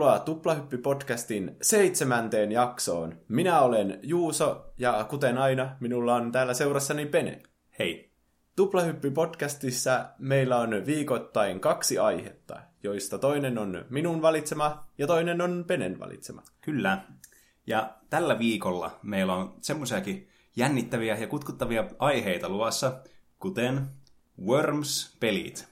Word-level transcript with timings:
Tervetuloa 0.00 0.24
Tuplahyppy-podcastin 0.24 1.56
seitsemänteen 1.62 2.52
jaksoon. 2.52 3.18
Minä 3.28 3.60
olen 3.60 3.98
Juuso 4.02 4.72
ja 4.78 5.04
kuten 5.04 5.38
aina, 5.38 5.76
minulla 5.80 6.14
on 6.14 6.32
täällä 6.32 6.54
seurassani 6.54 7.06
Pene. 7.06 7.42
Hei. 7.78 8.10
Tuplahyppy-podcastissa 8.56 10.04
meillä 10.18 10.56
on 10.56 10.86
viikoittain 10.86 11.60
kaksi 11.60 11.98
aihetta, 11.98 12.60
joista 12.82 13.18
toinen 13.18 13.58
on 13.58 13.84
minun 13.90 14.22
valitsema 14.22 14.86
ja 14.98 15.06
toinen 15.06 15.40
on 15.40 15.64
Penen 15.66 16.00
valitsema. 16.00 16.42
Kyllä. 16.60 17.04
Ja 17.66 17.96
tällä 18.10 18.38
viikolla 18.38 18.98
meillä 19.02 19.34
on 19.34 19.54
semmoisiakin 19.60 20.28
jännittäviä 20.56 21.16
ja 21.16 21.26
kutkuttavia 21.26 21.84
aiheita 21.98 22.48
luvassa, 22.48 23.00
kuten 23.38 23.86
Worms-pelit. 24.46 25.69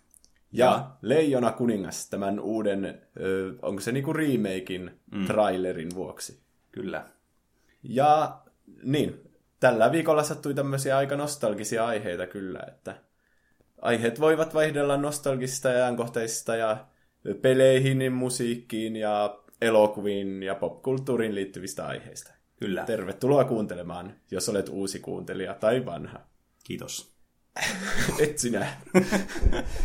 Ja, 0.53 0.91
Leijona 1.03 1.53
kuningas 1.53 2.11
tämän 2.11 2.41
uuden, 2.41 3.03
ö, 3.21 3.53
onko 3.63 3.81
se 3.81 3.93
niinku 3.93 4.13
remakein 4.13 4.91
mm. 5.11 5.27
trailerin 5.27 5.95
vuoksi. 5.95 6.41
Kyllä. 6.73 7.05
Ja 7.83 8.41
niin, 8.83 9.21
tällä 9.61 9.93
viikolla 9.93 10.23
sattui 10.23 10.55
tämmöisiä 10.55 10.97
aika 10.97 11.17
nostalgisia 11.17 11.87
aiheita 11.87 12.27
kyllä, 12.27 12.61
että 12.69 12.97
aiheet 13.83 14.21
voivat 14.21 14.55
vaihdella 14.55 14.97
nostalgisista 14.97 15.69
ja 15.69 15.85
ajankohtaisista 15.85 16.57
ja 16.57 16.87
peleihin, 17.43 18.13
musiikkiin 18.13 18.97
ja 18.97 19.39
elokuviin 19.61 20.43
ja 20.43 20.55
popkulttuuriin 20.55 21.35
liittyvistä 21.35 21.87
aiheista. 21.87 22.33
Kyllä. 22.57 22.85
Tervetuloa 22.85 23.45
kuuntelemaan, 23.45 24.15
jos 24.31 24.49
olet 24.49 24.69
uusi 24.69 25.01
kuuntelija 25.01 25.55
tai 25.55 25.87
vanha. 25.87 26.21
Kiitos. 26.65 27.18
et 28.23 28.39
sinä. 28.39 28.67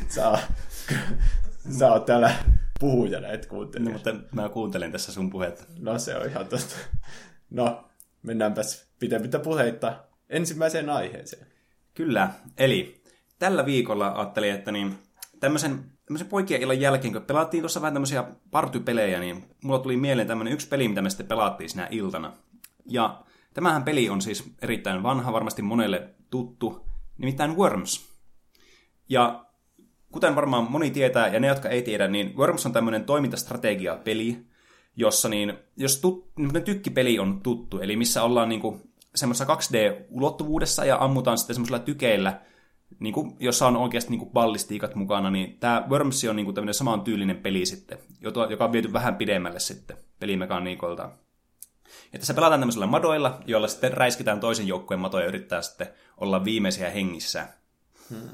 sä, 0.10 0.40
sä 1.80 1.92
oot 1.92 2.06
täällä 2.06 2.36
puhujana, 2.80 3.28
et 3.28 3.46
kuuntele. 3.46 3.86
No, 3.86 3.92
mutta 3.92 4.16
mä 4.32 4.50
kuuntelen 4.50 4.92
tässä 4.92 5.12
sun 5.12 5.30
puhetta. 5.30 5.64
No 5.80 6.00
se 6.00 6.16
on 6.16 6.30
ihan 6.30 6.46
totta. 6.46 6.76
No, 7.50 7.90
mennäänpäs 8.24 8.88
pitemmittä 9.00 9.40
puheitta 9.40 10.04
ensimmäiseen 10.30 10.90
aiheeseen. 10.90 11.48
Kyllä, 11.94 12.30
eli 12.58 13.04
tällä 13.40 13.66
viikolla 13.66 14.12
ajattelin, 14.16 14.54
että 14.54 14.72
niin, 14.72 14.96
tämmöisen, 15.40 15.84
tämmöisen 16.06 16.28
poikien 16.28 16.62
illan 16.62 16.82
jälkeen, 16.82 17.14
kun 17.14 17.22
pelattiin 17.22 17.62
tuossa 17.62 17.82
vähän 17.82 17.94
tämmöisiä 17.94 18.24
partypelejä, 18.52 19.20
niin 19.20 19.44
mulla 19.64 19.80
tuli 19.80 19.98
mieleen 19.98 20.28
tämmöinen 20.28 20.54
yksi 20.54 20.68
peli, 20.68 20.88
mitä 20.88 21.02
me 21.02 21.10
sitten 21.10 21.28
pelattiin 21.28 21.70
sinä 21.70 21.88
iltana. 21.92 22.34
Ja 22.86 23.24
tämähän 23.54 23.84
peli 23.84 24.10
on 24.10 24.22
siis 24.22 24.44
erittäin 24.62 25.04
vanha, 25.04 25.34
varmasti 25.34 25.62
monelle 25.62 26.10
tuttu, 26.30 26.86
nimittäin 27.18 27.58
Worms. 27.58 28.10
Ja 29.10 29.46
kuten 30.12 30.36
varmaan 30.36 30.72
moni 30.72 30.92
tietää, 30.92 31.28
ja 31.28 31.40
ne, 31.40 31.48
jotka 31.48 31.70
ei 31.70 31.82
tiedä, 31.82 32.08
niin 32.08 32.38
Worms 32.38 32.66
on 32.66 32.74
tämmöinen 32.74 33.06
toimintastrategia-peli, 33.06 34.46
jossa 34.96 35.30
niin, 35.30 35.54
jos 35.78 36.02
tut, 36.02 36.32
tykkipeli 36.66 37.20
on 37.20 37.42
tuttu, 37.42 37.80
eli 37.80 37.96
missä 37.96 38.24
ollaan 38.24 38.50
niinku 38.50 38.82
semmoisessa 39.16 39.56
2D-ulottuvuudessa 39.56 40.86
ja 40.86 40.98
ammutaan 41.00 41.38
sitten 41.38 41.56
semmoisilla 41.56 41.80
tykeillä, 41.80 42.42
niin 43.00 43.14
kuin, 43.14 43.36
jossa 43.40 43.68
on 43.68 43.78
oikeasti 43.78 44.10
niin 44.12 44.20
kuin 44.20 44.32
ballistiikat 44.32 44.96
mukana, 44.96 45.32
niin 45.32 45.58
tämä 45.60 45.84
Worms 45.90 46.24
on 46.24 46.36
niin 46.36 46.46
kuin 46.46 46.56
tämmöinen 46.56 46.74
saman 46.74 47.02
tyylinen 47.02 47.38
peli 47.38 47.66
sitten, 47.66 47.98
joka 48.22 48.66
on 48.66 48.72
viety 48.72 48.94
vähän 48.94 49.16
pidemmälle 49.16 49.60
sitten 49.60 49.98
pelimekaniikoilta. 50.20 51.10
Ja 52.14 52.20
tässä 52.20 52.34
pelataan 52.34 52.62
tämmöisillä 52.62 52.88
madoilla, 52.88 53.40
joilla 53.46 53.68
sitten 53.68 53.94
räiskitään 53.94 54.40
toisen 54.40 54.68
joukkueen 54.68 55.00
matoja 55.00 55.24
ja 55.24 55.28
yrittää 55.28 55.62
sitten 55.62 55.88
olla 56.18 56.46
viimeisiä 56.46 56.90
hengissä. 56.90 57.48
Hmm. 58.10 58.30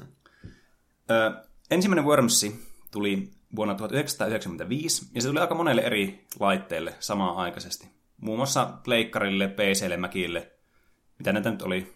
Ö, 1.10 1.44
ensimmäinen 1.70 2.04
Wormsi 2.04 2.66
tuli 2.90 3.30
vuonna 3.56 3.74
1995, 3.74 5.06
ja 5.14 5.22
se 5.22 5.28
tuli 5.28 5.40
aika 5.40 5.54
monelle 5.54 5.82
eri 5.82 6.26
laitteelle 6.40 6.94
samaan 7.00 7.36
aikaisesti. 7.36 7.88
Muun 8.20 8.38
muassa 8.38 8.64
Pleikkarille, 8.84 9.48
PClle, 9.48 9.96
Mäkille, 9.96 10.52
mitä 11.18 11.32
näitä 11.32 11.50
nyt 11.50 11.62
oli. 11.62 11.92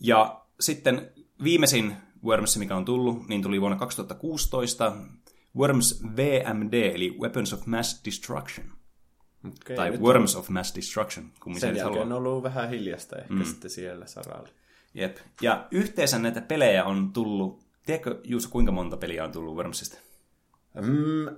Ja 0.00 0.40
sitten 0.60 1.12
viimeisin 1.42 1.96
Worms, 2.24 2.56
mikä 2.56 2.76
on 2.76 2.84
tullut, 2.84 3.28
niin 3.28 3.42
tuli 3.42 3.60
vuonna 3.60 3.78
2016 3.78 4.92
Worms 5.56 6.02
VMD, 6.16 6.72
eli 6.94 7.16
Weapons 7.20 7.52
of 7.52 7.66
Mass 7.66 8.04
Destruction. 8.04 8.77
Okay, 9.46 9.76
tai 9.76 9.98
Worms 9.98 10.34
on... 10.34 10.40
of 10.40 10.48
Mass 10.48 10.76
Destruction. 10.76 11.32
Kun 11.40 11.60
Sen 11.60 11.76
jälkeen 11.76 11.84
haluaa. 11.84 12.04
on 12.04 12.12
ollut 12.12 12.42
vähän 12.42 12.70
hiljasta 12.70 13.16
ehkä 13.16 13.34
mm. 13.34 13.44
sitten 13.44 13.70
siellä 13.70 14.06
saralla. 14.06 14.48
Jep. 14.94 15.16
Ja 15.40 15.66
yhteensä 15.70 16.18
näitä 16.18 16.40
pelejä 16.40 16.84
on 16.84 17.12
tullut, 17.12 17.64
tiedätkö 17.86 18.20
Juuso, 18.24 18.48
kuinka 18.48 18.72
monta 18.72 18.96
peliä 18.96 19.24
on 19.24 19.32
tullut 19.32 19.56
Wormsista? 19.56 19.98
Mm, 20.74 21.36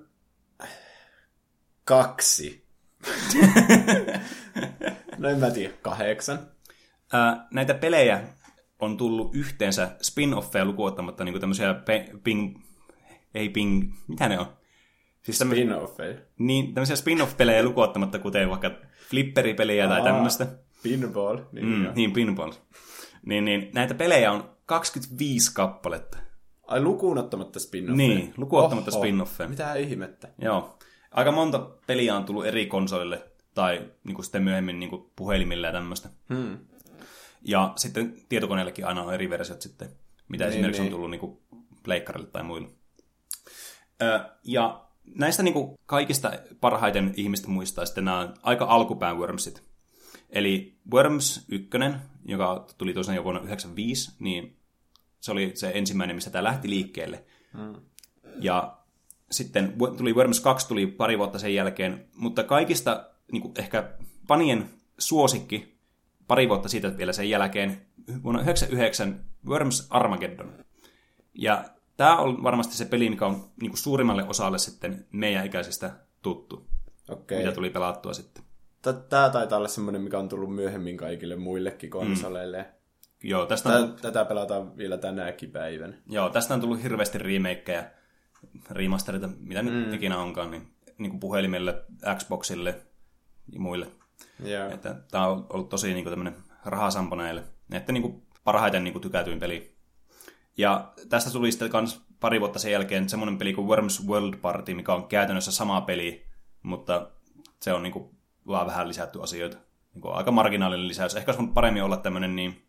kaksi. 1.84 2.64
no 5.18 5.28
en 5.28 5.38
mä 5.38 5.50
tiedä, 5.50 5.74
kahdeksan. 5.82 6.38
Ää, 7.12 7.46
näitä 7.50 7.74
pelejä 7.74 8.22
on 8.78 8.96
tullut 8.96 9.34
yhteensä 9.34 9.96
spin-offeja 10.02 10.64
lukuottamatta 10.64 11.24
niin 11.24 11.40
tämmöisiä 11.40 11.74
pe- 11.74 12.10
ping, 12.24 12.62
ei 13.34 13.48
ping, 13.48 13.94
mitä 14.08 14.28
ne 14.28 14.38
on? 14.38 14.46
Siis 15.22 15.40
spin-offeja? 15.40 16.20
Niin, 16.38 16.74
tämmöisiä 16.74 16.96
spin-off-pelejä 16.96 17.62
lukuottamatta, 17.62 18.18
kuten 18.18 18.50
vaikka 18.50 18.70
flipperipelejä 19.10 19.88
tai 19.88 20.02
tämmöistä. 20.02 20.46
Pinball. 20.82 21.38
Niin, 21.52 21.66
mm, 21.66 21.92
niin, 21.94 22.12
pinball. 22.12 22.52
Niin, 23.26 23.44
niin, 23.44 23.70
näitä 23.74 23.94
pelejä 23.94 24.32
on 24.32 24.50
25 24.66 25.54
kappaletta. 25.54 26.18
Ai 26.66 26.82
lukuun 26.82 27.18
ottamatta 27.18 27.60
spin 27.60 27.96
Niin, 27.96 28.34
lukuun 28.36 28.62
ottamatta 28.62 28.90
spin-offeja. 28.90 29.48
Mitä 29.48 29.74
ihmettä. 29.74 30.28
Joo. 30.38 30.78
Aika 31.10 31.32
monta 31.32 31.58
peliä 31.86 32.16
on 32.16 32.24
tullut 32.24 32.46
eri 32.46 32.66
konsolille 32.66 33.30
tai 33.54 33.90
niin 34.04 34.14
kuin 34.14 34.24
sitten 34.24 34.42
myöhemmin 34.42 34.80
niin 34.80 34.90
kuin 34.90 35.10
puhelimille 35.16 35.66
ja 35.66 35.72
tämmöistä. 35.72 36.08
Hmm. 36.34 36.58
Ja 37.42 37.72
sitten 37.76 38.14
tietokoneellekin 38.28 38.86
aina 38.86 39.02
on 39.02 39.14
eri 39.14 39.30
versiot 39.30 39.62
sitten, 39.62 39.88
mitä 40.28 40.44
niin, 40.44 40.52
esimerkiksi 40.52 40.82
niin. 40.82 40.92
on 40.92 40.96
tullut 40.96 41.10
niin 41.10 41.20
kuin 41.20 41.38
pleikkarille 41.82 42.28
tai 42.28 42.42
muille. 42.42 42.68
Ö, 44.02 44.20
ja 44.44 44.86
näistä 45.14 45.42
niin 45.42 45.54
kuin 45.54 45.78
kaikista 45.86 46.32
parhaiten 46.60 47.14
ihmistä 47.16 47.48
muistaa 47.48 47.86
sitten 47.86 48.04
nämä 48.04 48.34
aika 48.42 48.64
alkupään 48.64 49.18
Wormsit. 49.18 49.62
Eli 50.30 50.78
Worms 50.92 51.44
1, 51.48 51.70
joka 52.24 52.66
tuli 52.78 52.94
tosiaan 52.94 53.16
jo 53.16 53.24
vuonna 53.24 53.40
1995, 53.40 54.12
niin 54.18 54.56
se 55.20 55.32
oli 55.32 55.52
se 55.54 55.72
ensimmäinen, 55.74 56.16
missä 56.16 56.30
tämä 56.30 56.44
lähti 56.44 56.70
liikkeelle. 56.70 57.24
Hmm. 57.56 57.74
Ja 58.40 58.76
sitten 59.30 59.74
tuli 59.96 60.12
Worms 60.12 60.40
2 60.40 60.68
tuli 60.68 60.86
pari 60.86 61.18
vuotta 61.18 61.38
sen 61.38 61.54
jälkeen, 61.54 62.06
mutta 62.14 62.44
kaikista 62.44 63.10
niin 63.32 63.42
kuin 63.42 63.54
ehkä 63.58 63.92
panien 64.26 64.70
suosikki 64.98 65.80
pari 66.26 66.48
vuotta 66.48 66.68
siitä 66.68 66.96
vielä 66.96 67.12
sen 67.12 67.30
jälkeen, 67.30 67.86
vuonna 68.22 68.42
1999 68.42 69.24
Worms 69.46 69.86
Armageddon. 69.90 70.64
Ja 71.34 71.64
tämä 72.00 72.16
on 72.16 72.42
varmasti 72.42 72.76
se 72.76 72.84
peli, 72.84 73.10
mikä 73.10 73.26
on 73.26 73.44
niin 73.60 73.70
kuin 73.70 73.78
suurimmalle 73.78 74.24
osalle 74.24 74.58
sitten 74.58 75.06
meidän 75.12 75.46
ikäisistä 75.46 75.90
tuttu, 76.22 76.66
okay. 77.08 77.38
mitä 77.38 77.52
tuli 77.52 77.70
pelattua 77.70 78.14
sitten. 78.14 78.44
Tämä 79.08 79.30
taitaa 79.30 79.58
olla 79.58 79.68
semmoinen, 79.68 80.02
mikä 80.02 80.18
on 80.18 80.28
tullut 80.28 80.54
myöhemmin 80.54 80.96
kaikille 80.96 81.36
muillekin 81.36 81.90
konsoleille. 81.90 82.62
Mm. 82.62 83.28
Joo, 83.28 83.46
tästä 83.46 83.68
on... 83.68 83.96
Tätä 84.02 84.24
pelataan 84.24 84.76
vielä 84.76 84.98
tänäkin 84.98 85.50
päivänä. 85.50 85.96
Joo, 86.06 86.30
tästä 86.30 86.54
on 86.54 86.60
tullut 86.60 86.82
hirveästi 86.82 87.18
remakeja, 87.18 87.84
remasterita, 88.70 89.28
mitä 89.38 89.62
mm. 89.62 89.68
nyt 89.68 89.94
ikinä 89.94 90.18
onkaan, 90.18 90.50
niin, 90.50 90.74
niin 90.98 91.10
kuin 91.10 91.20
puhelimelle, 91.20 91.84
Xboxille 92.18 92.82
ja 93.52 93.60
muille. 93.60 93.86
Yeah. 94.46 94.72
Että 94.72 94.96
tämä 95.10 95.26
on 95.26 95.46
ollut 95.48 95.68
tosi 95.68 95.94
niin 95.94 96.04
kuin 96.04 96.12
tämmöinen 96.12 96.36
rahasampo 96.64 97.16
näille. 97.16 97.42
Että 97.72 97.92
niin 97.92 98.02
kuin 98.02 98.22
parhaiten 98.44 98.84
niin 98.84 98.92
kuin 98.92 99.02
tykätyin 99.02 99.40
peli. 99.40 99.79
Ja 100.56 100.92
tästä 101.08 101.30
tuli 101.30 101.52
sitten 101.52 101.70
kans 101.70 102.02
pari 102.20 102.40
vuotta 102.40 102.58
sen 102.58 102.72
jälkeen 102.72 103.08
semmoinen 103.08 103.38
peli 103.38 103.52
kuin 103.52 103.68
Worms 103.68 104.06
World 104.06 104.36
Party, 104.36 104.74
mikä 104.74 104.94
on 104.94 105.08
käytännössä 105.08 105.52
sama 105.52 105.80
peli, 105.80 106.26
mutta 106.62 107.10
se 107.60 107.72
on 107.72 107.82
niin 107.82 107.92
kuin 107.92 108.16
vaan 108.46 108.66
vähän 108.66 108.88
lisätty 108.88 109.22
asioita. 109.22 109.56
Niin 109.94 110.02
kuin 110.02 110.14
aika 110.14 110.30
marginaalinen 110.30 110.88
lisäys. 110.88 111.16
Ehkä 111.16 111.32
olisi 111.32 111.52
paremmin 111.54 111.82
olla 111.82 111.96
tämmöinen 111.96 112.36
niin 112.36 112.66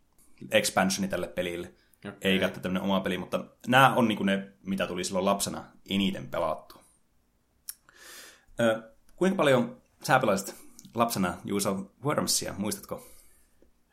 expansioni 0.50 1.08
tälle 1.08 1.28
pelille, 1.28 1.74
okay. 1.98 2.18
eikä 2.20 2.48
tämmöinen 2.48 2.82
oma 2.82 3.00
peli, 3.00 3.18
mutta 3.18 3.44
nämä 3.66 3.94
on 3.94 4.08
niin 4.08 4.16
kuin 4.16 4.26
ne, 4.26 4.52
mitä 4.66 4.86
tuli 4.86 5.04
silloin 5.04 5.24
lapsena 5.24 5.64
eniten 5.90 6.28
pelattua. 6.28 6.82
Ö, 8.60 8.92
kuinka 9.16 9.36
paljon 9.36 9.82
sä 10.02 10.18
pelasit 10.18 10.54
lapsena 10.94 11.34
Juuso 11.44 11.92
Wormsia, 12.04 12.54
muistatko? 12.58 13.06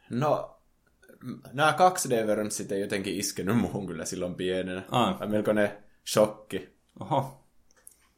No, 0.10 0.59
nämä 1.54 1.72
2D-Wormsit 1.72 2.72
ei 2.72 2.82
jotenkin 2.82 3.18
iskenyt 3.18 3.58
muuhun 3.58 3.88
kyllä 3.88 4.06
silloin 4.06 4.36
pienenä. 4.36 4.84
Ah. 4.92 5.30
Melkoinen 5.30 5.72
shokki. 6.08 6.70
Oho. 7.00 7.46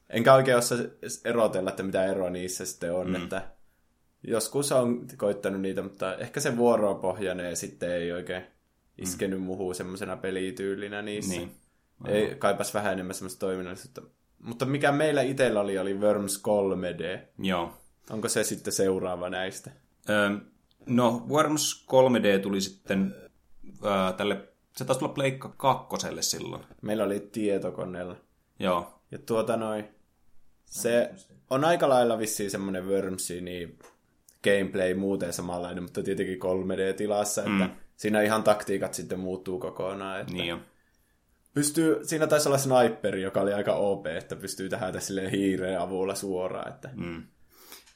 Enkä 0.09 0.33
oikein 0.33 0.57
osaa 0.57 0.77
erotella, 1.25 1.69
että 1.69 1.83
mitä 1.83 2.05
eroa 2.05 2.29
niissä 2.29 2.65
sitten 2.65 2.93
on. 2.93 3.07
Mm. 3.07 3.15
Että 3.15 3.47
joskus 4.23 4.71
on 4.71 5.07
koittanut 5.17 5.61
niitä, 5.61 5.81
mutta 5.81 6.15
ehkä 6.15 6.39
se 6.39 6.57
vuoropohjainen 6.57 7.49
ja 7.49 7.55
sitten 7.55 7.91
ei 7.91 8.11
oikein 8.11 8.43
iskenyt 8.97 9.39
mm. 9.39 9.45
muuhun 9.45 9.75
semmoisena 9.75 10.17
pelityylinä 10.17 11.01
niissä. 11.01 11.35
Niin. 11.35 11.51
Ei, 12.07 12.35
kaipas 12.35 12.73
vähän 12.73 12.93
enemmän 12.93 13.15
semmoista 13.15 13.39
toiminnallisuutta. 13.39 14.01
Mutta 14.39 14.65
mikä 14.65 14.91
meillä 14.91 15.21
itsellä 15.21 15.61
oli, 15.61 15.77
oli 15.77 15.93
Worms 15.93 16.43
3D. 16.47 17.19
Joo. 17.39 17.77
Onko 18.09 18.29
se 18.29 18.43
sitten 18.43 18.73
seuraava 18.73 19.29
näistä? 19.29 19.71
Öö, 20.09 20.29
no, 20.85 21.25
Worms 21.29 21.85
3D 21.91 22.41
tuli 22.41 22.61
sitten 22.61 23.15
öö, 23.85 24.13
tälle, 24.17 24.47
se 24.75 24.85
taisi 24.85 24.99
tulla 24.99 25.13
Pleikka 25.13 25.53
kakkoselle 25.57 26.21
silloin. 26.21 26.63
Meillä 26.81 27.03
oli 27.03 27.19
tietokoneella. 27.19 28.15
Joo. 28.59 29.01
Ja 29.11 29.17
tuota 29.17 29.57
noin, 29.57 29.85
se 30.65 31.11
on 31.49 31.65
aika 31.65 31.89
lailla 31.89 32.19
vissiin 32.19 32.51
semmoinen 32.51 32.87
Wormsi, 32.87 33.41
niin 33.41 33.79
gameplay 34.43 34.93
muuten 34.93 35.33
samanlainen, 35.33 35.83
mutta 35.83 36.03
tietenkin 36.03 36.39
3D-tilassa, 36.39 37.41
että 37.41 37.63
mm. 37.63 37.71
siinä 37.95 38.21
ihan 38.21 38.43
taktiikat 38.43 38.93
sitten 38.93 39.19
muuttuu 39.19 39.59
kokonaan. 39.59 40.21
Että 40.21 40.33
Niin 40.33 40.47
jo. 40.47 40.59
pystyy, 41.53 41.99
siinä 42.03 42.27
taisi 42.27 42.49
olla 42.49 42.57
sniperi, 42.57 43.21
joka 43.21 43.41
oli 43.41 43.53
aika 43.53 43.73
OP, 43.73 44.07
että 44.07 44.35
pystyy 44.35 44.69
tähän 44.69 45.01
sille 45.01 45.31
hiireen 45.31 45.79
avulla 45.79 46.15
suoraan. 46.15 46.73
Että 46.73 46.89
Mm. 46.95 47.23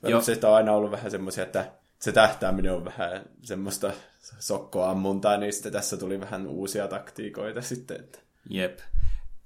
Wormsista 0.03 0.49
on 0.49 0.55
aina 0.55 0.73
ollut 0.73 0.91
vähän 0.91 1.11
semmoisia, 1.11 1.43
että 1.43 1.71
se 2.05 2.11
tähtääminen 2.11 2.73
on 2.73 2.85
vähän 2.85 3.21
semmoista 3.41 3.91
sokkoammuntaa, 4.39 5.37
niin 5.37 5.53
sitten 5.53 5.71
tässä 5.71 5.97
tuli 5.97 6.19
vähän 6.19 6.47
uusia 6.47 6.87
taktiikoita 6.87 7.61
sitten. 7.61 7.99
Että... 7.99 8.19
Jep. 8.49 8.79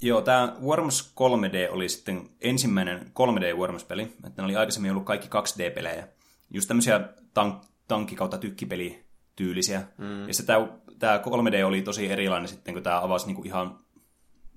Joo, 0.02 0.22
tämä 0.22 0.56
Worms 0.62 1.14
3D 1.16 1.74
oli 1.74 1.90
sitten 1.90 2.30
ensimmäinen 2.42 3.00
3D 3.00 3.58
Worms-peli. 3.58 4.02
Että 4.02 4.42
ne 4.42 4.44
oli 4.44 4.56
aikaisemmin 4.56 4.92
ollut 4.92 5.06
kaikki 5.06 5.28
2D-pelejä. 5.28 6.08
Just 6.52 6.68
tämmöisiä 6.68 7.10
tank, 7.34 7.64
tankki 7.88 8.16
kautta 8.16 8.38
tykkipeli 8.38 9.04
tyylisiä. 9.36 9.84
Mm. 9.98 10.28
Ja 10.28 10.34
tämä, 10.46 10.68
tämä 11.00 11.18
3D 11.18 11.66
oli 11.66 11.82
tosi 11.82 12.12
erilainen 12.12 12.48
sitten, 12.48 12.74
kun 12.74 12.84
tämä 12.84 13.02
avasi 13.02 13.26
niinku 13.26 13.44
ihan 13.44 13.80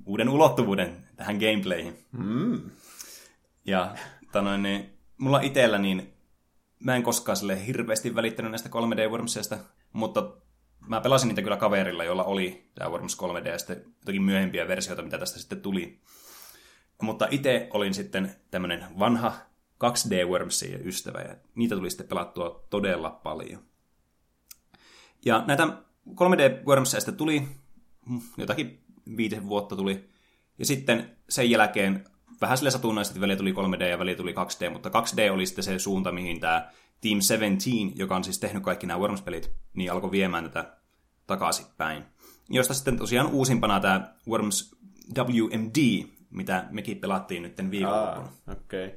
uuden 0.06 0.28
ulottuvuuden 0.28 1.08
tähän 1.16 1.36
gameplayhin. 1.36 1.98
Mm. 2.12 2.70
Ja 3.66 3.94
tanoin, 4.32 4.62
niin, 4.62 4.92
mulla 5.18 5.40
itsellä 5.40 5.78
niin 5.78 6.12
mä 6.84 6.96
en 6.96 7.02
koskaan 7.02 7.36
sille 7.36 7.66
hirveästi 7.66 8.14
välittänyt 8.14 8.50
näistä 8.50 8.68
3D 8.68 9.10
Wormsista, 9.10 9.58
mutta 9.92 10.36
mä 10.88 11.00
pelasin 11.00 11.28
niitä 11.28 11.42
kyllä 11.42 11.56
kaverilla, 11.56 12.04
jolla 12.04 12.24
oli 12.24 12.70
tämä 12.74 12.90
Worms 12.90 13.18
3D 13.22 13.48
ja 13.48 13.58
sitten 13.58 13.84
jotakin 14.00 14.22
myöhempiä 14.22 14.68
versioita, 14.68 15.02
mitä 15.02 15.18
tästä 15.18 15.38
sitten 15.38 15.60
tuli. 15.60 16.00
Mutta 17.02 17.28
itse 17.30 17.68
olin 17.70 17.94
sitten 17.94 18.34
tämmöinen 18.50 18.84
vanha 18.98 19.32
2D 19.84 20.26
Wormsien 20.28 20.86
ystävä 20.86 21.20
ja 21.20 21.36
niitä 21.54 21.76
tuli 21.76 21.90
sitten 21.90 22.08
pelattua 22.08 22.66
todella 22.70 23.10
paljon. 23.10 23.62
Ja 25.24 25.44
näitä 25.46 25.66
3D 26.08 26.66
Wormsia 26.66 27.00
sitten 27.00 27.16
tuli, 27.16 27.40
mm, 28.06 28.20
jotakin 28.36 28.84
viitisen 29.16 29.48
vuotta 29.48 29.76
tuli, 29.76 30.08
ja 30.58 30.66
sitten 30.66 31.16
sen 31.28 31.50
jälkeen 31.50 32.04
vähän 32.42 32.58
sille 32.58 32.70
satunnaisesti 32.70 33.20
väliä 33.20 33.36
tuli 33.36 33.52
3D 33.52 33.82
ja 33.82 33.98
väliä 33.98 34.14
tuli 34.14 34.32
2D, 34.32 34.70
mutta 34.70 34.88
2D 34.88 35.30
oli 35.32 35.46
sitten 35.46 35.64
se 35.64 35.78
suunta, 35.78 36.12
mihin 36.12 36.40
tämä 36.40 36.68
Team 37.00 37.20
17, 37.20 37.92
joka 37.94 38.16
on 38.16 38.24
siis 38.24 38.38
tehnyt 38.38 38.62
kaikki 38.62 38.86
nämä 38.86 39.00
Worms-pelit, 39.00 39.50
niin 39.74 39.92
alkoi 39.92 40.10
viemään 40.10 40.44
tätä 40.44 40.76
takaisinpäin. 41.26 42.04
Josta 42.50 42.74
sitten 42.74 42.96
tosiaan 42.96 43.30
uusimpana 43.30 43.80
tämä 43.80 44.14
Worms 44.28 44.76
WMD, 45.18 46.06
mitä 46.30 46.64
mekin 46.70 46.98
pelattiin 46.98 47.42
nyt 47.42 47.70
viikonloppuna. 47.70 48.28
Ah. 48.46 48.56
Okay. 48.56 48.90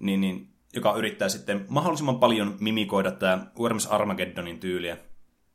Niin, 0.00 0.20
niin, 0.20 0.48
joka 0.74 0.94
yrittää 0.96 1.28
sitten 1.28 1.66
mahdollisimman 1.68 2.18
paljon 2.18 2.56
mimikoida 2.60 3.10
tämä 3.10 3.46
Worms 3.58 3.86
Armageddonin 3.86 4.60
tyyliä. 4.60 4.96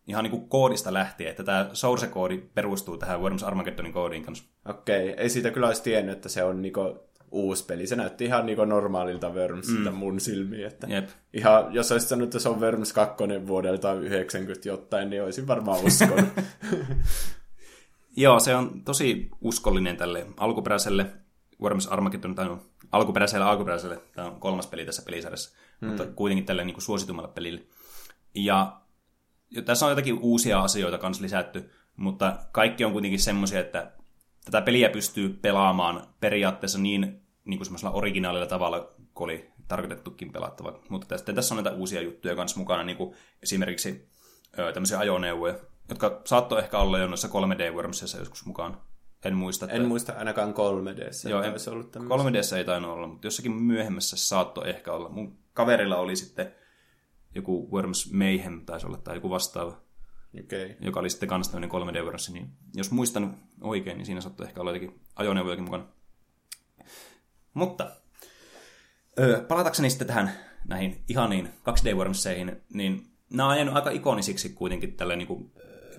Ihan 0.07 0.23
niin 0.23 0.31
kuin 0.31 0.49
koodista 0.49 0.93
lähtien, 0.93 1.29
että 1.29 1.43
tämä 1.43 1.69
source-koodi 1.73 2.37
perustuu 2.53 2.97
tähän 2.97 3.21
Worms 3.21 3.43
Armageddonin 3.43 3.93
koodiin 3.93 4.23
kanssa. 4.23 4.43
Okei, 4.65 5.09
ei 5.09 5.29
siitä 5.29 5.51
kyllä 5.51 5.67
olisi 5.67 5.83
tiennyt, 5.83 6.15
että 6.15 6.29
se 6.29 6.43
on 6.43 6.61
niinku 6.61 6.99
uusi 7.31 7.65
peli. 7.65 7.87
Se 7.87 7.95
näytti 7.95 8.25
ihan 8.25 8.45
niinku 8.45 8.65
normaalilta 8.65 9.29
Wormsilta 9.29 9.91
mm. 9.91 9.97
mun 9.97 10.19
silmiin. 10.19 10.67
Että 10.67 10.87
Jep. 10.89 11.09
ihan, 11.33 11.73
jos 11.73 11.91
olisit 11.91 12.09
sanonut, 12.09 12.27
että 12.27 12.39
se 12.39 12.49
on 12.49 12.61
Worms 12.61 12.93
2 12.93 13.23
vuodelta 13.47 13.93
90 13.93 14.69
jotain, 14.69 15.09
niin 15.09 15.23
olisin 15.23 15.47
varmaan 15.47 15.85
uskonut. 15.85 16.29
Joo, 18.17 18.39
se 18.39 18.55
on 18.55 18.81
tosi 18.83 19.29
uskollinen 19.41 19.97
tälle 19.97 20.25
alkuperäiselle 20.37 21.05
Worms 21.61 21.87
Armageddon, 21.87 22.35
tai 22.35 22.45
no, 22.45 22.59
alkuperäiselle 22.91 23.45
alkuperäiselle, 23.45 24.01
tämä 24.15 24.27
on 24.27 24.39
kolmas 24.39 24.67
peli 24.67 24.85
tässä 24.85 25.01
pelisarjassa, 25.01 25.57
mm. 25.81 25.87
mutta 25.87 26.05
kuitenkin 26.05 26.45
tälle 26.45 26.63
niin 26.63 26.73
kuin 26.73 26.83
suositummalle 26.83 27.31
pelille. 27.33 27.61
Ja 28.35 28.80
tässä 29.65 29.85
on 29.85 29.91
jotakin 29.91 30.19
uusia 30.19 30.61
asioita 30.61 30.97
kanssa 30.97 31.23
lisätty, 31.23 31.69
mutta 31.95 32.39
kaikki 32.51 32.85
on 32.85 32.91
kuitenkin 32.91 33.19
semmoisia, 33.19 33.59
että 33.59 33.91
tätä 34.45 34.61
peliä 34.61 34.89
pystyy 34.89 35.29
pelaamaan 35.29 36.07
periaatteessa 36.19 36.79
niin, 36.79 37.21
niin 37.45 37.57
kuin 37.57 37.65
semmoisella 37.65 37.93
originaalilla 37.93 38.45
tavalla, 38.45 38.93
kun 39.13 39.23
oli 39.23 39.51
tarkoitettukin 39.67 40.31
pelattava. 40.31 40.79
Mutta 40.89 41.17
sitten 41.17 41.35
tässä 41.35 41.55
on 41.55 41.63
näitä 41.63 41.77
uusia 41.77 42.01
juttuja 42.01 42.35
kanssa 42.35 42.59
mukana, 42.59 42.83
niin 42.83 42.97
kuin 42.97 43.15
esimerkiksi 43.43 44.09
ö, 44.59 44.73
tämmöisiä 44.73 44.99
ajoneuvoja, 44.99 45.55
jotka 45.89 46.21
saattoi 46.25 46.59
ehkä 46.59 46.77
olla 46.77 46.99
jo 46.99 47.07
noissa 47.07 47.27
3D-wormsissa 47.27 48.19
joskus 48.19 48.45
mukaan. 48.45 48.77
En 49.25 49.35
muista. 49.35 49.65
Että... 49.65 49.77
en 49.77 49.85
muista 49.85 50.13
ainakaan 50.13 50.53
3D. 50.53 51.29
Joo, 51.29 51.41
en, 51.41 51.53
ollut 51.71 51.95
3D 51.95 52.57
ei 52.57 52.63
tainnut 52.63 52.91
olla, 52.91 53.07
mutta 53.07 53.27
jossakin 53.27 53.51
myöhemmässä 53.51 54.17
saattoi 54.17 54.69
ehkä 54.69 54.93
olla. 54.93 55.09
Mun 55.09 55.37
kaverilla 55.53 55.97
oli 55.97 56.15
sitten 56.15 56.55
joku 57.35 57.69
Worms 57.71 58.13
Mayhem 58.13 58.65
taisi 58.65 58.85
olla, 58.85 58.97
tai 58.97 59.15
joku 59.15 59.29
vastaava, 59.29 59.81
okay. 60.43 60.75
joka 60.79 60.99
oli 60.99 61.09
sitten 61.09 61.29
kans 61.29 61.49
tämmöinen 61.49 61.69
3D 61.69 62.03
Worms, 62.03 62.29
niin 62.29 62.49
jos 62.73 62.91
muistan 62.91 63.37
oikein, 63.61 63.97
niin 63.97 64.05
siinä 64.05 64.21
saattoi 64.21 64.47
ehkä 64.47 64.61
olla 64.61 64.71
jotakin 64.71 65.01
ajoneuvojakin 65.15 65.63
mukana. 65.63 65.85
Mutta 67.53 67.91
öö, 69.19 69.43
palatakseni 69.43 69.89
sitten 69.89 70.07
tähän 70.07 70.31
näihin 70.67 71.03
ihaniin 71.09 71.49
2D 71.69 71.95
Wormseihin, 71.95 72.61
niin 72.73 73.11
nämä 73.29 73.49
on 73.49 73.55
jäänyt 73.55 73.75
aika 73.75 73.89
ikonisiksi 73.89 74.49
kuitenkin 74.49 74.93
tälle 74.93 75.15
niin 75.15 75.27
kuin 75.27 75.51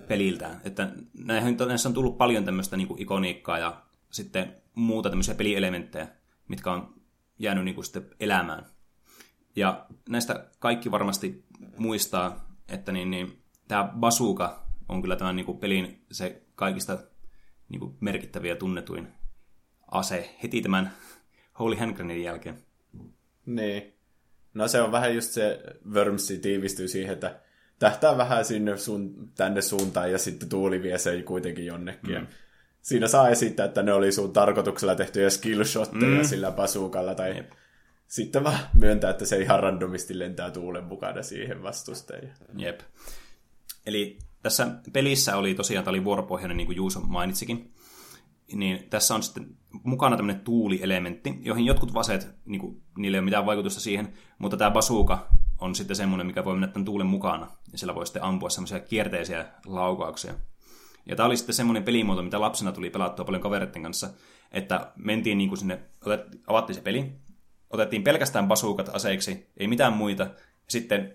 peliltään. 0.07 0.61
Että 0.63 0.89
näihin, 1.13 1.57
näissä 1.67 1.89
on 1.89 1.93
tullut 1.93 2.17
paljon 2.17 2.45
tämmöistä 2.45 2.77
niin 2.77 2.87
kuin 2.87 3.01
ikoniikkaa 3.01 3.57
ja 3.57 3.83
sitten 4.09 4.55
muuta 4.75 5.09
tämmöisiä 5.09 5.35
pelielementtejä, 5.35 6.07
mitkä 6.47 6.71
on 6.71 6.93
jäänyt 7.39 7.65
niin 7.65 7.75
kuin 7.75 7.85
sitten 7.85 8.09
elämään. 8.19 8.65
Ja 9.55 9.85
näistä 10.09 10.45
kaikki 10.59 10.91
varmasti 10.91 11.43
muistaa, 11.77 12.55
että 12.69 12.91
niin, 12.91 13.11
niin, 13.11 13.43
tämä 13.67 13.93
bazooka 13.99 14.65
on 14.89 15.01
kyllä 15.01 15.15
tämän 15.15 15.35
niin 15.35 15.45
kuin 15.45 15.57
pelin 15.57 16.05
se 16.11 16.41
kaikista 16.55 16.97
niin 17.69 17.79
kuin 17.79 17.95
merkittäviä 17.99 18.51
ja 18.51 18.55
tunnetuin 18.55 19.07
ase 19.91 20.35
heti 20.43 20.61
tämän 20.61 20.91
Holy 21.59 21.75
Hand 21.75 21.95
Grenadin 21.95 22.23
jälkeen. 22.23 22.57
Niin. 23.45 23.93
No 24.53 24.67
se 24.67 24.81
on 24.81 24.91
vähän 24.91 25.15
just 25.15 25.31
se 25.31 25.63
Wormsi 25.93 26.37
tiivistyy 26.37 26.87
siihen, 26.87 27.13
että 27.13 27.39
tähtää 27.79 28.17
vähän 28.17 28.45
sinne 28.45 28.77
sun, 28.77 29.31
tänne 29.35 29.61
suuntaan 29.61 30.11
ja 30.11 30.17
sitten 30.17 30.49
tuuli 30.49 30.83
vie 30.83 30.97
se 30.97 31.21
kuitenkin 31.21 31.65
jonnekin. 31.65 32.17
Mm. 32.17 32.27
Siinä 32.81 33.07
saa 33.07 33.29
esittää, 33.29 33.65
että 33.65 33.83
ne 33.83 33.93
oli 33.93 34.11
sun 34.11 34.33
tarkoituksella 34.33 34.95
tehtyjä 34.95 35.29
skillshotteja 35.29 36.17
mm. 36.17 36.23
sillä 36.23 36.51
pasuukalla 36.51 37.15
tai 37.15 37.35
Jep. 37.35 37.51
Sitten 38.07 38.43
vaan 38.43 38.59
myöntää, 38.73 39.09
että 39.09 39.25
se 39.25 39.41
ihan 39.41 39.59
randomisti 39.59 40.19
lentää 40.19 40.51
tuulen 40.51 40.83
mukana 40.83 41.23
siihen 41.23 41.63
vastusteen. 41.63 42.33
Jep. 42.57 42.79
Eli 43.85 44.17
tässä 44.41 44.67
pelissä 44.93 45.37
oli 45.37 45.55
tosiaan, 45.55 45.85
tämä 45.85 45.91
oli 45.91 46.03
vuoropohjainen, 46.03 46.57
niin 46.57 46.67
kuin 46.67 46.75
Juuso 46.75 46.99
mainitsikin, 46.99 47.73
niin 48.53 48.89
tässä 48.89 49.15
on 49.15 49.23
sitten 49.23 49.57
mukana 49.83 50.15
tämmöinen 50.15 50.43
tuulielementti, 50.43 51.39
joihin 51.41 51.65
jotkut 51.65 51.93
vaseet, 51.93 52.35
niin 52.45 52.61
kuin, 52.61 52.81
niillä 52.97 53.15
ei 53.15 53.19
ole 53.19 53.25
mitään 53.25 53.45
vaikutusta 53.45 53.79
siihen, 53.79 54.13
mutta 54.37 54.57
tämä 54.57 54.71
basuuka 54.71 55.27
on 55.61 55.75
sitten 55.75 55.95
semmoinen, 55.95 56.27
mikä 56.27 56.45
voi 56.45 56.53
mennä 56.53 56.67
tämän 56.67 56.85
tuulen 56.85 57.07
mukana, 57.07 57.47
ja 57.71 57.77
sillä 57.77 57.95
voi 57.95 58.05
sitten 58.05 58.23
ampua 58.23 58.49
semmoisia 58.49 58.79
kierteisiä 58.79 59.45
laukauksia. 59.65 60.33
Ja 61.05 61.15
tämä 61.15 61.27
oli 61.27 61.37
sitten 61.37 61.55
semmoinen 61.55 61.83
pelimuoto, 61.83 62.23
mitä 62.23 62.41
lapsena 62.41 62.71
tuli 62.71 62.89
pelattua 62.89 63.25
paljon 63.25 63.41
kavereiden 63.41 63.83
kanssa, 63.83 64.09
että 64.51 64.91
mentiin 64.95 65.37
niin 65.37 65.49
kuin 65.49 65.59
sinne, 65.59 65.79
avattiin 66.47 66.75
se 66.75 66.81
peli, 66.81 67.11
otettiin 67.73 68.03
pelkästään 68.03 68.47
basuukat 68.47 68.89
aseiksi, 68.93 69.47
ei 69.57 69.67
mitään 69.67 69.93
muita, 69.93 70.27
sitten 70.67 71.13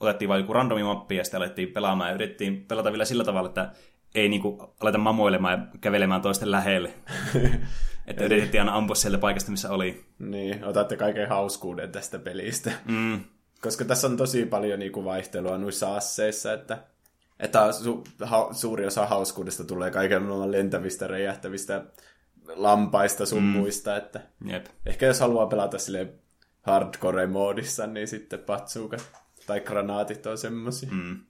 otettiin 0.00 0.28
vain 0.28 0.40
joku 0.40 0.52
randomi 0.52 0.82
mappi 0.82 1.16
ja 1.16 1.24
sitten 1.24 1.38
alettiin 1.38 1.72
pelaamaan 1.72 2.10
ja 2.10 2.14
yritettiin 2.14 2.64
pelata 2.68 2.92
vielä 2.92 3.04
sillä 3.04 3.24
tavalla, 3.24 3.48
että 3.48 3.72
ei 4.14 4.28
niinku 4.28 4.74
aleta 4.80 4.98
mamoilemaan 4.98 5.58
ja 5.72 5.78
kävelemään 5.80 6.22
toisten 6.22 6.50
lähelle. 6.50 6.90
että 8.06 8.24
yritettiin 8.24 8.60
aina 8.60 8.76
ampua 8.76 8.94
sieltä 8.94 9.18
paikasta, 9.18 9.50
missä 9.50 9.70
oli. 9.70 10.04
Niin, 10.18 10.64
otatte 10.64 10.96
kaiken 10.96 11.28
hauskuuden 11.28 11.92
tästä 11.92 12.18
pelistä. 12.18 12.72
Mm. 12.84 13.20
Koska 13.62 13.84
tässä 13.84 14.06
on 14.06 14.16
tosi 14.16 14.46
paljon 14.46 14.78
niinku 14.78 15.04
vaihtelua 15.04 15.58
noissa 15.58 15.96
asseissa, 15.96 16.52
että, 16.52 16.78
että 17.40 17.72
su, 17.72 18.04
ha, 18.22 18.48
suuri 18.52 18.86
osa 18.86 19.06
hauskuudesta 19.06 19.64
tulee 19.64 19.90
kaiken 19.90 20.22
maailman 20.22 20.52
lentävistä, 20.52 21.06
räjähtävistä 21.06 21.84
lampaista 22.46 23.26
sun 23.26 23.42
mm. 23.42 23.48
muista. 23.48 23.96
Että 23.96 24.20
Jep. 24.46 24.66
Ehkä 24.86 25.06
jos 25.06 25.20
haluaa 25.20 25.46
pelata 25.46 25.78
sille 25.78 26.14
hardcore-moodissa, 26.62 27.86
niin 27.86 28.08
sitten 28.08 28.38
patsuukat 28.38 29.12
tai 29.46 29.60
granaatit 29.60 30.26
on 30.26 30.38
semmosia. 30.38 30.90
Mm. 30.92 31.20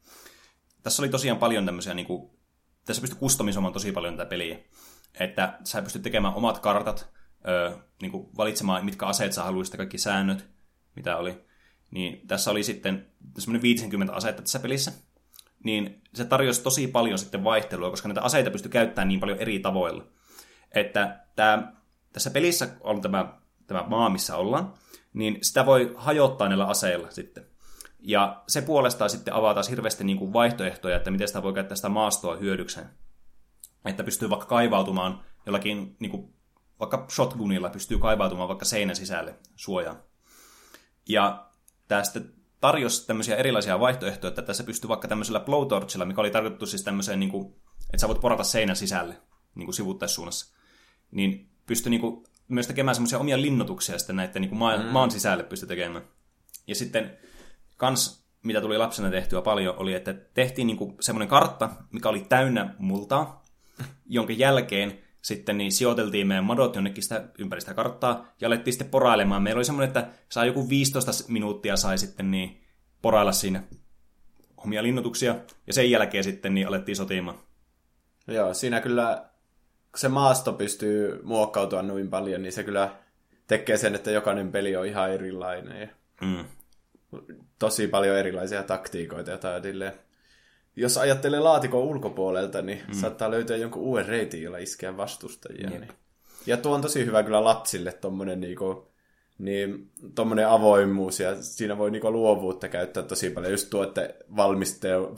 Tässä 0.82 1.02
oli 1.02 1.08
tosiaan 1.08 1.38
paljon 1.38 1.66
tämmöisiä, 1.66 1.94
niin 1.94 2.06
kuin, 2.06 2.30
tässä 2.84 3.00
pystyi 3.00 3.18
kustomisoimaan 3.18 3.72
tosi 3.72 3.92
paljon 3.92 4.16
tätä 4.16 4.28
peliä. 4.28 4.58
Että 5.20 5.58
sä 5.64 5.82
pystyt 5.82 6.02
tekemään 6.02 6.34
omat 6.34 6.58
kartat, 6.58 7.10
ö, 7.48 7.78
niin 8.02 8.10
kuin 8.10 8.28
valitsemaan, 8.36 8.84
mitkä 8.84 9.06
aseet 9.06 9.32
sä 9.32 9.42
haluaisit, 9.42 9.76
kaikki 9.76 9.98
säännöt, 9.98 10.46
mitä 10.96 11.16
oli. 11.16 11.44
Niin 11.90 12.26
tässä 12.26 12.50
oli 12.50 12.62
sitten 12.62 13.06
semmoinen 13.38 13.62
50 13.62 14.12
asetta 14.12 14.42
tässä 14.42 14.58
pelissä. 14.58 14.92
Niin 15.64 16.02
se 16.14 16.24
tarjosi 16.24 16.62
tosi 16.62 16.86
paljon 16.86 17.18
sitten 17.18 17.44
vaihtelua, 17.44 17.90
koska 17.90 18.08
näitä 18.08 18.22
aseita 18.22 18.50
pystyi 18.50 18.70
käyttämään 18.70 19.08
niin 19.08 19.20
paljon 19.20 19.38
eri 19.38 19.58
tavoilla. 19.58 20.06
Että 20.74 21.20
tämä, 21.36 21.72
tässä 22.12 22.30
pelissä 22.30 22.68
on 22.80 23.00
tämä, 23.00 23.38
tämä 23.66 23.84
maa, 23.86 24.10
missä 24.10 24.36
ollaan, 24.36 24.74
niin 25.12 25.38
sitä 25.42 25.66
voi 25.66 25.94
hajottaa 25.96 26.48
näillä 26.48 26.66
aseilla 26.66 27.10
sitten. 27.10 27.46
Ja 27.98 28.42
se 28.46 28.62
puolestaan 28.62 29.10
sitten 29.10 29.34
avaa 29.34 29.54
taas 29.54 29.70
hirveästi 29.70 30.04
niin 30.04 30.18
kuin 30.18 30.32
vaihtoehtoja, 30.32 30.96
että 30.96 31.10
miten 31.10 31.28
sitä 31.28 31.42
voi 31.42 31.52
käyttää 31.52 31.76
sitä 31.76 31.88
maastoa 31.88 32.36
hyödykseen. 32.36 32.90
Että 33.84 34.04
pystyy 34.04 34.30
vaikka 34.30 34.46
kaivautumaan 34.46 35.24
jollakin, 35.46 35.96
niin 35.98 36.10
kuin, 36.10 36.34
vaikka 36.80 37.06
shotgunilla 37.10 37.70
pystyy 37.70 37.98
kaivautumaan 37.98 38.48
vaikka 38.48 38.64
seinän 38.64 38.96
sisälle 38.96 39.34
suojaan. 39.56 40.02
Ja 41.08 41.46
tästä 41.88 42.20
tarjosi 42.60 43.06
tämmöisiä 43.06 43.36
erilaisia 43.36 43.80
vaihtoehtoja, 43.80 44.28
että 44.28 44.42
tässä 44.42 44.64
pystyy 44.64 44.88
vaikka 44.88 45.08
tämmöisellä 45.08 45.40
blowtorchilla, 45.40 46.04
mikä 46.04 46.20
oli 46.20 46.30
tarkoitettu 46.30 46.66
siis 46.66 46.82
tämmöiseen, 46.84 47.20
niin 47.20 47.30
kuin, 47.30 47.54
että 47.84 47.98
sä 47.98 48.08
voit 48.08 48.20
porata 48.20 48.44
seinän 48.44 48.76
sisälle 48.76 49.20
niin 49.54 49.66
kuin 49.66 49.74
sivuttaissuunnassa, 49.74 50.56
niin 51.10 51.50
pystyi 51.66 51.90
niin 51.90 52.00
kuin, 52.00 52.24
myös 52.48 52.66
tekemään 52.66 52.94
semmoisia 52.94 53.18
omia 53.18 53.42
linnoituksia 53.42 53.98
sitten 53.98 54.16
näiden 54.16 54.42
niin 54.42 54.48
kuin 54.48 54.58
maan, 54.58 54.80
mm. 54.80 54.86
maan 54.86 55.10
sisälle 55.10 55.42
pystyi 55.42 55.68
tekemään. 55.68 56.04
Ja 56.66 56.74
sitten 56.74 57.18
kans, 57.76 58.26
mitä 58.42 58.60
tuli 58.60 58.78
lapsena 58.78 59.10
tehtyä 59.10 59.42
paljon, 59.42 59.76
oli, 59.78 59.94
että 59.94 60.14
tehtiin 60.14 60.66
niin 60.66 60.96
semmoinen 61.00 61.28
kartta, 61.28 61.70
mikä 61.92 62.08
oli 62.08 62.26
täynnä 62.28 62.74
multaa, 62.78 63.44
jonka 64.06 64.32
jälkeen 64.32 64.98
sitten 65.22 65.58
niin 65.58 65.72
sijoiteltiin 65.72 66.26
meidän 66.26 66.44
madot 66.44 66.74
jonnekin 66.74 67.02
sitä 67.02 67.28
ympäristä 67.38 67.74
karttaa 67.74 68.34
ja 68.40 68.48
alettiin 68.48 68.72
sitten 68.72 68.90
porailemaan. 68.90 69.42
Meillä 69.42 69.58
oli 69.58 69.64
semmoinen, 69.64 69.88
että 69.88 70.08
saa 70.28 70.44
joku 70.44 70.68
15 70.68 71.12
minuuttia 71.28 71.76
sai 71.76 71.98
sitten 71.98 72.30
niin 72.30 72.64
porailla 73.02 73.32
siinä 73.32 73.62
omia 74.56 74.82
linnoituksia 74.82 75.36
ja 75.66 75.72
sen 75.72 75.90
jälkeen 75.90 76.24
sitten 76.24 76.54
niin 76.54 76.68
alettiin 76.68 76.96
sotimaan. 76.96 77.38
Joo, 78.28 78.54
siinä 78.54 78.80
kyllä, 78.80 79.29
se 79.96 80.08
maasto 80.08 80.52
pystyy 80.52 81.20
muokkautua 81.22 81.82
noin 81.82 82.10
paljon, 82.10 82.42
niin 82.42 82.52
se 82.52 82.64
kyllä 82.64 82.96
tekee 83.46 83.76
sen, 83.76 83.94
että 83.94 84.10
jokainen 84.10 84.52
peli 84.52 84.76
on 84.76 84.86
ihan 84.86 85.10
erilainen. 85.10 85.80
Ja 85.80 85.88
mm. 86.26 86.44
Tosi 87.58 87.88
paljon 87.88 88.16
erilaisia 88.16 88.62
taktiikoita, 88.62 89.30
joita 89.30 89.48
jos 90.76 90.98
ajattelee 90.98 91.40
laatikon 91.40 91.82
ulkopuolelta, 91.82 92.62
niin 92.62 92.82
mm. 92.88 92.94
saattaa 92.94 93.30
löytää 93.30 93.56
jonkun 93.56 93.82
uuden 93.82 94.06
reitin, 94.06 94.42
jolla 94.42 94.58
iskeä 94.58 94.96
vastustajia. 94.96 95.70
Niin. 95.70 95.88
Ja 96.46 96.56
tuo 96.56 96.74
on 96.74 96.82
tosi 96.82 97.06
hyvä 97.06 97.22
kyllä 97.22 97.44
lapsille 97.44 97.92
tuommoinen 97.92 98.40
niinku, 98.40 98.90
niin, 99.40 99.90
tommonen 100.14 100.48
avoimuus 100.48 101.20
ja 101.20 101.42
siinä 101.42 101.78
voi 101.78 101.90
niinku 101.90 102.12
luovuutta 102.12 102.68
käyttää 102.68 103.02
tosi 103.02 103.30
paljon. 103.30 103.52
Just 103.52 103.70
tuo, 103.70 103.82
että 103.82 104.14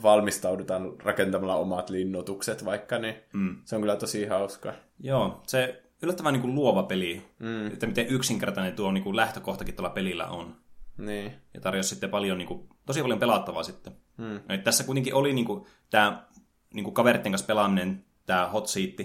valmistaudutaan 0.03 0.93
rakentamalla 0.99 1.55
omat 1.55 1.89
linnoitukset 1.89 2.65
vaikka, 2.65 2.99
niin 2.99 3.15
mm. 3.33 3.55
se 3.65 3.75
on 3.75 3.81
kyllä 3.81 3.95
tosi 3.95 4.25
hauska. 4.25 4.73
Joo, 4.99 5.41
se 5.47 5.83
yllättävän 6.01 6.33
niinku 6.33 6.47
luova 6.47 6.83
peli, 6.83 7.21
mm. 7.39 7.67
että 7.67 7.87
miten 7.87 8.07
yksinkertainen 8.07 8.75
tuo 8.75 8.91
niinku 8.91 9.15
lähtökohtakin 9.15 9.75
tuolla 9.75 9.89
pelillä 9.89 10.27
on. 10.27 10.55
Niin. 10.97 11.31
Ja 11.53 11.61
tarjosi 11.61 11.89
sitten 11.89 12.09
paljon, 12.09 12.37
niinku, 12.37 12.67
tosi 12.85 13.01
paljon 13.01 13.19
pelattavaa 13.19 13.63
sitten. 13.63 13.93
Hmm. 14.17 14.39
Et 14.49 14.63
tässä 14.63 14.83
kuitenkin 14.83 15.13
oli 15.13 15.33
niinku, 15.33 15.67
tämä 15.89 16.27
niinku, 16.73 16.91
kaveritten 16.91 17.31
kanssa 17.31 17.47
pelaaminen, 17.47 18.05
tämä 18.25 18.47
hot 18.47 18.67
seat, 18.67 18.95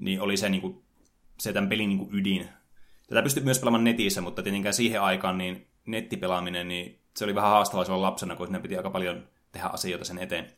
niin 0.00 0.20
oli 0.20 0.36
se, 0.36 0.48
niinku, 0.48 0.84
se 1.38 1.52
tämän 1.52 1.68
pelin 1.68 1.88
niinku, 1.88 2.08
ydin. 2.12 2.48
Tätä 3.08 3.22
pystyi 3.22 3.42
myös 3.42 3.58
pelaamaan 3.58 3.84
netissä, 3.84 4.20
mutta 4.20 4.42
tietenkään 4.42 4.74
siihen 4.74 5.02
aikaan 5.02 5.38
niin 5.38 5.66
nettipelaaminen, 5.86 6.68
niin 6.68 7.02
se 7.16 7.24
oli 7.24 7.34
vähän 7.34 7.50
haastavaa 7.50 7.84
silloin 7.84 8.02
lapsena, 8.02 8.36
kun 8.36 8.46
sinne 8.46 8.60
piti 8.60 8.76
aika 8.76 8.90
paljon 8.90 9.28
tehdä 9.52 9.66
asioita 9.66 10.04
sen 10.04 10.18
eteen. 10.18 10.52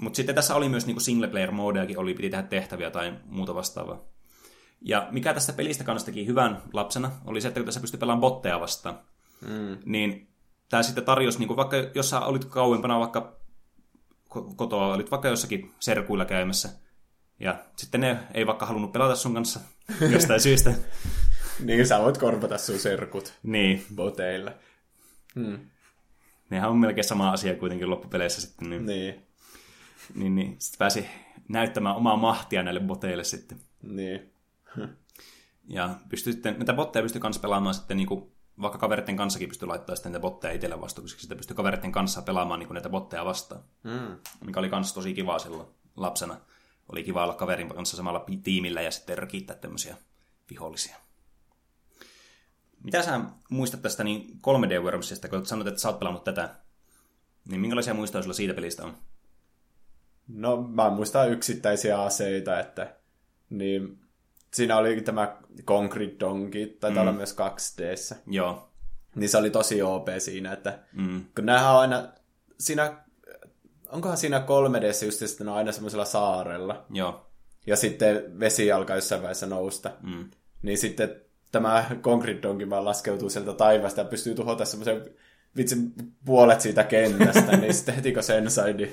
Mutta 0.00 0.16
sitten 0.16 0.34
tässä 0.34 0.54
oli 0.54 0.68
myös 0.68 0.86
niinku 0.86 1.00
single 1.00 1.28
player 1.28 1.50
modeakin, 1.50 1.98
oli, 1.98 2.14
piti 2.14 2.30
tehdä 2.30 2.42
tehtäviä 2.42 2.90
tai 2.90 3.14
muuta 3.24 3.54
vastaavaa. 3.54 4.00
Ja 4.80 5.08
mikä 5.10 5.34
tästä 5.34 5.52
pelistä 5.52 5.84
kanssa 5.84 6.06
teki 6.06 6.26
hyvän 6.26 6.62
lapsena, 6.72 7.10
oli 7.24 7.40
se, 7.40 7.48
että 7.48 7.60
kun 7.60 7.64
tässä 7.64 7.80
pystyi 7.80 7.98
pelaamaan 7.98 8.20
botteja 8.20 8.60
vastaan, 8.60 8.98
mm. 9.48 9.78
niin 9.84 10.28
tämä 10.68 10.82
sitten 10.82 11.04
tarjosi, 11.04 11.38
niin 11.38 11.46
kuin 11.48 11.56
vaikka 11.56 11.76
jos 11.94 12.10
sä 12.10 12.20
olit 12.20 12.44
kauempana 12.44 13.00
vaikka 13.00 13.36
kotoa, 14.56 14.94
olit 14.94 15.10
vaikka 15.10 15.28
jossakin 15.28 15.74
serkuilla 15.80 16.24
käymässä, 16.24 16.68
ja 17.40 17.64
sitten 17.76 18.00
ne 18.00 18.18
ei 18.34 18.46
vaikka 18.46 18.66
halunnut 18.66 18.92
pelata 18.92 19.16
sun 19.16 19.34
kanssa 19.34 19.60
jostain 20.12 20.40
syystä. 20.40 20.74
Niin, 21.60 21.86
sä 21.86 21.98
voit 21.98 22.18
korvata 22.18 22.58
sun 22.58 22.78
serkut 22.78 23.32
niin. 23.42 23.84
boteilla. 23.94 24.52
Hmm. 25.34 25.58
Nehän 26.50 26.70
on 26.70 26.78
melkein 26.78 27.04
sama 27.04 27.30
asia 27.30 27.54
kuitenkin 27.54 27.90
loppupeleissä 27.90 28.40
sitten. 28.40 28.70
Niin, 28.70 28.86
niin. 28.86 29.26
niin, 30.14 30.34
niin 30.34 30.56
sitten 30.58 30.78
pääsi 30.78 31.06
näyttämään 31.48 31.96
omaa 31.96 32.16
mahtia 32.16 32.62
näille 32.62 32.80
boteille 32.80 33.24
sitten. 33.24 33.58
Niin. 33.82 34.32
ja 35.68 35.94
pystyi 36.08 36.32
sitten, 36.32 36.54
näitä 36.58 36.72
botteja 36.72 37.02
pystyi 37.02 37.22
myös 37.22 37.38
pelaamaan 37.38 37.74
sitten 37.74 37.96
niin 37.96 38.06
kuin 38.06 38.32
vaikka 38.60 38.78
kaveritten 38.78 39.16
kanssakin 39.16 39.48
pystyy 39.48 39.68
laittamaan 39.68 39.96
sitten 39.96 40.12
näitä 40.12 40.22
botteja 40.22 40.54
itselle 40.54 40.80
vastuuksi, 40.80 41.18
sitten 41.18 41.36
pystyy 41.36 41.56
kaveritten 41.56 41.92
kanssa 41.92 42.22
pelaamaan 42.22 42.60
niin 42.60 42.74
näitä 42.74 42.88
botteja 42.88 43.24
vastaan. 43.24 43.62
Mm. 43.82 44.18
Mikä 44.46 44.60
oli 44.60 44.68
myös 44.68 44.92
tosi 44.92 45.14
kiva 45.14 45.38
silloin 45.38 45.68
lapsena. 45.96 46.36
Oli 46.88 47.04
kiva 47.04 47.24
olla 47.24 47.34
kaverin 47.34 47.68
kanssa 47.68 47.96
samalla 47.96 48.26
tiimillä 48.42 48.82
ja 48.82 48.90
sitten 48.90 49.18
rökittää 49.18 49.56
tämmöisiä 49.56 49.96
vihollisia. 50.50 50.96
Mitä 52.84 53.02
sä 53.02 53.20
muistat 53.50 53.82
tästä 53.82 54.04
niin 54.04 54.40
3D 54.46 54.82
Wormsista, 54.82 55.28
kun 55.28 55.46
sanoit, 55.46 55.68
että 55.68 55.80
sä 55.80 55.88
oot 55.88 55.98
pelannut 55.98 56.24
tätä? 56.24 56.54
Niin 57.48 57.60
minkälaisia 57.60 57.94
muistoja 57.94 58.22
sulla 58.22 58.34
siitä 58.34 58.54
pelistä 58.54 58.84
on? 58.84 58.96
No 60.28 60.62
mä 60.62 60.90
muistan 60.90 61.30
yksittäisiä 61.30 62.02
aseita, 62.02 62.60
että 62.60 62.96
niin 63.50 63.98
siinä 64.54 64.76
oli 64.76 65.00
tämä 65.00 65.36
Concrete 65.66 66.16
Donkey, 66.20 66.66
tai 66.66 66.90
mm. 66.90 66.96
olla 66.96 67.12
myös 67.12 67.36
2D. 67.36 68.16
Joo. 68.26 68.72
Niin 69.14 69.28
se 69.28 69.38
oli 69.38 69.50
tosi 69.50 69.82
OP 69.82 70.08
siinä, 70.18 70.52
että 70.52 70.78
mm. 70.92 71.24
kun 71.34 71.46
näähän 71.46 71.72
on 71.72 71.80
aina, 71.80 72.08
siinä, 72.60 73.04
onkohan 73.88 74.16
siinä 74.16 74.38
3D 74.38 75.04
just 75.04 75.22
että 75.22 75.44
ne 75.44 75.50
on 75.50 75.56
aina 75.56 75.72
semmoisella 75.72 76.04
saarella. 76.04 76.86
Joo. 76.90 77.26
Ja 77.66 77.76
sitten 77.76 78.40
vesi 78.40 78.72
alkaa 78.72 78.96
jossain 78.96 79.22
vaiheessa 79.22 79.46
nousta. 79.46 79.90
Mm. 80.02 80.30
Niin 80.62 80.78
sitten 80.78 81.20
tämä 81.52 81.86
Concrete 82.00 82.42
Donkey 82.42 82.70
vaan 82.70 82.84
laskeutuu 82.84 83.30
sieltä 83.30 83.52
taivaasta 83.52 84.00
ja 84.00 84.04
pystyy 84.04 84.34
tuhota 84.34 84.64
semmoisen 84.64 85.04
vitsin 85.56 85.92
puolet 86.24 86.60
siitä 86.60 86.84
kentästä, 86.84 87.56
niin 87.56 87.74
sitten 87.74 87.94
heti 87.94 88.12
kun 88.12 88.22
sen 88.22 88.50
sai, 88.50 88.72
niin 88.72 88.92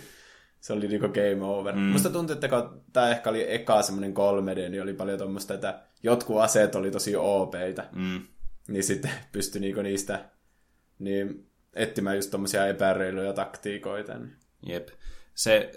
se 0.60 0.74
oli 0.74 0.88
niinku 0.88 1.08
game 1.08 1.44
over. 1.46 1.76
Mm. 1.76 1.82
Musta 1.82 2.10
tuntuu, 2.10 2.34
että 2.34 2.48
kun 2.48 2.82
tämä 2.94 3.10
ehkä 3.10 3.30
oli 3.30 3.54
eka 3.54 3.82
semmoinen 3.82 4.14
3D, 4.14 4.70
niin 4.70 4.84
oli 4.84 4.94
paljon 4.94 5.18
tuommoista, 5.18 5.54
että 5.54 5.82
jotkut 6.04 6.42
aseet 6.42 6.76
oli 6.76 6.92
tosi 6.92 7.16
OPita. 7.16 7.84
Mm. 7.96 8.22
Niin 8.68 8.84
sitten 8.84 9.12
pystyi 9.32 9.62
niinku 9.62 9.82
niistä 9.82 10.26
niin 11.00 11.50
etsimään 11.74 12.16
just 12.16 12.32
tommosia 12.32 12.68
epäreiluja 12.68 13.34
taktiikoita. 13.34 14.18
Niin. 14.18 14.36
Jep. 14.66 14.90
Se, 15.34 15.72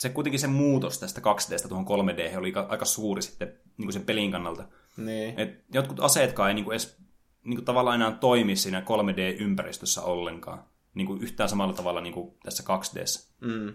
se 0.00 0.08
kuitenkin 0.08 0.40
se 0.40 0.46
muutos 0.46 0.98
tästä 0.98 1.20
2Dstä 1.20 1.68
tuohon 1.68 1.86
3D 1.86 2.38
oli 2.38 2.52
aika 2.68 2.84
suuri 2.84 3.22
sitten 3.22 3.48
niin 3.48 3.86
kuin 3.86 3.92
sen 3.92 4.04
pelin 4.04 4.32
kannalta. 4.32 4.64
Niin. 4.96 5.40
Et 5.40 5.64
jotkut 5.74 6.00
aseetkaan 6.00 6.48
ei 6.48 6.54
niin 6.54 6.64
kuin 6.64 6.72
edes 6.72 6.96
niin 7.44 7.56
kuin 7.56 7.64
tavallaan 7.64 8.00
enää 8.00 8.12
toimi 8.12 8.56
siinä 8.56 8.80
3D-ympäristössä 8.80 10.02
ollenkaan. 10.02 10.64
Niin 10.94 11.06
kuin 11.06 11.22
yhtään 11.22 11.48
samalla 11.48 11.74
tavalla 11.74 12.00
niin 12.00 12.14
kuin 12.14 12.38
tässä 12.42 12.62
2Dssä. 12.62 13.32
Mm. 13.40 13.74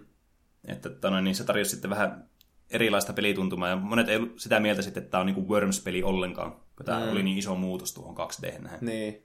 Että 0.68 0.90
tano, 0.90 1.22
niin 1.22 1.36
se 1.36 1.44
tarjosi 1.44 1.72
sitten 1.72 1.90
vähän 1.90 2.30
erilaista 2.70 3.13
pelituntumaa, 3.13 3.70
ja 3.70 3.75
monet 3.75 4.10
ei 4.10 4.16
ollut 4.16 4.40
sitä 4.40 4.60
mieltä 4.60 4.82
sitten, 4.82 5.04
että 5.04 5.12
tämä 5.12 5.22
on 5.22 5.28
niin 5.28 5.48
Worms-peli 5.48 6.04
ollenkaan, 6.04 6.51
kun 6.51 6.86
tämä 6.86 7.06
mm. 7.06 7.12
oli 7.12 7.24
niin 7.24 7.38
iso 7.38 7.56
muutos 7.56 7.94
tuohon 7.94 8.18
2D 8.18 8.62
näin. 8.62 8.86
Niin. 8.86 9.24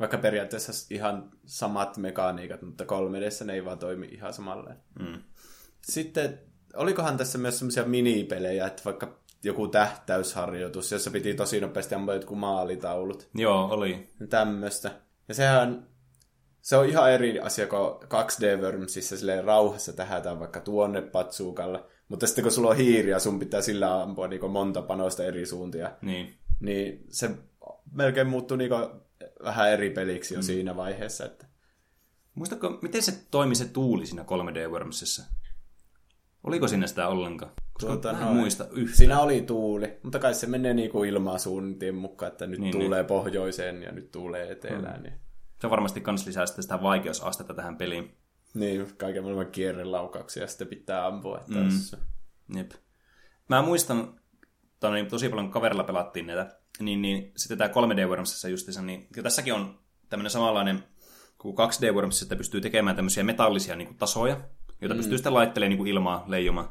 Vaikka 0.00 0.18
periaatteessa 0.18 0.94
ihan 0.94 1.30
samat 1.44 1.96
mekaniikat, 1.96 2.62
mutta 2.62 2.84
3D 2.84 3.44
ne 3.44 3.52
ei 3.52 3.64
vaan 3.64 3.78
toimi 3.78 4.06
ihan 4.06 4.32
samalle. 4.32 4.76
Mm. 4.98 5.22
Sitten, 5.82 6.38
olikohan 6.74 7.16
tässä 7.16 7.38
myös 7.38 7.58
semmoisia 7.58 7.84
minipelejä, 7.84 8.66
että 8.66 8.82
vaikka 8.84 9.18
joku 9.46 9.68
tähtäysharjoitus, 9.68 10.92
jossa 10.92 11.10
piti 11.10 11.34
tosi 11.34 11.60
nopeasti 11.60 11.94
ampua 11.94 12.14
jotkut 12.14 12.38
maalitaulut. 12.38 13.28
Joo, 13.34 13.68
oli. 13.70 14.08
Tämmöistä. 14.28 14.90
Ja 15.28 15.34
sehän 15.34 15.86
se 16.66 16.76
on 16.76 16.88
ihan 16.88 17.12
eri 17.12 17.40
asia 17.40 17.66
kuin 17.66 17.92
2D 17.92 18.60
Wormsissa 18.60 19.16
silleen 19.16 19.44
rauhassa 19.44 19.92
tähätään 19.92 20.40
vaikka 20.40 20.60
tuonne 20.60 21.02
patsuukalle. 21.02 21.84
Mutta 22.08 22.26
sitten 22.26 22.42
kun 22.42 22.52
sulla 22.52 22.70
on 22.70 22.76
hiiri 22.76 23.10
ja 23.10 23.18
sun 23.18 23.38
pitää 23.38 23.62
sillä 23.62 24.02
ampua 24.02 24.28
niin 24.28 24.50
monta 24.50 24.82
panosta 24.82 25.24
eri 25.24 25.46
suuntia, 25.46 25.92
niin, 26.02 26.38
niin 26.60 27.06
se 27.08 27.30
melkein 27.92 28.26
muuttui 28.26 28.58
niin 28.58 28.70
vähän 29.44 29.70
eri 29.70 29.90
peliksi 29.90 30.34
jo 30.34 30.40
mm. 30.40 30.44
siinä 30.44 30.76
vaiheessa. 30.76 31.24
Että... 31.24 31.46
Muistatko, 32.34 32.78
miten 32.82 33.02
se 33.02 33.12
toimi 33.30 33.54
se 33.54 33.64
tuuli 33.64 34.06
siinä 34.06 34.22
3D 34.22 34.70
Wormsissa? 34.70 35.24
Oliko 36.44 36.68
sinne 36.68 36.86
sitä 36.86 37.08
ollenkaan? 37.08 37.52
Koska 37.76 37.86
Tuota, 37.92 38.12
mä 38.12 38.18
en 38.18 38.24
noin. 38.24 38.36
muista 38.36 38.64
yhtään. 38.70 38.96
Siinä 38.96 39.20
oli 39.20 39.42
tuuli, 39.42 39.98
mutta 40.02 40.18
kai 40.18 40.34
se 40.34 40.46
menee 40.46 40.74
niinku 40.74 41.04
ilmasuuntien 41.04 41.94
mukaan, 41.94 42.32
että 42.32 42.46
nyt 42.46 42.60
Niin, 42.60 42.70
niin, 42.70 42.80
tuulee 42.82 42.98
niin. 43.02 43.06
pohjoiseen 43.06 43.82
ja 43.82 43.92
nyt 43.92 44.12
tuulee 44.12 44.52
etelään. 44.52 44.96
Mm. 44.96 45.02
Niin, 45.02 45.14
Se 45.60 45.70
varmasti 45.70 46.00
kans 46.00 46.26
lisää 46.26 46.46
sitten 46.46 46.62
sitä 46.62 46.82
vaikeusastetta 46.82 47.54
tähän 47.54 47.76
peliin. 47.76 48.16
niin 48.54 48.86
kaiken 48.96 49.22
maailman 49.22 49.46
kierrelaukauksia 49.46 50.46
sitten 50.46 50.66
pitää 50.68 51.06
ampua. 51.06 51.38
Että 51.38 51.52
Mm. 51.58 51.68
mm. 52.48 52.56
Jep. 52.58 52.70
Mä 53.48 53.62
muistan, 53.62 54.20
tota, 54.80 54.94
niin 54.94 55.06
tosi 55.06 55.28
paljon 55.28 55.50
kaverilla 55.50 55.84
pelattiin 55.84 56.26
näitä, 56.26 56.56
niin, 56.80 57.02
niin 57.02 57.32
sitten 57.36 57.58
tämä 57.58 57.70
3D 57.70 58.06
Wormsissa 58.08 58.48
justiinsa, 58.48 58.82
niin 58.82 59.06
ja 59.16 59.22
tässäkin 59.22 59.54
on 59.54 59.78
tämmöinen 60.08 60.30
samanlainen 60.30 60.84
kuin 61.38 61.56
2D 61.56 61.92
Wormsissa, 61.94 62.24
että 62.24 62.36
pystyy 62.36 62.60
tekemään 62.60 62.96
tämmöisiä 62.96 63.24
metallisia 63.24 63.76
niin 63.76 63.88
kuin, 63.88 63.98
tasoja, 63.98 64.40
joita 64.80 64.94
mm. 64.94 64.98
pystyy 64.98 65.18
sitten 65.18 65.34
laittelemaan 65.34 65.70
niin 65.70 65.78
kuin 65.78 65.88
ilmaa 65.88 66.24
leijumaan. 66.26 66.68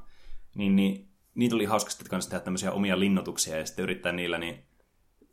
Niin, 0.55 0.75
niin 0.75 1.09
niitä 1.35 1.55
oli 1.55 1.65
hauska 1.65 1.89
sitten 1.89 2.09
kanssa 2.09 2.31
tehdä 2.31 2.43
tämmöisiä 2.43 2.71
omia 2.71 2.99
linnoituksia 2.99 3.57
ja 3.57 3.65
sitten 3.65 3.83
yrittää 3.83 4.11
niillä 4.11 4.37
niin, 4.37 4.55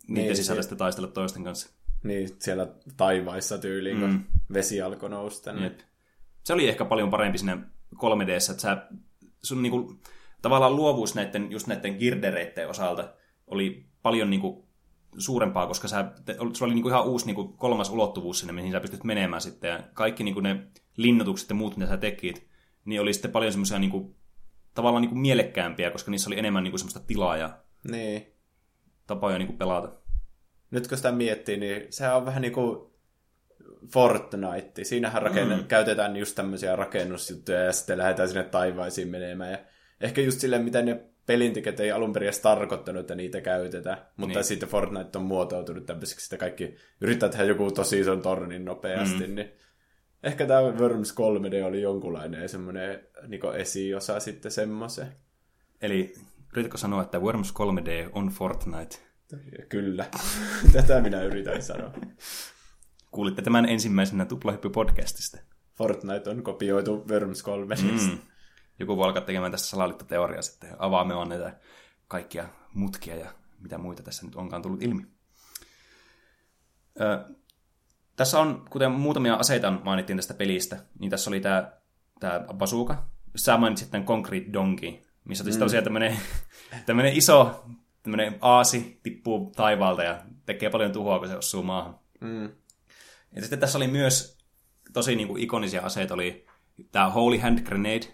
niiden 0.09 0.25
Niin, 0.25 0.37
sisällä 0.37 0.63
sitten 0.63 0.79
taistella 0.79 1.09
toisten 1.09 1.45
kanssa. 1.45 1.71
niin 2.03 2.29
siellä 2.39 2.69
taivaissa 2.97 3.59
tyyliin, 3.59 3.97
mm. 3.97 4.01
Kun 4.01 4.25
vesi 4.53 4.83
alkoi 4.83 5.11
nousta. 5.11 5.53
Niin. 5.53 5.65
Jep. 5.65 5.79
Se 6.43 6.53
oli 6.53 6.69
ehkä 6.69 6.85
paljon 6.85 7.11
parempi 7.11 7.39
siinä 7.39 7.59
3Dssä, 7.95 8.51
että 8.51 8.63
sä, 8.63 8.87
sun 9.43 9.63
niinku, 9.63 10.01
tavallaan 10.43 10.77
luovuus 10.77 11.15
näiden, 11.15 11.51
just 11.53 11.67
näiden 11.67 11.95
girdereiden 11.95 12.69
osalta 12.69 13.13
oli 13.47 13.87
paljon 14.03 14.31
niinku 14.31 14.69
suurempaa, 15.19 15.67
koska 15.67 15.89
sä, 15.89 16.13
te, 16.25 16.35
sulla 16.35 16.67
oli 16.67 16.75
niinku 16.75 16.89
ihan 16.89 17.07
uusi 17.07 17.27
niinku 17.27 17.49
kolmas 17.49 17.91
ulottuvuus 17.91 18.39
sinne, 18.39 18.53
mihin 18.53 18.73
sä 18.73 18.81
pystyt 18.81 19.05
menemään 19.05 19.43
sitten, 19.43 19.71
ja 19.71 19.81
kaikki 19.95 20.25
niinku 20.25 20.41
ne 20.41 20.67
linnoitukset 20.97 21.49
ja 21.49 21.55
muut, 21.55 21.77
mitä 21.77 21.91
sä 21.91 21.97
tekit, 21.97 22.47
niin 22.85 23.01
oli 23.01 23.13
sitten 23.13 23.31
paljon 23.31 23.53
semmoisia 23.53 23.79
niinku, 23.79 24.17
tavallaan 24.75 25.03
niinku 25.03 25.17
mielekkäämpiä, 25.17 25.91
koska 25.91 26.11
niissä 26.11 26.31
oli 26.31 26.39
enemmän 26.39 26.63
niinku 26.65 26.79
semmoista 26.79 27.01
tilaa 27.01 27.37
ja 27.37 27.59
niin. 27.91 28.33
tapoja 29.07 29.39
niinku 29.39 29.53
pelata. 29.57 29.93
Nyt 30.71 30.89
kun 30.89 30.97
sitä 30.97 31.13
miettii, 31.13 31.57
niin 31.57 31.87
sehän 31.91 32.17
on 32.17 32.27
vähän 32.27 32.43
niin 32.43 32.53
kuin 32.53 32.93
Fortnite. 33.93 34.85
Siinähän 34.85 35.23
rakenna- 35.23 35.57
mm. 35.57 35.65
käytetään 35.65 36.17
just 36.17 36.35
tämmöisiä 36.35 36.77
rakennusjuttuja 36.77 37.59
ja 37.65 37.73
sitten 37.73 37.99
lähdetään 37.99 38.29
sinne 38.29 38.45
taivaisiin 38.45 39.09
menemään. 39.09 39.51
Ja 39.51 39.59
ehkä 40.01 40.21
just 40.21 40.41
silleen, 40.41 40.65
mitä 40.65 40.83
ne 40.83 41.05
pelintekijät 41.27 41.81
ei 41.81 41.93
alun 41.93 42.13
perin 42.13 42.27
edes 42.27 42.41
tarkoittanut, 42.41 43.01
että 43.01 43.15
niitä 43.15 43.41
käytetään. 43.41 43.97
Mutta 43.99 44.27
Niin. 44.27 44.35
niin. 44.35 44.45
sitten 44.45 44.69
Fortnite 44.69 45.19
on 45.19 45.25
muotoutunut 45.25 45.87
tämmöiseksi, 45.87 46.27
että 46.27 46.37
kaikki 46.37 46.75
yrittää 47.01 47.29
tehdä 47.29 47.45
joku 47.45 47.71
tosi 47.71 48.01
ison 48.01 48.23
tornin 48.23 48.65
nopeasti. 48.65 49.27
Mm. 49.27 49.35
Niin 49.35 49.53
ehkä 50.23 50.47
tämä 50.47 50.61
Worms 50.61 51.13
3D 51.13 51.65
oli 51.65 51.83
jonkunlainen 51.83 52.49
semmoinen 52.49 53.01
niin 53.29 53.41
esiosa 53.57 54.21
sitten 54.21 54.53
semmoisen. 54.53 55.13
Eli 55.81 56.15
yritätkö 56.53 56.79
sanoa, 56.79 57.03
että 57.03 57.19
Worms 57.19 57.53
3D 57.53 58.11
on 58.13 58.29
Fortnite? 58.29 58.97
Kyllä, 59.69 60.07
tätä 60.73 61.01
minä 61.01 61.23
yritän 61.23 61.63
sanoa. 61.63 61.93
Kuulitte 63.11 63.43
tämän 63.43 63.69
ensimmäisenä 63.69 64.25
Tuplahyppy-podcastista. 64.25 65.41
Fortnite 65.75 66.31
on 66.31 66.43
kopioitu 66.43 67.05
Worms 67.09 67.43
3 67.43 67.75
Mm. 67.83 68.19
Joku 68.79 68.97
voi 68.97 69.07
alkaa 69.07 69.23
tekemään 69.23 69.53
tässä 69.53 69.71
salaliitto 69.71 70.05
teoriaa 70.05 70.43
sitten, 70.43 70.71
avaamaan 70.79 71.29
näitä 71.29 71.61
kaikkia 72.09 72.49
mutkia 72.75 73.17
ja 73.17 73.35
mitä 73.61 73.79
muita 73.79 74.03
tässä 74.03 74.27
nyt 74.27 74.37
onkaan 74.37 74.63
tullut 74.63 74.83
ilmi. 74.83 75.07
Ö, 77.01 77.35
tässä 78.17 78.41
on, 78.41 78.65
kuten 78.71 78.93
muutamia 78.93 79.35
aseita 79.35 79.71
mainittiin 79.71 80.17
tästä 80.17 80.35
pelistä, 80.35 80.79
niin 80.99 81.11
tässä 81.11 81.31
oli 81.31 81.41
tämä, 81.41 81.73
tämä 82.21 82.45
bazooka. 82.55 83.05
Sä 83.37 83.57
mainitsit 83.57 83.91
tämän 83.91 84.07
Concrete 84.07 84.53
Donkey, 84.53 84.93
missä 85.25 85.45
mm. 85.45 85.59
tosiaan 85.59 85.85
tämmöinen, 85.85 86.17
tämmöinen 86.87 87.17
iso 87.17 87.65
tämmöinen 88.03 88.39
aasi 88.41 89.01
tippuu 89.03 89.53
taivaalta 89.57 90.03
ja 90.03 90.23
tekee 90.47 90.71
paljon 90.71 90.93
tuhoa, 90.93 91.19
kun 91.19 91.29
se 91.29 91.37
osuu 91.37 91.63
maahan. 91.63 91.99
Mm. 92.21 92.51
Ja 93.35 93.41
sitten 93.41 93.59
tässä 93.59 93.79
oli 93.79 93.87
myös 93.87 94.39
tosi 94.93 95.17
niin 95.17 95.29
kuin 95.29 95.43
ikonisia 95.43 95.83
aseita, 95.83 96.15
oli 96.15 96.47
tämä 96.93 97.11
Holy 97.11 97.39
Hand 97.39 97.59
Grenade, 97.59 98.07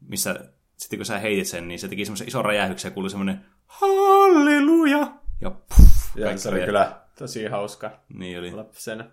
missä 0.00 0.50
sitten 0.76 0.98
kun 0.98 1.06
sä 1.06 1.18
heitit 1.18 1.48
sen, 1.48 1.68
niin 1.68 1.78
se 1.78 1.88
teki 1.88 2.04
semmoisen 2.04 2.28
ison 2.28 2.44
räjähdyksen 2.44 2.88
ja 2.88 2.92
kuului 2.92 3.10
semmoinen 3.10 3.46
halleluja! 3.66 5.12
Ja 5.40 5.50
puff, 5.50 6.16
Ja 6.16 6.38
se 6.38 6.48
oli 6.48 6.60
kyllä 6.60 7.00
tosi 7.20 7.44
hauska 7.46 8.00
Niin 8.14 8.38
oli, 8.38 8.52
lapsena. 8.52 9.04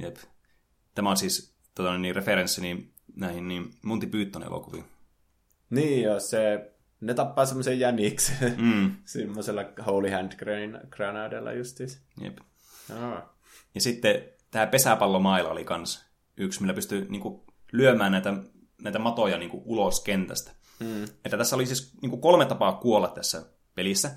jep. 0.00 0.16
Tämä 0.94 1.10
on 1.10 1.16
siis 1.16 1.54
tota, 1.74 1.98
niin, 1.98 2.16
referenssi 2.16 2.60
niin, 2.60 2.92
näihin 3.16 3.48
niin 3.48 3.70
Monty 3.82 4.06
Python 4.06 4.42
elokuviin. 4.42 4.84
Niin 5.70 6.02
joo, 6.02 6.20
se, 6.20 6.72
ne 7.00 7.14
tappaa 7.14 7.46
semmoisen 7.46 7.80
jäniksen 7.80 8.54
Mm, 8.60 8.96
semmoisella 9.04 9.62
Holy 9.86 10.10
Hand 10.10 10.32
Gran- 10.32 10.86
Granadella 10.90 11.52
justiis. 11.52 12.00
jep. 12.20 12.38
Joo. 12.88 13.22
Ja 13.74 13.80
sitten 13.80 14.24
tämä 14.50 14.66
pesäpallomaila 14.66 15.50
oli 15.50 15.64
kans 15.64 16.04
yksi, 16.36 16.60
millä 16.60 16.74
pystyy 16.74 17.06
niinku, 17.10 17.44
lyömään 17.72 18.12
näitä, 18.12 18.34
näitä 18.82 18.98
matoja 18.98 19.38
niinku, 19.38 19.62
ulos 19.64 20.00
kentästä. 20.00 20.52
Mm. 20.80 21.04
Että 21.04 21.36
tässä 21.36 21.56
oli 21.56 21.66
siis 21.66 21.92
niinku, 22.02 22.16
kolme 22.16 22.44
tapaa 22.46 22.72
kuolla 22.72 23.08
tässä 23.08 23.46
pelissä. 23.74 24.10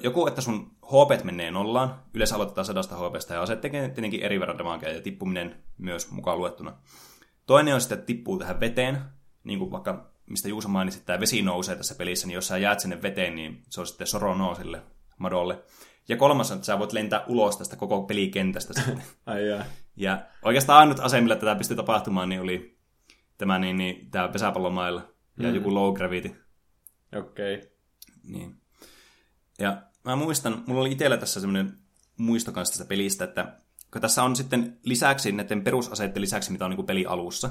Joku, 0.00 0.26
että 0.26 0.40
sun 0.40 0.70
HP 0.86 1.24
menee 1.24 1.50
nollaan. 1.50 2.02
Yleensä 2.14 2.34
aloitetaan 2.34 2.64
sadasta 2.64 2.96
HPstä 2.96 3.34
ja 3.34 3.42
aseet 3.42 3.60
tekee 3.60 3.88
tietenkin 3.88 4.22
eri 4.22 4.40
verran 4.40 4.58
damagea 4.58 4.92
ja 4.92 5.00
tippuminen 5.02 5.56
myös 5.78 6.10
mukaan 6.10 6.38
luettuna. 6.38 6.76
Toinen 7.46 7.74
on 7.74 7.80
sitten, 7.80 7.98
että 7.98 8.06
tippuu 8.06 8.38
tähän 8.38 8.60
veteen. 8.60 8.98
Niin 9.44 9.58
kuin 9.58 9.70
vaikka, 9.70 10.10
mistä 10.26 10.48
Juuso 10.48 10.68
mainitsi, 10.68 10.98
että 10.98 11.06
tämä 11.06 11.20
vesi 11.20 11.42
nousee 11.42 11.76
tässä 11.76 11.94
pelissä, 11.94 12.26
niin 12.26 12.34
jos 12.34 12.46
sä 12.48 12.58
jäät 12.58 12.80
sinne 12.80 13.02
veteen, 13.02 13.34
niin 13.34 13.62
se 13.68 13.80
on 13.80 13.86
sitten 13.86 14.06
soro 14.06 14.54
sille 14.54 14.82
madolle. 15.18 15.62
Ja 16.08 16.16
kolmas 16.16 16.50
on, 16.50 16.56
että 16.56 16.66
sä 16.66 16.78
voit 16.78 16.92
lentää 16.92 17.24
ulos 17.26 17.56
tästä 17.56 17.76
koko 17.76 18.02
pelikentästä 18.02 18.74
sitten. 18.74 19.02
Ai 19.26 19.48
jaa. 19.48 19.64
Ja 19.96 20.22
oikeastaan 20.42 20.78
ainut 20.78 21.00
ase, 21.00 21.20
millä 21.20 21.36
tätä 21.36 21.54
pystyi 21.54 21.76
tapahtumaan, 21.76 22.28
niin 22.28 22.40
oli 22.40 22.78
tämä, 23.38 23.58
niin, 23.58 23.76
niin, 23.76 24.10
tämä 24.10 24.28
pesäpallomailla 24.28 25.02
ja 25.38 25.48
Mm. 25.48 25.54
joku 25.54 25.74
low 25.74 25.94
gravity. 25.94 26.44
Okei. 27.16 27.54
Okay. 27.54 27.68
Niin. 28.22 28.60
Ja 29.58 29.82
mä 30.04 30.16
muistan, 30.16 30.62
mulla 30.66 30.80
oli 30.80 30.92
itsellä 30.92 31.16
tässä 31.16 31.40
semmoinen 31.40 31.78
muisto 32.16 32.52
kanssa 32.52 32.74
tästä 32.74 32.88
pelistä, 32.88 33.24
että 33.24 33.52
kun 33.92 34.00
tässä 34.00 34.22
on 34.22 34.36
sitten 34.36 34.78
lisäksi, 34.82 35.32
näiden 35.32 35.64
perusaseiden 35.64 36.22
lisäksi, 36.22 36.52
mitä 36.52 36.64
on 36.64 36.70
niin 36.70 36.86
peli 36.86 37.06
alussa, 37.06 37.50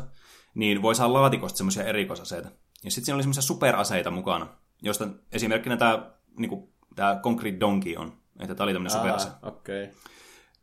niin 0.55 0.81
voi 0.81 0.95
saada 0.95 1.13
laatikosta 1.13 1.57
semmoisia 1.57 1.83
erikoisaseita. 1.83 2.49
Ja 2.83 2.91
sitten 2.91 3.05
siinä 3.05 3.15
oli 3.15 3.23
semmoisia 3.23 3.41
superaseita 3.41 4.11
mukana, 4.11 4.47
joista 4.81 5.07
esimerkkinä 5.31 5.77
tämä, 5.77 6.11
niin 6.37 6.49
kuin, 6.49 6.73
tämä 6.95 7.19
Concrete 7.23 7.59
Donkey 7.59 7.95
on, 7.95 8.17
että 8.39 8.55
tämä 8.55 8.65
oli 8.65 8.73
tämmöinen 8.73 8.97
superase. 8.97 9.29
Okei. 9.41 9.83
Okay. 9.83 9.95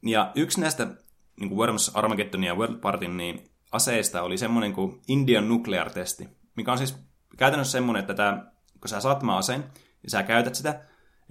Ja 0.03 0.33
yksi 0.35 0.61
näistä 0.61 0.87
niin 1.41 1.49
kuin 1.49 1.59
Worms, 1.59 1.91
Armageddonin 1.95 2.47
ja 2.47 2.55
World 2.55 2.79
Partin 2.79 3.17
niin 3.17 3.51
aseista 3.73 4.23
oli 4.23 4.39
semmoinen 4.39 4.73
kuin 4.73 5.03
Indian 5.09 5.49
Nuclear 5.49 5.91
Testi, 5.91 6.29
mikä 6.57 6.73
on 6.73 6.79
siis 6.79 6.97
käytännössä 7.37 7.73
semmoinen, 7.73 8.01
että 8.01 8.15
tämä, 8.15 8.53
kun 8.81 8.89
sä 8.89 9.01
saat 9.01 9.23
aseen 9.37 9.65
ja 10.03 10.11
sä 10.11 10.23
käytät 10.23 10.55
sitä, 10.55 10.81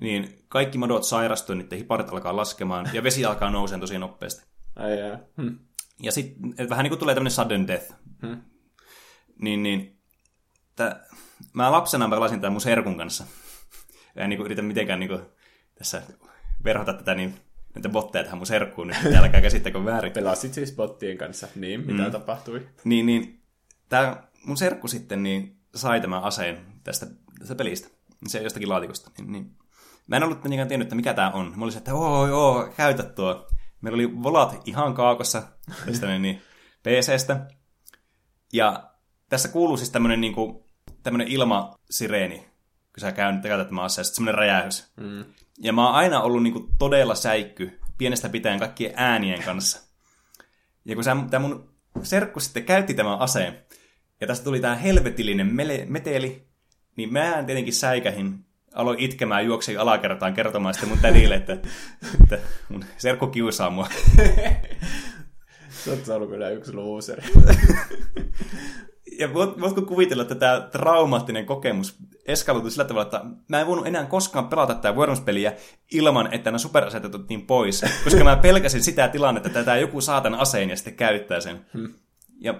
niin 0.03 0.45
kaikki 0.49 0.77
modot 0.77 1.03
sairastuu, 1.03 1.55
niiden 1.55 1.77
hiparit 1.77 2.09
alkaa 2.09 2.35
laskemaan 2.35 2.89
ja 2.93 3.03
vesi 3.03 3.25
alkaa 3.25 3.49
nousemaan 3.49 3.81
tosi 3.81 3.97
nopeasti. 3.97 4.45
Ai 4.75 4.99
jaa. 4.99 5.17
Hm. 5.41 5.55
Ja 6.01 6.11
sitten 6.11 6.69
vähän 6.69 6.83
niin 6.83 6.89
kuin 6.91 6.99
tulee 6.99 7.15
tämmöinen 7.15 7.31
sudden 7.31 7.67
death. 7.67 7.93
Hmm. 8.21 8.41
Niin, 9.41 9.63
niin 9.63 9.99
tää, 10.75 11.05
mä 11.53 11.71
lapsena 11.71 12.09
pelasin 12.09 12.41
tämän 12.41 12.51
mun 12.51 12.61
serkun 12.61 12.97
kanssa. 12.97 13.23
Ja 14.15 14.27
niin 14.27 14.37
kuin 14.37 14.45
yritän 14.45 14.65
mitenkään 14.65 14.99
niin 14.99 15.09
kuin, 15.09 15.21
tässä 15.75 16.01
verhota 16.63 16.93
tätä 16.93 17.15
niin, 17.15 17.33
näitä 17.75 17.89
botteja 17.89 18.23
tähän 18.23 18.37
mun 18.37 18.45
serkkuun 18.47 18.87
nyt, 18.87 18.97
että 19.05 19.19
älkää 19.19 19.41
käsittäkö 19.41 19.85
väärin. 19.85 20.11
Pelasit 20.13 20.53
siis 20.53 20.75
bottien 20.75 21.17
kanssa. 21.17 21.47
Niin, 21.55 21.85
mitä 21.85 22.03
Mm. 22.05 22.11
tapahtui? 22.11 22.67
Niin, 22.83 23.05
niin 23.05 23.43
tämä 23.89 24.23
mun 24.45 24.57
serkku 24.57 24.87
sitten 24.87 25.23
niin 25.23 25.57
sai 25.75 26.01
tämän 26.01 26.23
aseen 26.23 26.65
tästä, 26.83 27.07
tästä 27.39 27.55
pelistä. 27.55 27.87
Se 28.27 28.43
jostakin 28.43 28.69
laatikosta. 28.69 29.11
Niin, 29.17 29.31
niin. 29.31 29.51
Mä 30.07 30.17
en 30.17 30.23
ollut 30.23 30.43
mitenkään 30.43 30.67
tiennyt, 30.67 30.85
että 30.85 30.95
mikä 30.95 31.13
tämä 31.13 31.29
on. 31.29 31.53
Mä 31.55 31.63
olisin, 31.63 31.77
että 31.77 31.93
oo, 31.93 32.27
joo, 32.27 32.73
käytä 32.77 33.03
tuo. 33.03 33.47
Meillä 33.81 33.95
oli 33.95 34.23
volat 34.23 34.61
ihan 34.65 34.93
kaakossa 34.93 35.43
tästä 35.85 36.07
niin, 36.07 36.21
niin, 36.21 36.41
PCstä. 36.83 37.47
Ja 38.53 38.91
tässä 39.29 39.49
kuuluu 39.49 39.77
siis 39.77 39.89
tämmönen, 39.89 40.21
niin 40.21 40.33
kuin, 40.33 40.63
tämmönen 41.03 41.27
ilmasireeni, 41.27 42.37
kun 42.37 43.01
sä 43.01 43.11
käyn, 43.11 43.41
käytät 43.41 43.67
tämän 43.67 43.83
aseen, 43.83 44.05
sitten 44.05 44.15
semmoinen 44.15 44.39
räjähdys. 44.39 44.93
Mm. 44.97 45.25
Ja 45.59 45.73
mä 45.73 45.85
oon 45.85 45.95
aina 45.95 46.21
ollut 46.21 46.43
niinku 46.43 46.69
todella 46.79 47.15
säikky 47.15 47.79
pienestä 47.97 48.29
pitäen 48.29 48.59
kaikkien 48.59 48.93
äänien 48.95 49.43
kanssa. 49.43 49.81
Ja 50.85 50.95
kun 50.95 51.03
tämä 51.29 51.47
mun 51.47 51.73
serkku 52.03 52.39
sitten 52.39 52.65
käytti 52.65 52.93
tämän 52.93 53.19
aseen, 53.19 53.65
ja 54.21 54.27
tästä 54.27 54.43
tuli 54.43 54.59
tämä 54.59 54.75
helvetillinen 54.75 55.47
mele- 55.47 55.85
meteli, 55.87 56.47
niin 56.95 57.13
mä 57.13 57.43
tietenkin 57.45 57.73
säikähin, 57.73 58.45
aloin 58.73 58.99
itkemään, 58.99 59.45
juoksin 59.45 59.79
alakertaan 59.79 60.33
kertomaan 60.33 60.73
sitten 60.73 60.89
mun 60.89 60.99
tädille, 60.99 61.35
että, 61.35 61.53
että 62.21 62.39
mun 62.69 62.85
serkku 62.97 63.27
kiusaa 63.27 63.69
mua. 63.69 63.87
Sä 65.69 65.91
oot 65.91 66.07
ollut 66.07 66.29
kyllä 66.29 66.49
yksi 66.49 66.73
loser. 66.73 67.21
ja 69.19 69.33
voitko 69.33 69.81
kuvitella, 69.81 70.23
että 70.23 70.35
tämä 70.35 70.67
traumaattinen 70.71 71.45
kokemus 71.45 71.97
eskaloitui 72.25 72.71
sillä 72.71 72.85
tavalla, 72.85 73.05
että 73.05 73.21
mä 73.47 73.61
en 73.61 73.67
voinut 73.67 73.87
enää 73.87 74.05
koskaan 74.05 74.47
pelata 74.47 74.75
tätä 74.75 74.91
Worms-peliä 74.91 75.53
ilman, 75.91 76.33
että 76.33 76.51
nämä 76.51 76.57
superaseet 76.57 77.05
otettiin 77.05 77.45
pois, 77.45 77.85
koska 78.03 78.23
mä 78.23 78.35
pelkäsin 78.35 78.83
sitä 78.83 79.07
tilannetta, 79.07 79.49
että 79.49 79.63
tämä 79.63 79.77
joku 79.77 80.01
saatan 80.01 80.35
aseen 80.35 80.69
ja 80.69 80.75
sitten 80.75 80.95
käyttää 80.95 81.39
sen. 81.39 81.65
Hmm. 81.73 81.93
Ja 82.39 82.53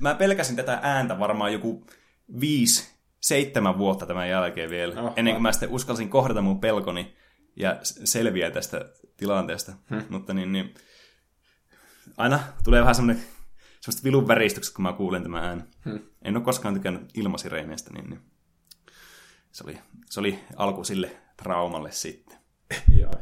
mä 0.00 0.14
pelkäsin 0.14 0.56
tätä 0.56 0.78
ääntä 0.82 1.18
varmaan 1.18 1.52
joku 1.52 1.86
viisi, 2.40 2.99
seitsemän 3.20 3.78
vuotta 3.78 4.06
tämän 4.06 4.28
jälkeen 4.28 4.70
vielä, 4.70 5.02
oh, 5.02 5.12
ennen 5.16 5.34
kuin 5.34 5.42
mä 5.42 5.52
sitten 5.52 5.70
uskalsin 5.70 6.10
kohdata 6.10 6.42
mun 6.42 6.60
pelkoni 6.60 7.16
ja 7.56 7.78
selviää 7.82 8.50
tästä 8.50 8.92
tilanteesta. 9.16 9.72
Hmm. 9.90 10.04
Mutta 10.08 10.34
niin, 10.34 10.52
niin, 10.52 10.74
aina 12.16 12.40
tulee 12.64 12.80
vähän 12.80 12.94
semmoinen 12.94 13.24
semmoista 13.80 14.04
vilun 14.04 14.28
väristykset, 14.28 14.74
kun 14.74 14.82
mä 14.82 14.92
kuulen 14.92 15.22
tämän 15.22 15.44
äänen. 15.44 15.68
Hmm. 15.84 16.00
En 16.22 16.36
ole 16.36 16.44
koskaan 16.44 16.74
tykännyt 16.74 17.10
ilmasireineistä, 17.14 17.92
niin, 17.92 18.10
niin 18.10 18.20
se, 19.52 19.64
oli, 19.64 19.78
se 20.10 20.20
oli 20.20 20.38
alku 20.56 20.84
sille 20.84 21.16
traumalle 21.36 21.92
sitten. 21.92 22.38
Joo. 22.98 23.12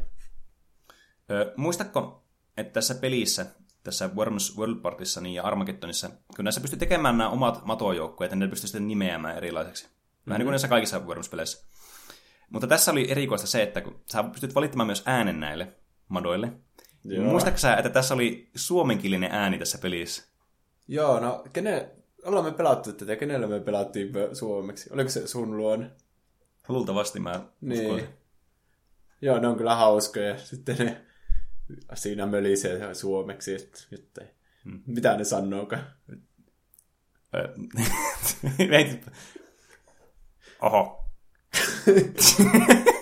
Ö, 1.31 1.53
muistatko, 1.57 2.27
että 2.57 2.73
tässä 2.73 2.95
pelissä, 2.95 3.45
tässä 3.83 4.09
Worms 4.15 4.57
World 4.57 4.81
Partissa 4.81 5.21
niin 5.21 5.35
ja 5.35 5.43
Armageddonissa, 5.43 6.09
kun 6.35 6.45
näissä 6.45 6.61
pystyy 6.61 6.79
tekemään 6.79 7.17
nämä 7.17 7.29
omat 7.29 7.65
matojoukkueet, 7.65 8.31
niin 8.31 8.39
ne 8.39 8.47
pystyy 8.47 8.67
sitten 8.67 8.87
nimeämään 8.87 9.37
erilaiseksi. 9.37 9.83
Vähän 9.83 9.95
mm-hmm. 10.25 10.37
niin 10.37 10.45
kuin 10.45 10.51
näissä 10.51 10.67
kaikissa 10.67 10.99
Worms-peleissä. 10.99 11.69
Mutta 12.49 12.67
tässä 12.67 12.91
oli 12.91 13.11
erikoista 13.11 13.47
se, 13.47 13.63
että 13.63 13.81
kun 13.81 14.01
sä 14.11 14.23
pystyt 14.23 14.55
valittamaan 14.55 14.87
myös 14.87 15.03
äänen 15.05 15.39
näille 15.39 15.73
madoille. 16.07 16.51
Muistatko 17.23 17.57
sä, 17.57 17.75
että 17.75 17.89
tässä 17.89 18.13
oli 18.13 18.49
suomenkielinen 18.55 19.31
ääni 19.31 19.59
tässä 19.59 19.77
pelissä? 19.77 20.23
Joo, 20.87 21.19
no 21.19 21.43
kene, 21.53 21.89
ollaan 22.25 22.45
me 22.45 22.51
pelattu 22.51 22.93
tätä, 22.93 23.15
kenellä 23.15 23.47
me 23.47 23.59
pelattiin 23.59 24.11
suomeksi? 24.33 24.89
Oliko 24.93 25.09
se 25.09 25.27
sun 25.27 25.57
luon? 25.57 25.91
Luultavasti 26.67 27.19
mä 27.19 27.41
niin. 27.61 27.91
Uskon. 27.91 28.07
Joo, 29.21 29.39
ne 29.39 29.47
on 29.47 29.55
kyllä 29.55 29.75
hauskoja. 29.75 30.37
Sitten 30.37 30.77
ne 30.77 31.05
siinä 31.93 32.25
mölisee 32.25 32.95
suomeksi, 32.95 33.55
että, 33.91 34.25
hmm. 34.63 34.81
mitä 34.85 35.17
ne 35.17 35.23
sanookaan. 35.23 35.87
Oho. 40.61 41.05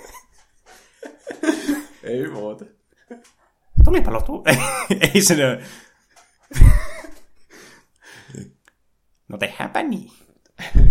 Ei 2.03 2.27
muuta. 2.29 2.65
Tulipa 3.83 4.13
lotu. 4.13 4.43
Ei 5.13 5.21
se 5.21 5.35
ne... 5.35 5.63
no 9.27 9.37
tehdäänpä 9.37 9.83
niin. 9.83 10.11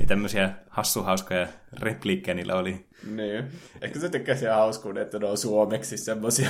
Ja 0.00 0.06
tämmöisiä 0.06 0.54
hassuhauskoja 0.70 1.48
repliikkejä 1.72 2.34
niillä 2.34 2.54
oli. 2.54 2.85
Niin. 3.10 3.44
Ehkä 3.80 4.00
se 4.00 4.08
tekee 4.08 4.36
siellä 4.36 4.56
hauskuuden, 4.56 5.02
että 5.02 5.18
ne 5.18 5.26
on 5.26 5.38
suomeksi 5.38 5.96
semmoisia. 5.96 6.48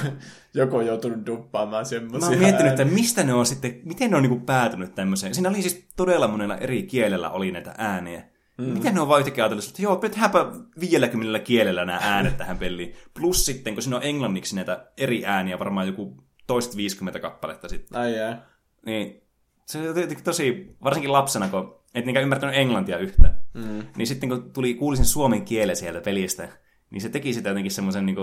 Joku 0.54 0.76
on 0.76 0.86
joutunut 0.86 1.26
duppaamaan 1.26 1.86
semmoisia. 1.86 2.30
Mä 2.30 2.34
oon 2.34 2.38
miettinyt, 2.38 2.72
että 2.72 2.84
mistä 2.84 3.24
ne 3.24 3.34
on 3.34 3.46
sitten, 3.46 3.80
miten 3.84 4.10
ne 4.10 4.16
on 4.16 4.22
niinku 4.22 4.40
päätynyt 4.40 4.94
tämmöiseen. 4.94 5.34
Siinä 5.34 5.48
oli 5.48 5.62
siis 5.62 5.84
todella 5.96 6.28
monella 6.28 6.56
eri 6.56 6.82
kielellä 6.82 7.30
oli 7.30 7.50
näitä 7.52 7.74
ääniä. 7.78 8.22
Mm. 8.58 8.64
Miten 8.64 8.94
ne 8.94 9.00
on 9.00 9.08
vaan 9.08 9.20
yhtäkkiä 9.20 9.44
ajatellut, 9.44 9.64
että 9.64 9.82
joo, 9.82 9.96
tehdäänpä 9.96 10.46
50 10.80 11.38
kielellä 11.38 11.84
nämä 11.84 11.98
äänet 12.02 12.36
tähän 12.38 12.58
peliin. 12.58 12.94
Plus 13.14 13.46
sitten, 13.46 13.74
kun 13.74 13.82
siinä 13.82 13.96
on 13.96 14.02
englanniksi 14.02 14.56
näitä 14.56 14.86
eri 14.96 15.26
ääniä, 15.26 15.58
varmaan 15.58 15.86
joku 15.86 16.16
toista 16.46 16.76
50 16.76 17.20
kappaletta 17.20 17.68
sitten. 17.68 17.98
Ai 17.98 18.16
jää. 18.16 18.46
Niin, 18.86 19.22
se 19.66 19.90
on 19.90 19.94
tosi, 20.24 20.76
varsinkin 20.84 21.12
lapsena, 21.12 21.48
kun 21.48 21.80
et 21.94 22.04
niinkään 22.04 22.22
ymmärtänyt 22.22 22.56
englantia 22.56 22.98
yhtään. 22.98 23.35
Mm. 23.56 23.86
Niin 23.96 24.06
sitten 24.06 24.28
kun 24.28 24.52
tuli, 24.52 24.74
kuulisin 24.74 25.04
suomen 25.04 25.44
kielen 25.44 25.76
sieltä 25.76 26.00
pelistä, 26.00 26.48
niin 26.90 27.00
se 27.00 27.08
teki 27.08 27.34
sitä 27.34 27.48
jotenkin 27.48 27.72
semmoisen 27.72 28.06
niin 28.06 28.16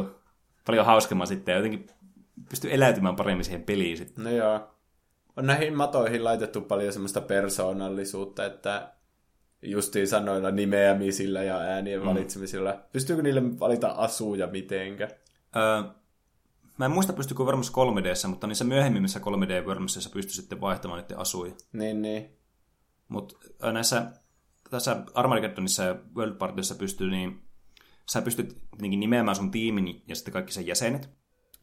paljon 0.65 0.85
hauskemman 0.85 1.27
sitten 1.27 1.51
ja 1.51 1.57
jotenkin 1.57 1.87
pystyi 2.49 2.73
eläytymään 2.73 3.15
paremmin 3.15 3.45
siihen 3.45 3.63
peliin 3.63 3.97
sitten. 3.97 4.23
No 4.23 4.29
joo. 4.29 4.69
On 5.37 5.45
näihin 5.45 5.77
matoihin 5.77 6.23
laitettu 6.23 6.61
paljon 6.61 6.93
semmoista 6.93 7.21
persoonallisuutta, 7.21 8.45
että 8.45 8.93
justiin 9.61 10.07
sanoilla 10.07 10.51
nimeämisillä 10.51 11.43
ja 11.43 11.57
äänien 11.57 11.99
mm. 11.99 12.05
valitsemisilla. 12.05 12.79
Pystyykö 12.91 13.23
niille 13.23 13.59
valita 13.59 13.87
asuja 13.87 14.47
mitenkä? 14.47 15.07
Öö, 15.55 15.83
mä 16.77 16.85
en 16.85 16.91
muista 16.91 17.13
pystyykö 17.13 17.45
varmasti 17.45 17.73
3 17.73 18.03
d 18.03 18.13
mutta 18.27 18.47
niissä 18.47 18.65
myöhemmissä 18.65 19.19
3D-Wormsissa 19.19 20.09
pystyi 20.13 20.35
sitten 20.35 20.61
vaihtamaan 20.61 21.01
niiden 21.01 21.19
asuja. 21.19 21.53
Niin, 21.73 22.01
niin. 22.01 22.37
Mutta 23.07 23.35
näissä 23.71 24.05
tässä 24.73 25.03
Armageddonissa 25.13 25.83
ja 25.83 25.95
World 26.15 26.35
Partyssa 26.35 26.75
pystyy 26.75 27.11
niin, 27.11 27.41
sä 28.11 28.21
pystyt 28.21 28.57
nimeämään 28.79 29.35
sun 29.35 29.51
tiimin 29.51 30.03
ja 30.07 30.15
sitten 30.15 30.33
kaikki 30.33 30.53
sen 30.53 30.67
jäsenet. 30.67 31.09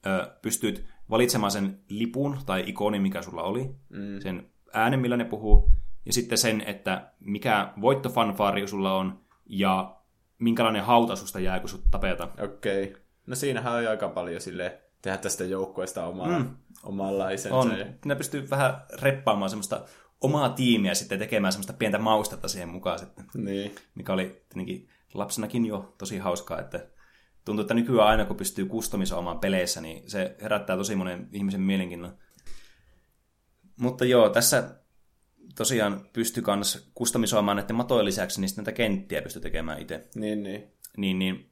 Ö, 0.06 0.30
pystyt 0.42 0.86
valitsemaan 1.10 1.50
sen 1.50 1.80
lipun 1.88 2.38
tai 2.46 2.64
ikonin, 2.66 3.02
mikä 3.02 3.22
sulla 3.22 3.42
oli, 3.42 3.70
mm. 3.88 4.20
sen 4.20 4.50
äänen, 4.72 5.00
millä 5.00 5.16
ne 5.16 5.24
puhuu, 5.24 5.70
ja 6.06 6.12
sitten 6.12 6.38
sen, 6.38 6.60
että 6.60 7.12
mikä 7.20 7.72
voittofanfaari 7.80 8.68
sulla 8.68 8.94
on, 8.94 9.20
ja 9.46 9.96
minkälainen 10.38 10.84
hauta 10.84 11.16
susta 11.16 11.40
jää, 11.40 11.60
kun 11.60 11.68
sut 11.68 11.84
tapetaan. 11.90 12.30
Okei. 12.40 12.84
Okay. 12.84 13.02
No 13.26 13.34
siinähän 13.34 13.72
on 13.72 13.88
aika 13.88 14.08
paljon 14.08 14.40
sille 14.40 14.80
tehdä 15.02 15.16
tästä 15.16 15.44
joukkueesta 15.44 16.06
omaa, 16.06 16.38
mm. 16.38 16.56
omanlaisensa. 16.82 17.56
On. 17.56 17.72
Ne 18.04 18.14
pystyy 18.14 18.50
vähän 18.50 18.82
reppaamaan 19.02 19.50
semmoista 19.50 19.84
omaa 20.20 20.48
tiimiä 20.48 20.94
sitten 20.94 21.18
tekemään 21.18 21.52
semmoista 21.52 21.72
pientä 21.72 21.98
maustetta 21.98 22.48
siihen 22.48 22.68
mukaan 22.68 22.98
sitten. 22.98 23.24
Niin. 23.35 23.74
Mikä 23.94 24.12
oli 24.12 24.24
tietenkin 24.48 24.88
lapsenakin 25.14 25.66
jo 25.66 25.94
tosi 25.98 26.18
hauskaa, 26.18 26.61
että 26.61 26.87
tuntuu, 27.44 27.61
että 27.61 27.74
nykyään 27.74 28.09
aina 28.09 28.24
kun 28.24 28.37
pystyy 28.37 28.66
kustomisoimaan 28.66 29.38
peleissä, 29.38 29.80
niin 29.80 30.11
se 30.11 30.37
herättää 30.42 30.76
tosi 30.76 30.96
monen 30.96 31.28
ihmisen 31.33 31.61
mielenkiinnon. 31.61 32.18
Mutta 33.76 34.04
joo, 34.04 34.28
tässä 34.28 34.80
tosiaan 35.54 36.09
pystyy 36.12 36.42
myös 36.54 36.90
kustomisoimaan 36.94 37.56
näiden 37.56 37.76
matojen 37.76 38.04
lisäksi, 38.04 38.40
niin 38.40 38.48
sitten 38.48 38.64
näitä 38.64 38.76
kenttiä 38.76 39.22
pystyy 39.22 39.42
tekemään 39.42 39.83
itse. 39.83 40.09
Niin, 40.14 40.42
niin. 40.42 40.72
Niin, 40.96 41.18
niin 41.18 41.50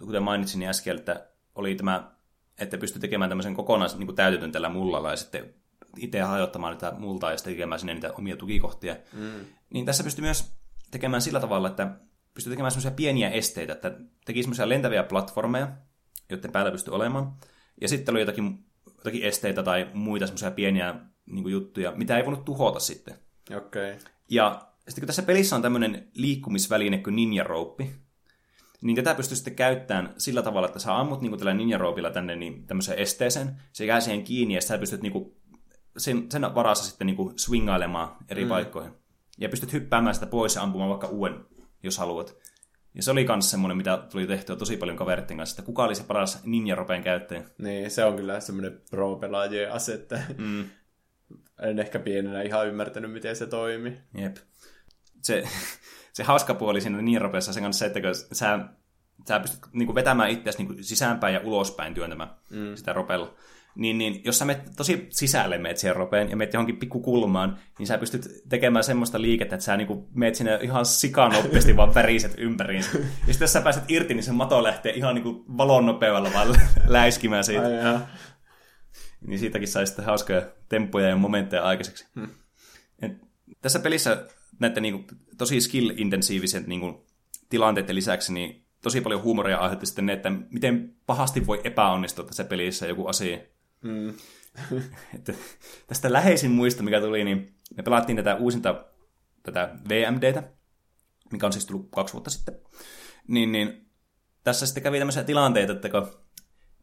kuten 0.00 0.22
mainitsin 0.22 0.58
niin 0.58 0.68
äsken, 0.68 0.96
että 0.96 1.26
oli 1.54 1.74
tämä, 1.74 2.10
että 2.58 2.78
pystyy 2.78 3.00
tekemään 3.00 3.30
tämmöisen 3.30 3.54
kokonais 3.54 3.98
niin 3.98 4.14
täytetyn 4.14 4.52
tällä 4.52 4.68
mullalla 4.68 5.10
ja 5.10 5.16
sitten 5.16 5.54
itse 5.98 6.20
hajottamaan 6.20 6.72
niitä 6.72 6.92
multaa 6.98 7.30
ja 7.30 7.36
sitten 7.36 7.52
tekemään 7.52 7.78
sinne 7.78 7.94
niitä 7.94 8.12
omia 8.12 8.36
tukikohtia. 8.36 8.96
Mm. 9.12 9.44
Niin 9.70 9.86
tässä 9.86 10.04
pystyy 10.04 10.22
myös 10.22 10.52
tekemään 10.90 11.22
sillä 11.22 11.40
tavalla, 11.40 11.68
että 11.68 11.96
pystyy 12.34 12.50
tekemään 12.50 12.70
semmoisia 12.70 12.90
pieniä 12.90 13.30
esteitä, 13.30 13.72
että 13.72 13.92
teki 14.24 14.42
semmoisia 14.42 14.68
lentäviä 14.68 15.02
platformeja, 15.02 15.68
joiden 16.30 16.52
päällä 16.52 16.70
pystyy 16.72 16.94
olemaan. 16.94 17.32
Ja 17.80 17.88
sitten 17.88 18.12
oli 18.12 18.20
jotakin, 18.20 18.64
jotakin 18.98 19.22
esteitä 19.22 19.62
tai 19.62 19.90
muita 19.94 20.26
semmoisia 20.26 20.50
pieniä 20.50 20.94
niin 21.26 21.42
kuin 21.42 21.52
juttuja, 21.52 21.92
mitä 21.92 22.16
ei 22.16 22.24
voinut 22.24 22.44
tuhota 22.44 22.80
sitten. 22.80 23.14
Okei. 23.56 23.92
Okay. 23.92 24.04
Ja 24.30 24.66
sitten 24.78 25.02
kun 25.02 25.06
tässä 25.06 25.22
pelissä 25.22 25.56
on 25.56 25.62
tämmöinen 25.62 26.08
liikkumisväline 26.14 26.98
kuin 26.98 27.16
ninja 27.16 27.44
rope, 27.44 27.88
niin 28.82 28.96
tätä 28.96 29.14
pystyy 29.14 29.36
sitten 29.36 29.54
käyttämään 29.54 30.14
sillä 30.18 30.42
tavalla, 30.42 30.66
että 30.66 30.78
sä 30.78 30.98
ammut 30.98 31.20
niin 31.20 31.38
tällä 31.38 31.54
ninja 31.54 31.78
roopilla 31.78 32.10
tänne 32.10 32.36
niin 32.36 32.66
tämmöiseen 32.66 32.98
esteeseen, 32.98 33.62
se 33.72 33.84
jää 33.84 34.00
siihen 34.00 34.24
kiinni 34.24 34.54
ja 34.54 34.62
sä 34.62 34.78
pystyt 34.78 35.02
niin 35.02 35.12
kuin 35.12 35.35
sen, 35.96 36.30
sen 36.30 36.54
varassa 36.54 36.84
sitten 36.84 37.06
niin 37.06 37.16
kuin 37.16 37.38
swingailemaan 37.38 38.16
eri 38.28 38.44
mm. 38.44 38.48
paikkoihin. 38.48 38.92
Ja 39.38 39.48
pystyt 39.48 39.72
hyppäämään 39.72 40.14
sitä 40.14 40.26
pois 40.26 40.54
ja 40.54 40.62
ampumaan 40.62 40.90
vaikka 40.90 41.06
uuden, 41.06 41.44
jos 41.82 41.98
haluat. 41.98 42.36
Ja 42.94 43.02
se 43.02 43.10
oli 43.10 43.24
myös 43.24 43.50
semmoinen, 43.50 43.76
mitä 43.76 44.06
tuli 44.12 44.26
tehtyä 44.26 44.56
tosi 44.56 44.76
paljon 44.76 44.96
kaveritten 44.96 45.36
kanssa, 45.36 45.54
että 45.54 45.66
kuka 45.66 45.84
oli 45.84 45.94
se 45.94 46.04
paras 46.04 46.44
ninja-ropeen 46.44 47.02
käyttäjä. 47.02 47.42
Niin, 47.58 47.90
se 47.90 48.04
on 48.04 48.16
kyllä 48.16 48.40
semmoinen 48.40 48.80
pro-pelaajien 48.90 49.72
ase, 49.72 49.94
että 49.94 50.22
mm. 50.38 50.64
en 51.62 51.78
ehkä 51.78 51.98
pienenä 51.98 52.42
ihan 52.42 52.68
ymmärtänyt, 52.68 53.12
miten 53.12 53.36
se 53.36 53.46
toimi. 53.46 53.98
Jep. 54.14 54.36
Se, 55.22 55.44
se 56.12 56.22
hauska 56.22 56.54
puoli 56.54 56.80
siinä 56.80 57.02
ninja-ropeessa 57.02 57.52
se 57.52 57.60
kanssa 57.60 57.78
se, 57.78 57.86
että 57.86 58.00
kun 58.00 58.14
sä, 58.32 58.58
sä 59.28 59.40
pystyt 59.40 59.60
niin 59.72 59.86
kuin 59.86 59.94
vetämään 59.94 60.30
itseäsi 60.30 60.64
niin 60.64 60.84
sisäänpäin 60.84 61.34
ja 61.34 61.40
ulospäin 61.44 61.94
työntämään 61.94 62.30
mm. 62.50 62.76
sitä 62.76 62.92
ropella 62.92 63.34
niin, 63.76 63.98
niin 63.98 64.20
jos 64.24 64.38
sä 64.38 64.44
menet 64.44 64.62
tosi 64.76 65.06
sisälle 65.10 65.58
meet 65.58 65.76
siihen 65.76 65.96
ropeen 65.96 66.30
ja 66.30 66.36
meet 66.36 66.52
johonkin 66.52 66.76
pikku 66.76 67.00
kulmaan, 67.00 67.58
niin 67.78 67.86
sä 67.86 67.98
pystyt 67.98 68.28
tekemään 68.48 68.84
semmoista 68.84 69.22
liikettä, 69.22 69.54
että 69.54 69.64
sä 69.64 69.76
niinku 69.76 70.08
meet 70.14 70.34
sinne 70.34 70.58
ihan 70.62 70.86
sikanoppeasti 70.86 71.76
vaan 71.76 71.94
väriset 71.94 72.34
ympäriin. 72.38 72.84
Ja 73.26 73.32
sitten 73.32 73.44
jos 73.44 73.52
sä 73.52 73.60
pääset 73.60 73.84
irti, 73.88 74.14
niin 74.14 74.24
se 74.24 74.32
mato 74.32 74.62
lähtee 74.62 74.92
ihan 74.92 75.14
niinku 75.14 75.44
valon 75.56 75.86
nopeudella 75.86 76.30
vaan 76.34 76.48
läiskimään 76.86 77.44
siitä. 77.44 77.66
Ai 77.66 78.00
niin 79.26 79.38
siitäkin 79.38 79.68
sai 79.68 79.86
sitten 79.86 80.04
hauskoja 80.04 80.42
temppuja 80.68 81.08
ja 81.08 81.16
momentteja 81.16 81.62
aikaiseksi. 81.62 82.06
Hmm. 82.14 82.28
Et 83.02 83.12
tässä 83.62 83.78
pelissä 83.78 84.26
näiden 84.60 84.82
niinku, 84.82 85.04
tosi 85.38 85.60
skill-intensiiviset 85.60 86.66
niinku, 86.66 87.06
tilanteiden 87.48 87.96
lisäksi 87.96 88.32
niin 88.32 88.66
tosi 88.82 89.00
paljon 89.00 89.22
huumoria 89.22 89.58
aiheutti 89.58 89.86
sitten 89.86 90.06
ne, 90.06 90.12
että 90.12 90.32
miten 90.50 90.94
pahasti 91.06 91.46
voi 91.46 91.60
epäonnistua 91.64 92.24
tässä 92.24 92.44
pelissä 92.44 92.86
joku 92.86 93.06
asia. 93.06 93.38
Mm. 93.86 94.14
että 95.14 95.32
tästä 95.86 96.12
läheisin 96.12 96.50
muisto, 96.50 96.82
mikä 96.82 97.00
tuli, 97.00 97.24
niin 97.24 97.54
me 97.76 97.82
pelattiin 97.82 98.16
tätä 98.16 98.34
uusinta 98.34 98.84
tätä 99.42 99.74
VMDtä, 99.88 100.42
mikä 101.32 101.46
on 101.46 101.52
siis 101.52 101.66
tullut 101.66 101.88
kaksi 101.94 102.14
vuotta 102.14 102.30
sitten. 102.30 102.54
Niin, 103.28 103.52
niin 103.52 103.90
tässä 104.44 104.66
sitten 104.66 104.82
kävi 104.82 104.98
tämmöisiä 104.98 105.24
tilanteita, 105.24 105.72
että 105.72 105.88
kun 105.88 106.06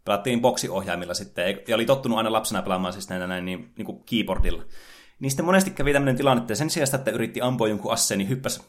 pelattiin 0.06 0.42
boksiohjaimilla 0.42 1.14
sitten, 1.14 1.60
ja 1.68 1.76
oli 1.76 1.86
tottunut 1.86 2.18
aina 2.18 2.32
lapsena 2.32 2.62
pelaamaan 2.62 2.94
siis 2.94 3.10
näin, 3.10 3.30
näin 3.30 3.46
niin, 3.46 3.74
niin 3.78 3.86
kuin 3.86 4.04
keyboardilla. 4.04 4.64
Niin 5.20 5.32
sitten 5.32 5.46
monesti 5.46 5.72
kävi 5.72 5.94
tämmöinen 5.94 6.16
tilanne, 6.16 6.42
että 6.42 6.56
sen 6.56 6.70
sijaan, 6.70 6.96
että 6.96 7.12
yritti 7.12 7.42
ampua 7.42 7.68
jonkun 7.68 7.94
asseen, 7.94 8.18
niin 8.18 8.30
hyppäsi 8.30 8.62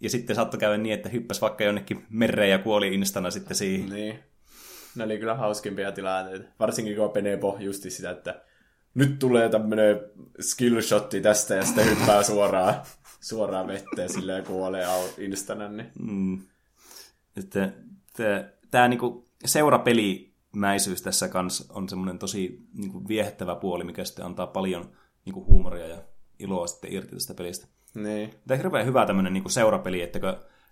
ja 0.00 0.10
sitten 0.10 0.36
saattoi 0.36 0.60
käydä 0.60 0.76
niin, 0.76 0.94
että 0.94 1.08
hyppäsi 1.08 1.40
vaikka 1.40 1.64
jonnekin 1.64 2.06
mereen 2.10 2.50
ja 2.50 2.58
kuoli 2.58 2.94
instana 2.94 3.30
sitten 3.30 3.56
siihen. 3.56 3.88
Niin. 3.88 4.18
Ne 4.98 5.04
oli 5.04 5.18
kyllä 5.18 5.34
hauskimpia 5.34 5.92
tilanteita. 5.92 6.48
Varsinkin 6.60 6.96
kun 6.96 7.10
menee 7.14 7.36
pohjusti 7.36 7.90
sitä, 7.90 8.10
että 8.10 8.42
nyt 8.94 9.18
tulee 9.18 9.48
tämmönen 9.48 10.00
skillshotti 10.40 11.20
tästä 11.20 11.54
ja 11.54 11.64
sitten 11.64 11.90
hyppää 11.90 12.22
suoraan, 12.22 12.74
suoraan 13.20 13.66
vetteen 13.66 14.12
silleen 14.12 14.44
kuolee 14.44 14.86
instana. 15.18 15.68
Niin. 15.68 15.92
Mm. 16.00 16.42
Että, 17.36 17.72
tämä 18.70 18.88
niinku 18.88 19.28
seurapelimäisyys 19.44 21.02
tässä 21.02 21.28
kanssa 21.28 21.74
on 21.74 21.88
semmoinen 21.88 22.18
tosi 22.18 22.60
niinku 22.74 23.08
viehättävä 23.08 23.54
puoli, 23.54 23.84
mikä 23.84 24.04
sitten 24.04 24.24
antaa 24.24 24.46
paljon 24.46 24.92
niinku 25.24 25.46
huumoria 25.46 25.86
ja 25.86 26.02
iloa 26.38 26.66
sitten 26.66 26.92
irti 26.92 27.10
tästä 27.10 27.34
pelistä. 27.34 27.66
Niin. 27.94 28.30
Tämä 28.30 28.56
on 28.56 28.58
hirveän 28.58 28.86
hyvä 28.86 29.06
tämmöinen 29.06 29.32
niin 29.32 29.50
seurapeli, 29.50 30.02
että 30.02 30.18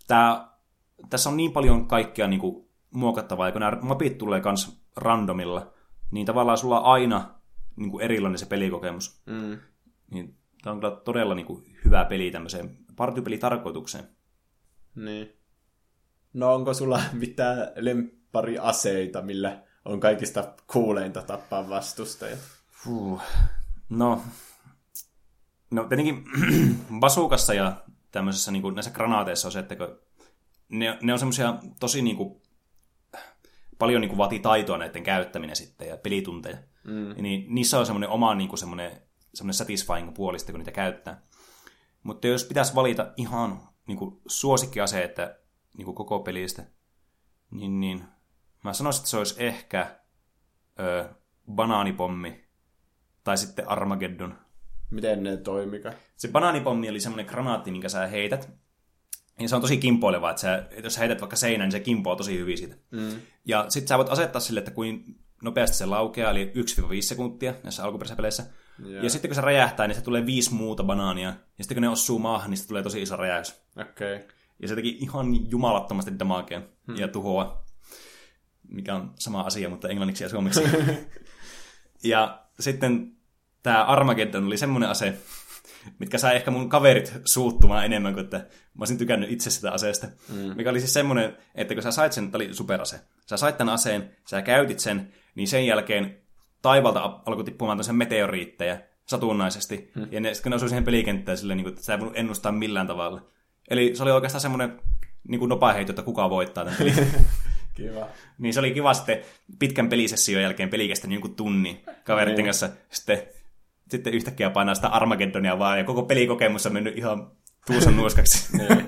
tämä, 0.07 0.49
tässä 1.11 1.31
on 1.31 1.37
niin 1.37 1.53
paljon 1.53 1.89
kaikkea 1.89 2.29
niin 2.29 2.41
kuin, 2.41 2.66
muokattavaa, 2.91 3.47
ja 3.47 3.53
kun 3.53 3.61
nämä 3.61 3.79
mapit 3.83 4.19
tulee 4.19 4.43
myös 4.45 4.83
randomilla, 4.97 5.73
niin 6.11 6.27
tavallaan 6.27 6.59
sulla 6.59 6.81
on 6.81 6.87
aina 6.87 7.35
niin 7.77 7.91
kuin 7.91 8.05
erilainen 8.05 8.39
se 8.39 8.47
pelikokemus. 8.47 9.23
Mm. 9.27 9.59
Niin 10.11 10.37
tämä 10.63 10.75
on 10.75 10.81
kyllä 10.81 10.97
todella 10.97 11.35
niin 11.35 11.47
kuin, 11.47 11.77
hyvä 11.85 12.05
peli 12.05 12.31
tämmöiseen 12.31 12.79
partypelitarkoitukseen. 12.97 14.05
Niin. 14.95 15.37
No 16.33 16.55
onko 16.55 16.75
sulla 16.75 17.01
mitään 17.13 17.59
lemppariaseita, 17.77 19.23
millä 19.23 19.63
on 19.85 20.01
kaikista 20.01 20.55
kuuleinta 20.73 21.23
tappaa 21.23 21.69
vastustajat? 21.69 22.39
Fuh. 22.71 23.23
No, 23.89 24.23
No 25.71 25.85
tietenkin 25.85 26.25
basukassa 27.01 27.55
ja 27.55 27.73
tämmöisessä 28.13 28.53
niin 28.53 28.63
kuin, 28.63 28.75
näissä 28.75 28.91
granaateissa 28.91 29.49
on 29.49 29.53
se, 29.53 29.59
että 29.59 29.77
ne, 30.69 30.99
ne 31.03 31.13
on 31.13 31.19
semmoisia 31.19 31.55
tosi 31.81 32.03
niin 32.03 32.17
kuin, 32.17 32.43
paljon 33.79 34.01
niin 34.01 34.09
kuin, 34.09 34.19
vaatii 34.19 34.39
taitoa 34.39 34.79
näiden 34.79 35.03
käyttäminen 35.03 35.57
sitten 35.57 35.89
ja 35.89 35.97
pelitunteja. 35.97 36.57
Mm. 36.85 37.23
Niin 37.23 37.55
niissä 37.55 37.79
on 37.79 37.87
semmoinen 37.87 38.09
oma 38.09 38.35
niin 38.35 38.49
kuin, 38.49 38.59
semmoinen, 38.59 39.03
semmoinen 39.35 39.55
satisfying 39.55 40.15
puoli 40.15 40.39
sitten, 40.39 40.53
kun 40.53 40.61
niitä 40.61 40.73
käyttää. 40.73 41.23
Mutta 42.03 42.27
jos 42.27 42.45
pitäisi 42.45 42.75
valita 42.75 43.13
ihan 43.17 43.61
niin 43.87 43.99
kuin, 43.99 44.21
suosikkiase, 44.27 45.05
että 45.05 45.39
niin 45.77 45.85
kuin, 45.85 45.95
koko 45.95 46.21
pelistä, 46.21 46.65
niin, 47.51 47.81
niin 47.81 48.05
mä 48.65 48.73
sanoisin, 48.73 49.01
että 49.01 49.11
se 49.11 49.17
olisi 49.17 49.45
ehkä 49.45 50.01
ö, 50.81 51.15
banaanipommi 51.53 52.45
tai 53.25 53.39
sitten 53.39 53.69
Armageddon. 53.69 54.39
Miten 54.91 55.23
ne 55.23 55.37
toimika? 55.37 55.93
Se 56.17 56.29
banaanipommi 56.29 56.89
oli 56.89 57.01
semmoinen 57.01 57.27
granaatti, 57.27 57.71
minkä 57.71 57.89
sä 57.89 58.07
heität. 58.07 58.51
Ja 59.41 59.49
se 59.49 59.55
on 59.57 59.61
tosi 59.61 59.77
kimpoileva, 59.77 60.31
että, 60.31 60.43
sä, 60.43 60.57
että 60.57 60.87
jos 60.87 60.95
sä 60.95 61.01
heität 61.01 61.21
vaikka 61.21 61.37
seinän, 61.37 61.65
niin 61.65 61.73
se 61.73 61.81
kimpoaa 61.81 62.17
tosi 62.17 62.39
hyvin 62.39 62.59
siitä. 62.59 62.77
Mm. 62.91 63.21
Ja 63.45 63.67
sit 63.69 63.89
sä 63.89 63.99
voit 63.99 64.09
asettaa 64.09 64.41
sille, 64.41 64.61
että 64.61 64.71
kuin 64.71 65.05
nopeasti 65.43 65.77
se 65.77 65.87
laukeaa, 65.87 66.31
eli 66.31 66.53
1-5 66.55 66.59
sekuntia 67.01 67.55
näissä 67.63 67.85
alkuperäisissä 67.85 68.17
peleissä. 68.17 68.47
Yeah. 68.87 69.05
Ja 69.05 69.11
sitten 69.11 69.29
kun 69.29 69.35
se 69.35 69.41
räjähtää, 69.41 69.87
niin 69.87 69.97
se 69.97 70.03
tulee 70.03 70.27
viisi 70.27 70.55
muuta 70.55 70.85
banaania. 70.85 71.29
Ja 71.29 71.65
sitten 71.65 71.75
kun 71.75 71.83
ne 71.83 71.89
osuu 71.89 72.19
maahan, 72.19 72.51
niin 72.51 72.59
se 72.59 72.69
tulee 72.69 72.83
tosi 72.83 73.03
iso 73.03 73.17
räjäys. 73.17 73.63
Okay. 73.77 74.21
Ja 74.63 74.69
se 74.69 74.75
teki 74.75 74.99
ihan 75.01 75.51
jumalattomasti 75.51 76.19
damakea 76.19 76.63
hmm. 76.87 76.97
ja 76.97 77.09
tuhoa, 77.09 77.65
mikä 78.69 78.95
on 78.95 79.13
sama 79.19 79.41
asia, 79.41 79.69
mutta 79.69 79.89
englanniksi 79.89 80.25
ja 80.25 80.29
suomeksi. 80.29 80.61
ja 82.05 82.43
sitten 82.61 83.13
tämä 83.63 83.85
Armageddon 83.85 84.47
oli 84.47 84.57
semmoinen 84.57 84.91
ase, 84.91 85.19
mitkä 85.99 86.19
sai 86.19 86.37
ehkä 86.37 86.51
mun 86.51 86.69
kaverit 86.69 87.13
suuttumaan 87.25 87.85
enemmän 87.85 88.15
kuin 88.15 88.25
että 88.25 88.37
mä 88.37 88.81
olisin 88.81 88.99
tykännyt 88.99 89.31
itse 89.31 89.51
sitä 89.51 89.73
aseesta. 89.73 90.07
Mm. 90.07 90.57
Mikä 90.57 90.71
oli 90.71 90.81
siis 90.81 90.93
semmoinen, 90.93 91.37
että 91.55 91.75
kun 91.75 91.83
sä 91.83 91.91
sait 91.91 92.13
sen, 92.13 92.31
tämä 92.31 92.45
oli 92.45 92.55
superase, 92.55 93.01
sä 93.27 93.37
sait 93.37 93.57
tämän 93.57 93.75
aseen, 93.75 94.11
sä 94.31 94.43
käytit 94.43 94.79
sen, 94.79 95.13
niin 95.35 95.49
sen 95.49 95.67
jälkeen 95.67 96.17
taivalta 96.63 97.21
alkoi 97.27 97.45
tippumaan 97.45 97.77
tämmöisen 97.77 97.97
meteoriitteja 97.97 98.79
satunnaisesti. 99.07 99.91
Mm. 99.95 100.09
Ja 100.11 100.21
ne, 100.21 100.35
sitten 100.35 100.51
ne 100.51 100.57
osui 100.57 100.69
siihen 100.69 100.85
pelikenttään 100.85 101.39
silleen, 101.39 101.57
niin 101.57 101.65
kuin, 101.65 101.73
että 101.73 101.85
sä 101.85 101.93
ei 101.93 102.01
voinut 102.01 102.19
ennustaa 102.19 102.53
millään 102.53 102.87
tavalla. 102.87 103.23
Eli 103.71 103.97
se 103.97 104.03
oli 104.03 104.11
oikeastaan 104.11 104.41
semmoinen 104.41 104.81
niin 105.29 105.39
kuin 105.39 105.49
nopaheitto, 105.49 105.93
että 105.93 106.03
kuka 106.03 106.31
voittaa 106.31 106.65
tämän 106.65 106.79
pelin. 106.79 106.95
Kiva. 107.75 108.09
Niin 108.39 108.55
se 108.55 108.61
oli 108.61 108.71
kiva 108.71 108.95
sitten 108.95 109.23
pitkän 109.59 109.89
pelisession 109.89 110.43
jälkeen 110.43 110.69
pelikestä 110.69 111.09
niin 111.09 111.21
kuin 111.21 111.35
tunni 111.35 111.85
kaveritten 112.05 112.37
niin. 112.37 112.47
kanssa 112.47 112.69
sitten 112.91 113.23
sitten 113.91 114.15
yhtäkkiä 114.15 114.51
painaa 114.51 114.75
sitä 114.75 114.89
Armageddonia 114.89 115.59
vaan, 115.59 115.79
ja 115.79 115.85
koko 115.85 116.03
pelikokemus 116.03 116.67
on 116.67 116.73
mennyt 116.73 116.99
ihan 116.99 117.31
tuusan 117.67 117.97
nuoskaksi. 117.97 118.49
Niin. 118.59 118.87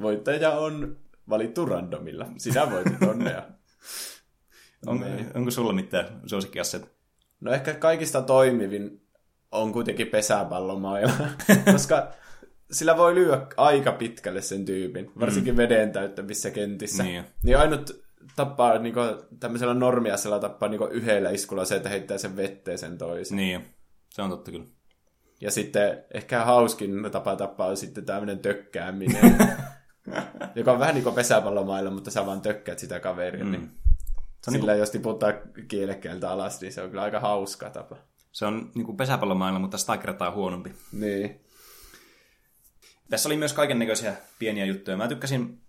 Voittaja 0.00 0.50
on 0.50 0.96
valittu 1.28 1.66
randomilla. 1.66 2.26
Sinä 2.38 2.70
voitit, 2.70 3.02
onnea. 3.02 3.42
On, 4.86 5.00
niin. 5.00 5.26
onko 5.34 5.50
sulla 5.50 5.72
mitään 5.72 6.20
suosikkiasset? 6.26 6.94
No 7.40 7.52
ehkä 7.52 7.74
kaikista 7.74 8.22
toimivin 8.22 9.00
on 9.52 9.72
kuitenkin 9.72 10.06
pesäpallomailla, 10.06 11.12
koska 11.72 12.12
sillä 12.70 12.96
voi 12.96 13.14
lyödä 13.14 13.46
aika 13.56 13.92
pitkälle 13.92 14.42
sen 14.42 14.64
tyypin, 14.64 15.10
varsinkin 15.20 15.54
mm. 15.54 15.56
veden 15.56 15.92
täyttävissä 15.92 16.50
kentissä. 16.50 17.02
Niin, 17.02 17.24
niin 17.42 17.58
ainut 17.58 18.03
tappaa 18.36 18.78
niinku, 18.78 19.00
tämmöisellä 19.40 19.74
normiasella 19.74 20.38
tappaa 20.38 20.68
niinku 20.68 20.86
yhdellä 20.86 21.30
iskulla 21.30 21.64
se, 21.64 21.76
että 21.76 21.88
heittää 21.88 22.18
sen 22.18 22.36
vetteen 22.36 22.78
sen 22.78 22.98
toisen. 22.98 23.36
Niin, 23.36 23.74
se 24.10 24.22
on 24.22 24.30
totta 24.30 24.50
kyllä. 24.50 24.66
Ja 25.40 25.50
sitten 25.50 26.04
ehkä 26.14 26.44
hauskin 26.44 27.08
tapa 27.12 27.36
tappaa 27.36 27.66
on 27.66 27.76
sitten 27.76 28.04
tämmöinen 28.04 28.38
tökkääminen, 28.38 29.38
joka 30.54 30.72
on 30.72 30.78
vähän 30.78 30.94
niin 30.94 31.04
kuin 31.04 31.14
pesäpallomailla, 31.14 31.90
mutta 31.90 32.10
sä 32.10 32.26
vaan 32.26 32.40
tökkäät 32.40 32.78
sitä 32.78 33.00
kaveria. 33.00 33.44
Mm. 33.44 33.50
Niin 33.50 33.70
se 34.44 34.50
on 34.50 34.52
Sillä 34.52 34.58
niin 34.58 34.76
kuin... 34.76 34.78
jos 34.78 34.90
tiputtaa 34.90 35.32
kielekkeeltä 35.68 36.30
alas, 36.30 36.60
niin 36.60 36.72
se 36.72 36.82
on 36.82 36.88
kyllä 36.88 37.02
aika 37.02 37.20
hauska 37.20 37.70
tapa. 37.70 37.96
Se 38.32 38.46
on 38.46 38.70
niin 38.74 38.84
kuin 38.84 38.96
pesäpallomailla, 38.96 39.58
mutta 39.58 39.78
sitä 39.78 39.96
kertaa 39.96 40.30
huonompi. 40.30 40.72
Niin. 40.92 41.40
Tässä 43.10 43.28
oli 43.28 43.36
myös 43.36 43.52
kaiken 43.52 43.78
näköisiä 43.78 44.16
pieniä 44.38 44.64
juttuja. 44.64 44.96
Mä 44.96 45.08
tykkäsin 45.08 45.63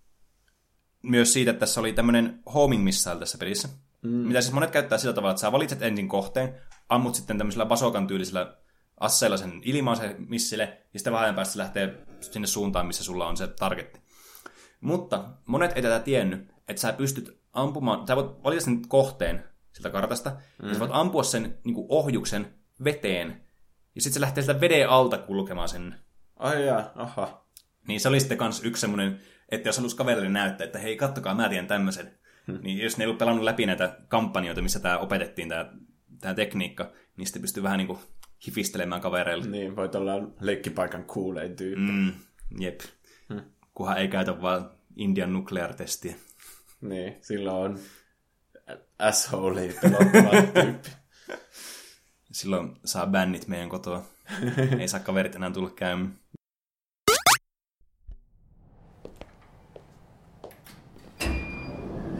myös 1.06 1.34
siitä, 1.34 1.52
että 1.52 1.60
tässä 1.60 1.80
oli 1.80 1.94
tämmöinen 1.94 2.40
homing 2.54 2.84
missile 2.84 3.20
tässä 3.20 3.38
pelissä. 3.38 3.70
Mm. 4.02 4.10
Mitä 4.10 4.42
siis 4.42 4.54
monet 4.54 4.72
käyttää 4.72 4.98
sillä 4.98 5.14
tavalla, 5.14 5.32
että 5.32 5.42
sä 5.42 5.52
valitset 5.52 5.82
ensin 5.82 6.08
kohteen, 6.08 6.56
ammut 6.90 7.16
sitten 7.16 7.38
tämmöisellä 7.38 7.66
basokan 7.66 8.08
tyylisellä 8.08 8.58
asseella 9.00 9.38
sen 9.38 9.62
ilmaisen 9.64 10.16
missille, 10.30 10.78
ja 10.94 11.00
sitten 11.00 11.14
vähän 11.14 11.36
päästä 11.36 11.54
se 11.54 11.60
lähtee 11.60 12.06
sinne 12.22 12.48
suuntaan, 12.48 12.88
missä 12.88 13.04
sulla 13.04 13.28
on 13.28 13.38
se 13.38 13.48
targetti. 13.48 14.02
Mutta 14.82 15.26
monet 15.46 15.72
ei 15.76 15.82
tätä 15.82 16.00
tiennyt, 16.00 16.52
että 16.68 16.82
sä 16.82 16.94
pystyt 16.94 17.40
ampumaan, 17.54 18.08
sä 18.08 18.16
voit 18.16 18.44
valita 18.44 18.62
sen 18.62 18.88
kohteen 18.88 19.44
siltä 19.74 19.90
kartasta, 19.90 20.30
mm. 20.62 20.68
ja 20.68 20.74
sä 20.74 20.80
voit 20.80 20.92
ampua 20.94 21.24
sen 21.24 21.58
niin 21.64 21.74
kuin 21.74 21.88
ohjuksen 21.90 22.54
veteen, 22.84 23.42
ja 23.96 24.02
sitten 24.02 24.14
se 24.14 24.22
lähtee 24.22 24.44
sieltä 24.44 24.62
veden 24.62 24.90
alta 24.90 25.18
kulkemaan 25.18 25.70
sen. 25.70 25.96
Ai 26.36 26.66
jaa, 26.66 26.92
aha. 26.96 27.46
Niin 27.88 28.00
se 28.00 28.10
oli 28.10 28.20
sitten 28.20 28.38
kans 28.38 28.64
yksi 28.64 28.82
semmoinen, 28.82 29.20
että 29.50 29.70
jos 29.70 29.78
halusi 29.78 29.96
kaverille 29.96 30.30
näyttää, 30.30 30.66
että 30.66 30.80
hei, 30.80 30.98
kattokaa, 30.98 31.36
mä 31.36 31.50
tiedän 31.50 31.68
tämmöisen. 31.68 32.12
Hmm. 32.48 32.60
Niin 32.62 32.78
jos 32.78 32.98
ne 32.98 33.04
ei 33.04 33.08
ollut 33.08 33.18
pelannut 33.18 33.44
läpi 33.44 33.66
näitä 33.66 33.98
kampanjoita, 34.08 34.62
missä 34.62 34.80
tämä 34.80 34.98
opetettiin, 34.98 35.50
tämä 35.50 35.72
tämä 36.22 36.34
tekniikka, 36.34 36.92
niin 37.18 37.26
sitten 37.28 37.42
pystyy 37.42 37.64
vähän 37.64 37.78
niin 37.78 37.88
kuin 37.88 38.00
hifistelemään 38.48 39.02
kavereille. 39.02 39.48
Niin, 39.48 39.76
voit 39.76 39.96
olla 39.96 40.14
leikkipaikan 40.40 41.04
kuulein 41.04 41.56
tyyppi. 41.56 41.92
Mm, 41.92 42.12
jep. 42.60 42.80
Hmm. 43.34 43.42
Kunhan 43.74 43.98
ei 43.98 44.08
käytä 44.08 44.42
vaan 44.42 44.72
Indian 44.96 45.34
nuklearitestiä. 45.34 46.16
Niin, 46.82 47.18
silloin 47.22 47.58
on 47.58 47.80
asshole 49.00 49.62
tyyppi. 50.64 50.90
Silloin 52.32 52.78
saa 52.86 53.08
bännit 53.08 53.48
meidän 53.48 53.70
kotoa. 53.70 54.06
ei 54.80 54.88
saa 54.88 55.00
kaverit 55.00 55.36
enää 55.36 55.52
tulla 55.52 55.70
käymään. 55.70 56.20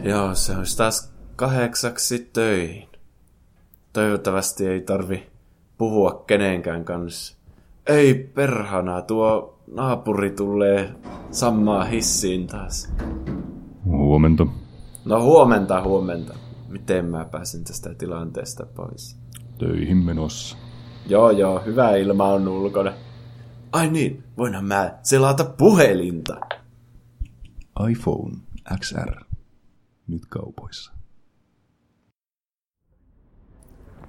Joo, 0.08 0.34
se 0.34 0.56
olisi 0.56 0.76
taas 0.76 1.12
kahdeksaksi 1.36 2.30
töihin. 2.32 2.88
Toivottavasti 3.92 4.66
ei 4.66 4.80
tarvi 4.80 5.26
puhua 5.78 6.24
kenenkään 6.26 6.84
kanssa. 6.84 7.36
Ei 7.86 8.14
perhana, 8.14 9.02
tuo 9.02 9.58
naapuri 9.72 10.30
tulee 10.30 10.94
sammaa 11.30 11.84
hissiin 11.84 12.46
taas. 12.46 12.92
Huomenta. 13.84 14.46
No 15.04 15.22
huomenta, 15.22 15.82
huomenta. 15.82 16.34
Miten 16.68 17.04
mä 17.04 17.24
pääsen 17.24 17.64
tästä 17.64 17.94
tilanteesta 17.94 18.66
pois? 18.66 19.16
Töihin 19.58 19.96
menossa. 19.96 20.56
Joo, 21.06 21.30
joo, 21.30 21.62
hyvä 21.66 21.96
ilma 21.96 22.24
on 22.24 22.48
ulkona. 22.48 22.92
Ai 23.72 23.90
niin, 23.90 24.24
voinhan 24.36 24.64
mä 24.64 24.98
selata 25.02 25.44
puhelinta. 25.44 26.36
iPhone 27.90 28.36
XR. 28.80 29.25
Nyt 30.08 30.22
kaupoissa. 30.28 30.92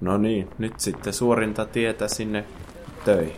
No 0.00 0.18
niin, 0.18 0.48
nyt 0.58 0.80
sitten 0.80 1.12
suorinta 1.12 1.66
tietä 1.66 2.08
sinne 2.08 2.44
töihin. 3.04 3.36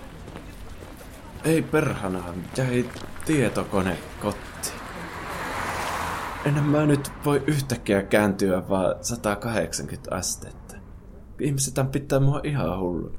Ei 1.44 1.62
perhana, 1.62 2.34
jäi 2.56 2.90
tietokone 3.26 3.98
kotti. 4.22 4.70
Enhän 6.44 6.64
mä 6.64 6.86
nyt 6.86 7.10
voi 7.24 7.42
yhtäkkiä 7.46 8.02
kääntyä 8.02 8.68
vaan 8.68 8.94
180 9.04 10.16
astetta. 10.16 10.76
Ihmiset 11.40 11.74
pitää 11.92 12.20
mua 12.20 12.40
ihan 12.44 12.80
hullu. 12.80 13.12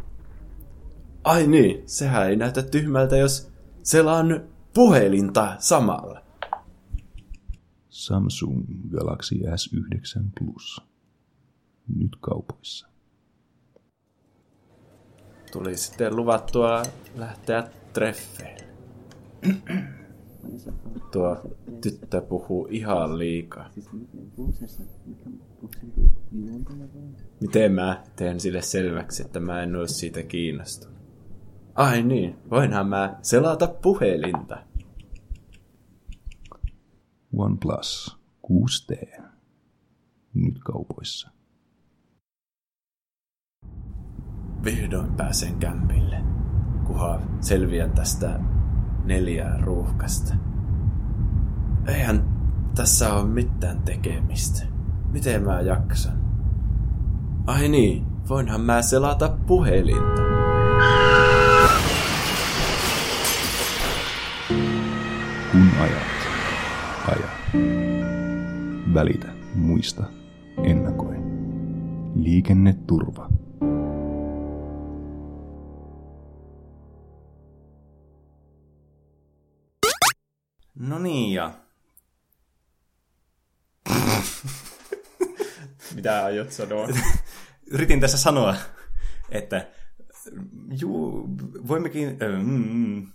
Ai 1.24 1.48
niin, 1.48 1.84
sehän 1.86 2.30
ei 2.30 2.36
näytä 2.36 2.62
tyhmältä, 2.64 3.18
jos 3.18 3.52
selaan 3.84 4.44
puhelinta 4.74 5.56
samalla. 5.60 6.21
Samsung 8.06 8.66
Galaxy 8.92 9.36
S9 9.36 10.24
Plus. 10.40 10.82
Nyt 11.96 12.18
kaupoissa. 12.22 12.88
Tuli 15.52 15.78
sitten 15.78 16.16
luvattua 16.16 16.84
lähteä 17.16 17.64
treffeille. 17.94 18.68
Tuo 21.12 21.38
tyttö 21.82 22.22
puhuu 22.22 22.68
ihan 22.72 23.20
liikaa. 23.20 23.70
Miten 27.42 27.72
mä 27.72 28.04
teen 28.16 28.40
sille 28.40 28.62
selväksi, 28.62 29.24
että 29.24 29.40
mä 29.40 29.64
en 29.64 29.76
ole 29.76 29.88
siitä 29.88 30.24
kiinnostunut? 30.24 30.98
Ai 31.76 32.04
niin, 32.04 32.36
voinhan 32.50 32.88
mä 32.88 33.20
selata 33.22 33.68
puhelinta. 33.68 34.71
OnePlus 37.38 38.20
6T. 38.48 39.22
Nyt 40.34 40.60
kaupoissa. 40.64 41.30
Vihdoin 44.64 45.14
pääsen 45.14 45.60
kämpille, 45.60 46.24
kunhan 46.88 47.44
selviän 47.44 47.92
tästä 47.92 48.40
neljää 49.06 49.58
ruuhkasta. 49.58 50.34
Eihän 51.88 52.42
tässä 52.76 53.14
ole 53.14 53.28
mitään 53.28 53.82
tekemistä. 53.82 54.66
Miten 55.12 55.44
mä 55.44 55.62
jaksan? 55.62 56.22
Ai 57.48 57.70
niin, 57.70 58.06
voinhan 58.30 58.62
mä 58.62 58.82
selata 58.82 59.38
puhelinta. 59.48 60.22
Kun 65.52 65.70
ajat, 65.80 65.92
aja. 65.92 66.21
Välitä, 68.94 69.28
muista, 69.56 70.04
ennakoi. 70.64 71.16
Liikenneturva. 72.16 73.30
No 80.76 81.00
niin, 81.00 81.34
ja 81.34 81.54
Mitä 85.96 86.26
aiot 86.26 86.52
sanoa? 86.52 86.88
yritin 87.72 88.00
tässä 88.00 88.18
sanoa, 88.18 88.56
että 89.30 89.68
juu, 90.80 91.30
voimmekin 91.68 92.08
äh, 92.08 92.44
mm, 92.44 93.12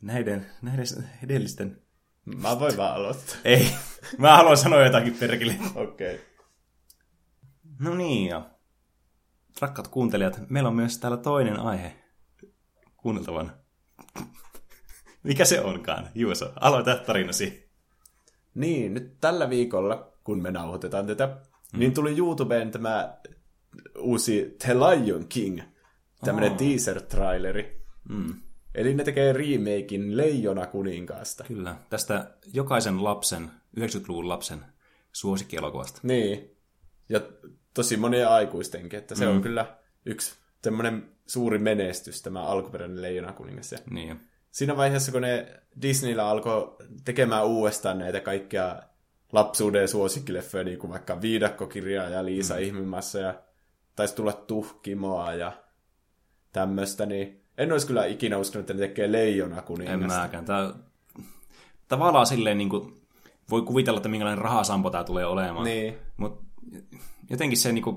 näiden, 0.00 0.46
näiden 0.62 0.86
edellisten... 1.22 1.83
Mä 2.24 2.60
voin 2.60 2.76
vaan 2.76 2.94
aloittaa. 2.94 3.36
Ei, 3.44 3.70
mä 4.18 4.36
haluan 4.36 4.56
sanoa 4.56 4.84
jotakin 4.84 5.14
perkele. 5.14 5.56
Okei. 5.74 6.14
Okay. 6.14 6.26
No 7.80 7.94
niin, 7.94 8.28
ja 8.28 8.50
rakkaat 9.60 9.88
kuuntelijat, 9.88 10.50
meillä 10.50 10.68
on 10.68 10.76
myös 10.76 10.98
täällä 10.98 11.16
toinen 11.16 11.60
aihe 11.60 12.04
kuunneltavana. 12.96 13.50
Mikä 15.22 15.44
se 15.44 15.60
onkaan? 15.60 16.08
Juuso, 16.14 16.52
aloita 16.60 16.96
tarinasi. 16.96 17.70
Niin, 18.54 18.94
nyt 18.94 19.20
tällä 19.20 19.50
viikolla, 19.50 20.12
kun 20.24 20.42
me 20.42 20.50
nauhoitetaan 20.50 21.06
tätä, 21.06 21.26
mm. 21.72 21.78
niin 21.78 21.94
tuli 21.94 22.18
YouTubeen 22.18 22.70
tämä 22.70 23.18
uusi 23.98 24.56
The 24.58 24.74
Lion 24.74 25.28
King, 25.28 25.60
tämmönen 26.24 26.52
Oh. 26.52 26.58
teaser-traileri. 26.58 27.84
Mm. 28.08 28.34
Eli 28.74 28.94
ne 28.94 29.04
tekee 29.04 29.32
remakein 29.32 30.16
Leijona 30.16 30.66
kuninkaasta. 30.66 31.44
Kyllä, 31.44 31.76
tästä 31.90 32.30
jokaisen 32.52 33.04
lapsen, 33.04 33.50
90-luvun 33.80 34.28
lapsen 34.28 34.64
suosikkielokuvasta. 35.12 36.00
Niin. 36.02 36.56
Ja 37.08 37.20
tosi 37.74 37.96
monien 37.96 38.28
aikuistenkin, 38.28 38.98
että 38.98 39.14
se 39.14 39.26
mm. 39.26 39.30
on 39.30 39.42
kyllä 39.42 39.78
yksi 40.06 40.34
tämmöinen 40.62 41.08
suuri 41.26 41.58
menestys, 41.58 42.22
tämä 42.22 42.42
alkuperäinen 42.42 43.02
Leijona 43.02 43.32
kuningas. 43.32 43.74
Niin. 43.90 44.20
siinä 44.50 44.76
vaiheessa, 44.76 45.12
kun 45.12 45.22
ne 45.22 45.60
Disneyllä 45.82 46.28
alkoi 46.28 46.76
tekemään 47.04 47.46
uudestaan 47.46 47.98
näitä 47.98 48.20
kaikkia 48.20 48.82
lapsuuden 49.32 49.88
suosikkileffoja, 49.88 50.64
niin 50.64 50.78
kuin 50.78 50.90
vaikka 50.90 51.20
Viidakkokirja 51.20 52.08
ja 52.08 52.24
Liisa 52.24 52.54
mm. 52.54 52.60
Ihmimassa 52.60 53.18
ja 53.18 53.42
taisi 53.96 54.14
tulla 54.14 54.32
Tuhkimoa 54.32 55.34
ja 55.34 55.52
tämmöistä, 56.52 57.06
niin 57.06 57.43
en 57.58 57.72
olisi 57.72 57.86
kyllä 57.86 58.06
ikinä 58.06 58.38
uskonut, 58.38 58.70
että 58.70 58.82
ne 58.82 58.88
tekee 58.88 59.12
Leijona 59.12 59.58
En 59.58 59.64
kuningasta. 59.64 60.20
mäkään. 60.20 60.44
Tää, 60.44 60.72
tavallaan 61.88 62.26
silleen 62.26 62.58
niin 62.58 62.68
kuin, 62.68 62.94
voi 63.50 63.62
kuvitella, 63.62 63.98
että 63.98 64.08
minkälainen 64.08 64.44
rahasampo 64.44 64.90
tämä 64.90 65.04
tulee 65.04 65.26
olemaan. 65.26 65.64
Niin. 65.64 65.94
Mutta 66.16 66.44
jotenkin 67.30 67.58
se, 67.58 67.72
niin 67.72 67.84
kuin, 67.84 67.96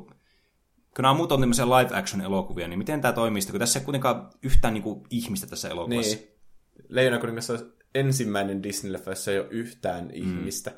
kun 0.95 1.01
nämä 1.01 1.13
muut 1.13 1.31
on 1.31 1.39
tämmöisiä 1.39 1.65
live 1.65 1.97
action 1.97 2.21
elokuvia, 2.21 2.67
niin 2.67 2.79
miten 2.79 3.01
tämä 3.01 3.13
toimii 3.13 3.41
sitten, 3.41 3.53
kun 3.53 3.59
tässä 3.59 3.79
ei 3.79 3.85
kuitenkaan 3.85 4.29
yhtään 4.43 4.73
niin 4.73 4.83
kuin, 4.83 5.03
ihmistä 5.09 5.47
tässä 5.47 5.69
elokuvassa. 5.69 6.15
Niin. 6.15 6.27
Leijona 6.89 7.19
kuningas 7.19 7.49
on 7.49 7.73
ensimmäinen 7.95 8.63
Disney-leffa, 8.63 9.09
jossa 9.09 9.31
ei 9.31 9.39
ole 9.39 9.47
yhtään 9.51 10.05
mm. 10.05 10.11
ihmistä. 10.13 10.71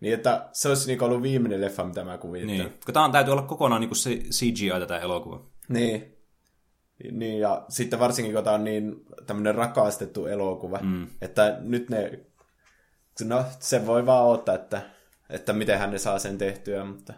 Niin, 0.00 0.14
että 0.14 0.48
se 0.52 0.68
olisi 0.68 0.86
niinku 0.86 1.04
ollut 1.04 1.22
viimeinen 1.22 1.60
leffa, 1.60 1.84
mitä 1.84 2.04
mä 2.04 2.18
kuvittelen. 2.18 2.58
Niin. 2.58 2.78
Kun 2.84 2.94
tämä 2.94 3.08
täytyy 3.12 3.32
olla 3.32 3.42
kokonaan 3.42 3.80
niin 3.80 3.88
kuin 3.88 3.98
se 3.98 4.10
CGI 4.10 4.70
tätä 4.80 4.98
elokuva. 4.98 5.46
Niin. 5.68 6.15
Niin, 7.12 7.40
ja 7.40 7.64
sitten 7.68 7.98
varsinkin, 7.98 8.34
kun 8.34 8.44
tämä 8.44 8.56
on 8.56 8.64
niin 8.64 9.04
tämmöinen 9.26 9.54
rakastettu 9.54 10.26
elokuva, 10.26 10.78
mm. 10.82 11.06
että 11.20 11.56
nyt 11.60 11.90
ne, 11.90 12.20
no 13.24 13.44
se 13.60 13.86
voi 13.86 14.06
vaan 14.06 14.26
odottaa, 14.26 14.54
että, 14.54 14.82
että 15.30 15.52
miten 15.52 15.78
hän 15.78 15.90
ne 15.90 15.98
saa 15.98 16.18
sen 16.18 16.38
tehtyä, 16.38 16.84
mutta 16.84 17.14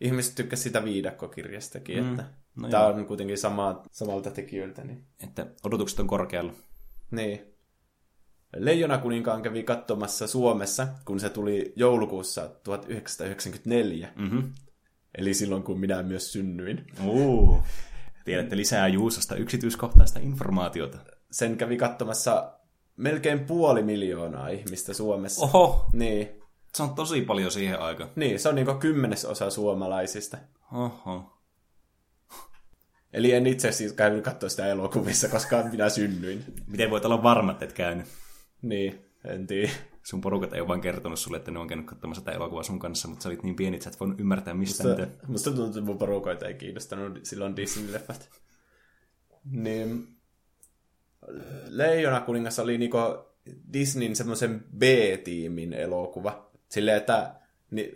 ihmiset 0.00 0.34
tykkäsivät 0.34 0.62
sitä 0.64 0.84
viidakkokirjastakin, 0.84 2.04
mm. 2.04 2.10
että 2.10 2.24
No 2.56 2.68
tämä 2.68 2.82
joo. 2.82 2.92
on 2.92 3.06
kuitenkin 3.06 3.38
sama, 3.38 3.82
samalta 3.90 4.30
tekijöiltä. 4.30 4.84
Niin. 4.84 5.04
Että 5.22 5.46
odotukset 5.64 6.00
on 6.00 6.06
korkealla. 6.06 6.52
niin. 7.10 7.52
Leijona 8.56 8.98
kuninkaan 8.98 9.42
kävi 9.42 9.62
katsomassa 9.62 10.26
Suomessa, 10.26 10.88
kun 11.04 11.20
se 11.20 11.28
tuli 11.30 11.72
joulukuussa 11.76 12.50
1994, 12.64 14.08
Mm-hmm. 14.16 14.52
eli 15.18 15.34
silloin 15.34 15.62
kun 15.62 15.80
minä 15.80 16.02
myös 16.02 16.32
synnyin. 16.32 16.86
Uh. 17.06 17.62
Tiedätte 18.26 18.56
lisää 18.56 18.88
Juusosta 18.88 19.34
yksityiskohtaista 19.36 20.18
informaatiota. 20.18 20.98
Sen 21.30 21.56
kävi 21.56 21.76
katsomassa 21.76 22.52
melkein 22.96 23.40
puoli 23.40 23.82
miljoonaa 23.82 24.48
ihmistä 24.48 24.94
Suomessa. 24.94 25.44
Oho, 25.44 25.86
Niin. 25.92 26.42
se 26.74 26.82
on 26.82 26.94
tosi 26.94 27.22
paljon 27.22 27.50
siihen 27.50 27.80
aikaan. 27.80 28.10
Niin, 28.16 28.40
se 28.40 28.48
on 28.48 28.54
niinku 28.54 28.74
kymmenesosa 28.74 29.50
suomalaisista. 29.50 30.38
Oho. 30.72 31.32
Eli 33.12 33.32
en 33.32 33.46
itse 33.46 33.72
siis 33.72 33.92
käynyt 33.92 34.24
katsoa 34.24 34.48
sitä 34.48 34.66
elokuvissa, 34.66 35.28
koska 35.28 35.62
minä 35.72 35.88
synnyin. 35.88 36.44
Miten 36.66 36.90
voit 36.90 37.04
olla 37.04 37.22
varma, 37.22 37.52
että 37.52 37.64
et 37.64 37.72
käynyt? 37.72 38.06
Niin, 38.62 39.04
en 39.24 39.46
tiedä. 39.46 39.72
Sun 40.06 40.20
porukat 40.20 40.52
ei 40.52 40.60
ole 40.60 40.68
vaan 40.68 40.80
kertonut 40.80 41.18
sulle, 41.18 41.36
että 41.36 41.50
ne 41.50 41.58
on 41.58 41.68
käynyt 41.68 41.86
katsomassa 41.86 42.24
tätä 42.24 42.36
elokuvaa 42.36 42.62
sun 42.62 42.78
kanssa, 42.78 43.08
mutta 43.08 43.22
sä 43.22 43.28
olit 43.28 43.42
niin 43.42 43.56
pieni, 43.56 43.76
että 43.76 43.84
sä 43.84 43.90
et 43.90 44.00
voinut 44.00 44.20
ymmärtää 44.20 44.54
mistä 44.54 44.84
Musta, 44.84 45.02
mitä. 45.02 45.26
musta 45.26 45.50
tuntuu, 45.50 45.66
että 45.66 45.80
mun 45.80 45.98
porukoita 45.98 46.46
ei 46.48 46.54
kiinnostanut 46.54 47.18
silloin 47.22 47.54
Disney-leffat. 47.56 48.28
Niin, 49.50 50.08
Leijona 51.68 52.20
kuningas 52.20 52.58
oli 52.58 52.78
niinku 52.78 52.98
Disneyn 53.72 54.16
semmoisen 54.16 54.64
B-tiimin 54.78 55.72
elokuva. 55.72 56.50
Silleen, 56.68 56.96
että 56.96 57.34
ni, 57.70 57.92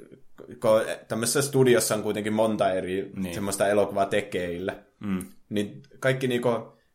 kun 0.46 0.70
tämmöisessä 1.08 1.42
studiossa 1.42 1.94
on 1.94 2.02
kuitenkin 2.02 2.32
monta 2.32 2.72
eri 2.72 3.02
Niin. 3.02 3.22
niin. 3.22 3.34
semmoista 3.34 3.68
elokuvaa 3.68 4.06
tekeillä, 4.06 4.82
Mm. 5.00 5.26
niin 5.48 5.82
kaikki 6.00 6.28
niinku 6.28 6.48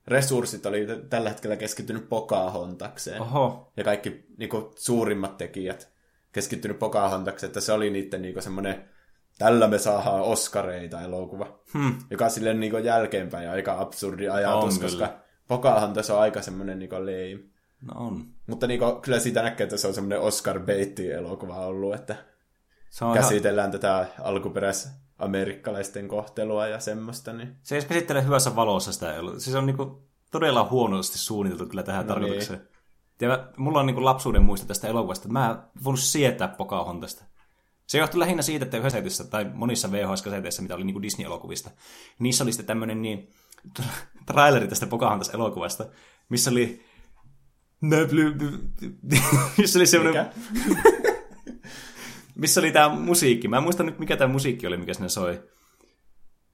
resurssit 0.07 0.65
oli 0.65 0.87
tällä 1.09 1.29
hetkellä 1.29 1.55
keskittynyt 1.55 2.09
Pocahontakseen. 2.09 3.21
Oho. 3.21 3.71
Ja 3.77 3.83
kaikki 3.83 4.25
niinku 4.37 4.73
suurimmat 4.75 5.37
tekijät 5.37 5.91
keskittynyt 6.31 6.79
Pocahontakseen, 6.79 7.47
että 7.47 7.61
se 7.61 7.71
oli 7.71 7.89
niiden 7.89 8.21
niinku 8.21 8.41
semmoinen 8.41 8.89
tällä 9.37 9.67
me 9.67 9.77
saadaan 9.77 10.21
Oscareita 10.21 11.01
elokuva. 11.01 11.59
Hmm. 11.73 11.95
Joka 12.09 12.25
on 12.25 12.31
silleen 12.31 12.59
niinku 12.59 12.77
jälkeenpäin 12.77 13.49
aika 13.49 13.79
absurdi 13.79 14.29
ajatus, 14.29 14.75
On 14.75 14.81
koska 14.81 15.07
kyllä. 15.07 15.19
Pocahontas 15.47 16.09
on 16.09 16.19
aika 16.19 16.41
semmoinen 16.41 16.79
niin 16.79 16.93
lame. 16.93 17.49
No 17.81 18.05
on. 18.05 18.25
Mutta 18.47 18.67
niin 18.67 18.79
kuin, 18.79 19.01
kyllä 19.01 19.19
siitä 19.19 19.41
näkee, 19.41 19.63
että 19.63 19.77
se 19.77 19.87
on 19.87 19.93
semmoinen 19.93 20.19
Oscar 20.19 20.59
Beatty-elokuva 20.59 21.65
ollut, 21.65 21.95
että 21.95 22.15
Se 22.89 23.05
on 23.05 23.11
ihan, 23.11 23.23
käsitellään 23.23 23.71
tätä 23.71 24.07
alkuperäis 24.21 24.87
amerikkalaisten 25.19 26.07
kohtelua 26.07 26.67
ja 26.67 26.79
semmoista. 26.79 27.33
Niin. 27.33 27.55
se 27.63 27.75
ei 27.75 27.77
edes 27.79 27.87
käsittele 27.89 28.25
hyvässä 28.25 28.55
valossa 28.55 28.91
sitä. 28.93 29.13
elo- 29.13 29.39
Siis 29.39 29.55
on 29.55 29.65
niinku 29.65 30.07
todella 30.31 30.67
huonosti 30.71 31.17
suunniteltu 31.17 31.65
kyllä 31.65 31.83
tähän 31.83 32.07
No 32.07 32.13
tarkoitukseen. 32.13 32.67
Ja 33.21 33.27
mä, 33.27 33.49
mulla 33.57 33.79
on 33.79 33.85
niinku 33.85 34.05
lapsuuden 34.05 34.43
muisto 34.43 34.67
tästä 34.67 34.87
elokuvasta, 34.87 35.27
mä 35.27 35.49
en 35.49 35.83
voinut 35.83 35.99
sietää 35.99 36.47
Pocahontassta. 36.47 37.23
Se 37.87 37.97
johtui 37.97 38.19
lähinnä 38.19 38.41
siitä, 38.41 38.65
että 38.65 38.77
yhdessä 38.77 39.23
tai 39.23 39.45
monissa 39.53 39.91
VHS-kaseteissa, 39.91 40.61
mitä 40.61 40.75
oli 40.75 40.83
niinku 40.83 41.01
Disney-elokuvista, 41.01 41.69
niissä 42.19 42.43
oli 42.43 42.51
sitten 42.51 42.65
tämmöinen 42.65 43.01
niin, 43.01 43.29
traileri 44.25 44.67
tästä 44.67 44.87
Pocahontas-elokuvasta, 44.87 45.85
missä 46.29 46.51
oli 46.51 46.85
missä 49.57 49.79
oli 49.79 49.85
semmoinen? 49.87 50.25
missä 52.35 52.61
oli 52.61 52.71
tämä 52.71 52.89
musiikki. 52.89 53.47
Mä 53.47 53.57
en 53.57 53.63
muista 53.63 53.83
nyt, 53.83 53.99
mikä 53.99 54.17
tämä 54.17 54.33
musiikki 54.33 54.67
oli, 54.67 54.77
mikä 54.77 54.93
sinne 54.93 55.09
soi. 55.09 55.43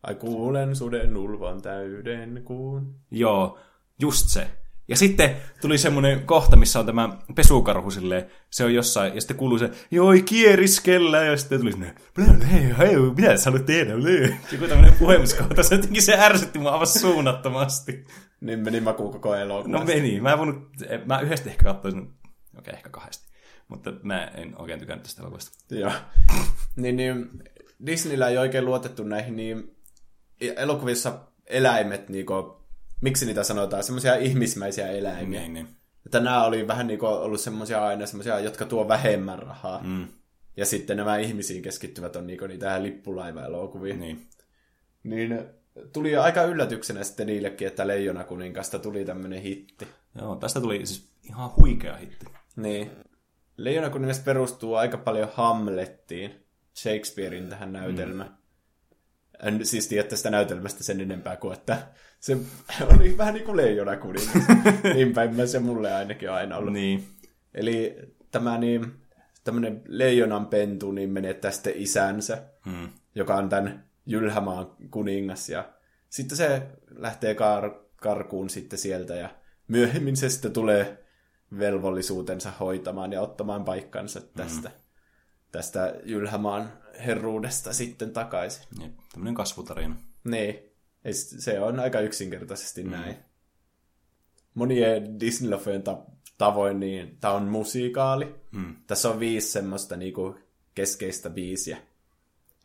Ai 0.03 0.15
kuulen 0.15 0.75
suden 0.75 1.17
ulvan 1.17 1.61
täyden 1.61 2.41
kuun. 2.43 2.95
Joo, 3.11 3.59
just 3.99 4.29
se. 4.29 4.47
Ja 4.87 4.97
sitten 4.97 5.35
tuli 5.61 5.77
semmoinen 5.77 6.25
kohta, 6.25 6.55
missä 6.55 6.79
on 6.79 6.85
tämä 6.85 7.17
pesukarhu 7.35 7.91
silleen, 7.91 8.25
se 8.49 8.63
on 8.63 8.73
jossain, 8.73 9.15
ja 9.15 9.21
sitten 9.21 9.37
kuuluu 9.37 9.57
se, 9.57 9.71
joo, 9.91 10.11
kieriskellä, 10.25 11.23
ja 11.23 11.37
sitten 11.37 11.59
tuli 11.59 11.71
sinne, 11.71 11.95
hei, 12.51 12.77
hei, 12.77 12.95
mitä 13.17 13.37
sä 13.37 13.49
haluat 13.49 13.65
tehdä, 13.65 13.93
blö. 13.95 14.29
Joku 14.51 14.67
tämmöinen 14.67 14.93
puhemiskohta, 14.99 15.63
se 15.63 15.75
jotenkin 15.75 16.01
se 16.01 16.17
ärsytti 16.17 16.59
mua 16.59 16.71
aivan 16.71 16.87
suunnattomasti. 16.87 18.05
Niin 18.41 18.59
meni 18.59 18.81
maku 18.81 19.11
koko 19.11 19.35
elokuva. 19.35 19.77
No 19.77 19.85
meni, 19.85 20.21
mä 20.21 20.31
en 20.31 20.37
voinut, 20.37 20.69
mä 21.05 21.19
yhdesti 21.19 21.49
ehkä 21.49 21.63
katsoisin, 21.63 22.01
okei, 22.01 22.17
okay, 22.59 22.73
ehkä 22.73 22.89
kahdesti. 22.89 23.30
Mutta 23.71 23.93
mä 24.03 24.23
en 24.25 24.61
oikein 24.61 24.79
tykännyt 24.79 25.03
tästä 25.03 25.21
elokuvasta. 25.21 25.75
Joo. 25.75 25.91
niin, 26.75 26.95
niin, 26.95 27.29
Disneyllä 27.85 28.27
ei 28.27 28.37
oikein 28.37 28.65
luotettu 28.65 29.03
näihin 29.03 29.35
niin 29.35 29.75
elokuvissa 30.41 31.19
eläimet, 31.47 32.09
niin 32.09 32.25
kuin, 32.25 32.53
miksi 33.01 33.25
niitä 33.25 33.43
sanotaan, 33.43 33.83
semmoisia 33.83 34.15
ihmismäisiä 34.15 34.87
eläimiä. 34.87 35.39
Niin, 35.39 35.53
niin. 35.53 35.67
Että 36.05 36.19
nämä 36.19 36.43
oli 36.43 36.67
vähän 36.67 36.87
niin 36.87 36.99
kuin 36.99 37.11
ollut 37.11 37.41
semmoisia 37.41 37.85
aina 37.85 38.05
semmoisia, 38.05 38.39
jotka 38.39 38.65
tuo 38.65 38.87
vähemmän 38.87 39.39
rahaa. 39.39 39.83
Mm, 39.83 40.07
Ja 40.57 40.65
sitten 40.65 40.97
nämä 40.97 41.17
ihmisiin 41.17 41.61
keskittyvät 41.61 42.15
on 42.15 42.27
niin 42.27 42.39
niitä 42.47 42.83
lippulaiva-elokuvia. 42.83 43.95
niin. 43.95 44.27
Niin 45.03 45.39
tuli 45.93 46.15
aika 46.15 46.43
yllätyksenä 46.43 47.03
sitten 47.03 47.27
niillekin, 47.27 47.67
että 47.67 47.87
Leijona 47.87 48.23
kuningasta 48.23 48.79
tuli 48.79 49.05
tämmöinen 49.05 49.41
hitti. 49.41 49.87
Joo, 50.21 50.35
tästä 50.35 50.61
tuli 50.61 50.85
siis 50.85 51.09
ihan 51.23 51.51
huikea 51.57 51.97
hitti. 51.97 52.25
Niin. 52.55 52.91
Leijona 53.57 53.89
kuningas 53.89 54.19
perustuu 54.19 54.75
aika 54.75 54.97
paljon 54.97 55.29
Hamlettiin, 55.33 56.45
Shakespearein 56.75 57.49
tähän 57.49 57.73
näytelmään. 57.73 58.29
Mm. 58.29 58.35
En 59.47 59.65
siis 59.65 59.87
tiedä 59.87 60.07
tästä 60.07 60.29
näytelmästä 60.29 60.83
sen 60.83 61.01
enempää 61.01 61.37
kuin, 61.37 61.53
että 61.53 61.87
se 62.19 62.37
oli 62.95 63.17
vähän 63.17 63.33
niin 63.33 63.45
kuin 63.45 63.57
Leijona 63.57 63.97
kuningas. 63.97 64.47
niin 64.93 65.13
päin 65.13 65.47
se 65.47 65.59
mulle 65.59 65.93
ainakin 65.93 66.31
aina 66.31 66.57
ollut. 66.57 66.73
Niin. 66.73 67.07
Eli 67.53 67.97
tämä 68.31 68.57
niin, 68.57 68.93
tämmöinen 69.43 69.81
leijonan 69.87 70.45
pentu 70.45 70.91
niin 70.91 71.09
menettää 71.09 71.51
sitten 71.51 71.73
isänsä, 71.75 72.43
Mm. 72.65 72.89
joka 73.15 73.35
on 73.35 73.49
tämän 73.49 73.85
Jylhämaan 74.05 74.67
kuningas. 74.91 75.49
Ja 75.49 75.69
sitten 76.09 76.37
se 76.37 76.61
lähtee 76.89 77.33
kar- 77.33 77.85
karkuun 77.95 78.49
sitten 78.49 78.79
sieltä 78.79 79.15
ja 79.15 79.29
myöhemmin 79.67 80.17
se 80.17 80.29
sitten 80.29 80.53
tulee 80.53 81.00
velvollisuutensa 81.59 82.51
hoitamaan 82.59 83.11
ja 83.13 83.21
ottamaan 83.21 83.65
paikkansa 83.65 84.21
tästä, 84.21 84.69
mm. 84.69 84.75
tästä 85.51 85.95
Jylhämaan 86.03 86.73
herruudesta 87.05 87.73
sitten 87.73 88.11
takaisin. 88.11 88.63
Jep, 88.81 88.91
tämmöinen 89.11 89.35
kasvutarina. 89.35 89.95
Niin, 90.23 90.59
se 91.13 91.59
on 91.59 91.79
aika 91.79 91.99
yksinkertaisesti 91.99 92.83
mm. 92.83 92.91
näin. 92.91 93.15
Monien 94.53 95.19
Disney-leffojen 95.19 95.83
ta- 95.83 96.05
tavoin, 96.37 96.79
niin 96.79 97.17
tämä 97.21 97.33
on 97.33 97.43
musiikaali. 97.43 98.35
Mm. 98.51 98.75
Tässä 98.87 99.09
on 99.09 99.19
viisi 99.19 99.51
semmoista 99.51 99.97
niinku 99.97 100.35
keskeistä 100.75 101.29
biisiä. 101.29 101.77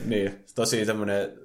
Niin, 0.06 0.46
tosi 0.56 0.86
semmoinen, 0.86 1.40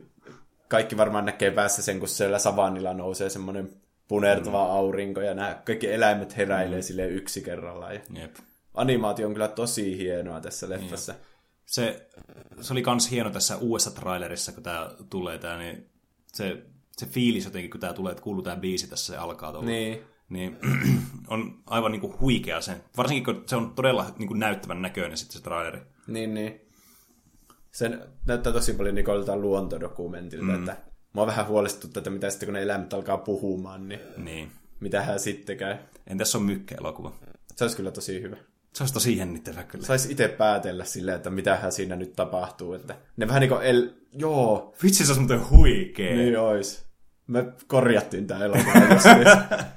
kaikki 0.69 0.97
varmaan 0.97 1.25
näkee 1.25 1.51
päässä 1.51 1.83
sen, 1.83 1.99
kun 1.99 2.09
siellä 2.09 2.39
savannilla 2.39 2.95
nousee 2.95 3.31
semmoinen 3.31 3.71
punertava 4.09 4.65
mm. 4.65 4.71
aurinko 4.71 5.21
ja 5.21 5.35
nämä 5.35 5.63
kaikki 5.65 5.93
eläimet 5.93 6.37
heräilee 6.37 6.79
mm. 6.79 6.83
silleen 6.83 7.13
yksi 7.13 7.43
kerrallaan. 7.43 7.95
Ja 7.95 8.01
Jep. 8.15 8.37
animaatio 8.75 9.27
on 9.27 9.33
kyllä 9.33 9.49
tosi 9.49 9.99
hienoa 9.99 10.41
tässä 10.41 10.69
leffassa. 10.69 11.15
Se, 11.67 12.09
se 12.61 12.73
oli 12.73 12.83
kans 12.83 13.11
hieno 13.11 13.31
tässä 13.31 13.57
uudessa 13.57 13.91
trailerissa, 13.91 14.53
kun 14.53 14.63
tää 14.63 14.91
tulee 15.11 15.39
tää, 15.39 15.59
niin 15.59 15.91
se, 16.27 16.63
se 16.97 17.07
fiilis 17.07 17.45
jotenkin, 17.45 17.71
kun 17.71 17.81
tää 17.81 17.93
tulee, 17.93 18.11
että 18.11 18.23
kuuluu 18.23 18.43
tää 18.43 18.57
biisi 18.57 18.91
tässä, 18.91 19.13
se 19.13 19.19
alkaa 19.19 19.53
tuolla. 19.53 19.69
Niin, 19.69 20.05
niin 20.29 20.59
on 21.29 21.59
aivan 21.67 21.93
niinku 21.93 22.15
huikea 22.21 22.61
se. 22.61 22.73
Varsinkin, 22.97 23.25
kun 23.25 23.45
se 23.47 23.57
on 23.57 23.73
todella 23.75 24.07
niinku 24.19 24.35
näyttävän 24.35 24.83
näköinen 24.83 25.17
sitten 25.17 25.39
se 25.39 25.43
traileri. 25.45 25.81
niin, 26.07 26.35
niin. 26.35 26.61
Se 27.73 27.91
näyttää 28.27 28.53
tosi 28.53 28.73
paljon 28.73 28.95
niin 28.95 29.05
joltain 29.09 29.41
luontodokumentilta, 29.43 30.45
mm. 30.45 30.55
että 30.55 30.77
mua 31.13 31.27
vähän 31.27 31.47
huolestuttaa, 31.47 32.01
että 32.01 32.11
mitä 32.11 32.31
sitten 32.31 32.47
kun 32.47 32.55
ne 32.55 32.63
eläimet 32.63 32.93
alkaa 32.93 33.19
puhumaan, 33.19 33.89
niin 33.89 34.01
Niin. 34.17 34.51
mitähän 34.81 35.21
sitten 35.21 35.57
käy. 35.57 35.77
Entäs 36.07 36.31
se 36.33 36.39
on 36.39 36.43
mykkä-elokuva? 36.45 37.13
Se 37.57 37.65
olisi 37.65 37.77
kyllä 37.77 37.91
tosi 37.91 38.23
hyvä. 38.23 38.37
Se 38.75 38.83
olisi 38.83 38.95
tosi 38.95 39.17
jännittävää 39.17 39.65
kyllä. 39.65 39.87
Saisi 39.87 40.13
itse 40.13 40.29
päätellä 40.29 40.85
silleen, 40.85 41.17
että 41.17 41.31
mitähän 41.31 41.73
siinä 41.73 41.97
nyt 41.97 42.13
tapahtuu. 42.17 42.73
Että 42.73 42.97
ne 43.17 43.29
vähän 43.29 43.41
niin 43.41 43.51
kuin, 43.51 43.63
el... 43.63 43.91
joo, 44.13 44.75
Vitsi, 44.83 45.07
se 45.07 45.13
on 45.13 45.19
muuten 45.19 45.51
huikea. 45.51 46.17
niin 46.17 46.39
ois. 46.39 46.88
Me 47.29 47.53
korjattiin 47.67 48.27
tämä 48.27 48.45
elokuva. 48.45 48.73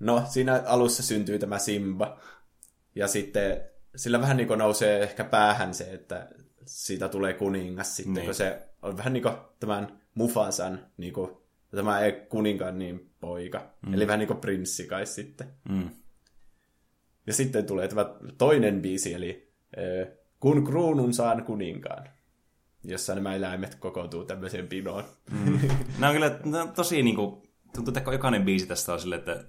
No, 0.00 0.22
siinä 0.28 0.62
alussa 0.66 1.02
syntyy 1.02 1.38
tämä 1.38 1.58
Simba. 1.58 2.20
Ja 2.94 3.08
sitten 3.08 3.60
sillä 3.96 4.20
vähän 4.20 4.36
niin 4.36 4.48
nousee 4.56 5.02
ehkä 5.02 5.24
päähän 5.24 5.74
se, 5.74 5.84
että 5.92 6.28
siitä 6.64 7.08
tulee 7.08 7.32
kuningas 7.34 7.96
sitten, 7.96 8.14
Niin. 8.14 8.24
kun 8.24 8.34
se 8.34 8.68
on 8.82 8.96
vähän 8.96 9.12
niin 9.12 9.22
kuin 9.22 9.34
tämän 9.60 10.00
Mufasan, 10.14 10.86
niin 10.96 11.12
kuin, 11.12 11.30
tämä 11.76 12.00
ei 12.00 12.12
kuninkaan 12.12 12.78
niin 12.78 13.10
poika. 13.20 13.70
Mm. 13.86 13.94
Eli 13.94 14.06
vähän 14.06 14.18
niin 14.18 14.26
kuin 14.26 14.40
prinssi 14.40 14.86
kai 14.86 15.06
sitten. 15.06 15.48
Mm. 15.68 15.90
Ja 17.26 17.32
sitten 17.32 17.66
tulee 17.66 17.88
tämä 17.88 18.06
toinen 18.38 18.82
biisi, 18.82 19.14
eli 19.14 19.52
Kun 20.40 20.64
kruunun 20.64 21.14
saan 21.14 21.44
kuninkaan, 21.44 22.08
jossa 22.90 23.14
nämä 23.14 23.34
eläimet 23.34 23.74
kokoutuu 23.74 24.24
tämmöiseen 24.24 24.68
pinoon. 24.68 25.04
Nämä 25.98 26.08
on 26.08 26.14
kyllä 26.14 26.38
nämä 26.44 26.62
on 26.62 26.72
tosi 26.72 27.02
niinku, 27.02 27.42
tuntuu, 27.74 27.94
että 27.96 28.12
jokainen 28.12 28.44
biisi 28.44 28.66
tästä 28.66 28.92
on 28.92 29.00
silleen, 29.00 29.18
että 29.18 29.44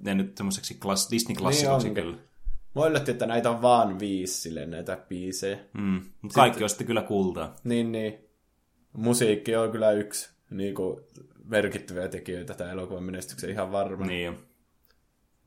ne 0.00 0.14
nyt 0.14 0.36
semmoiseksi 0.36 0.74
klass, 0.74 1.10
Disney-klassikoksi 1.10 1.84
Niin 1.84 1.94
kyllä. 1.94 2.16
Mä 2.74 2.86
yllätti, 2.86 3.10
että 3.10 3.26
näitä 3.26 3.50
on 3.50 3.62
vaan 3.62 3.98
viisi 3.98 4.34
silleen, 4.34 4.70
näitä 4.70 4.98
biisejä. 5.08 5.58
Mm. 5.72 6.02
Mutta 6.22 6.34
kaikki 6.34 6.62
on 6.62 6.68
sitten 6.68 6.86
kyllä 6.86 7.02
kultaa. 7.02 7.56
Niin, 7.64 7.92
niin. 7.92 8.18
Musiikki 8.92 9.56
on 9.56 9.72
kyllä 9.72 9.92
yksi 9.92 10.30
niin 10.50 10.74
kuin, 10.74 11.00
merkittäviä 11.44 12.08
tekijöitä 12.08 12.54
tämän 12.54 12.72
elokuvan 12.72 13.04
menestyksen 13.04 13.50
ihan 13.50 13.72
varma. 13.72 14.06
Niin. 14.06 14.38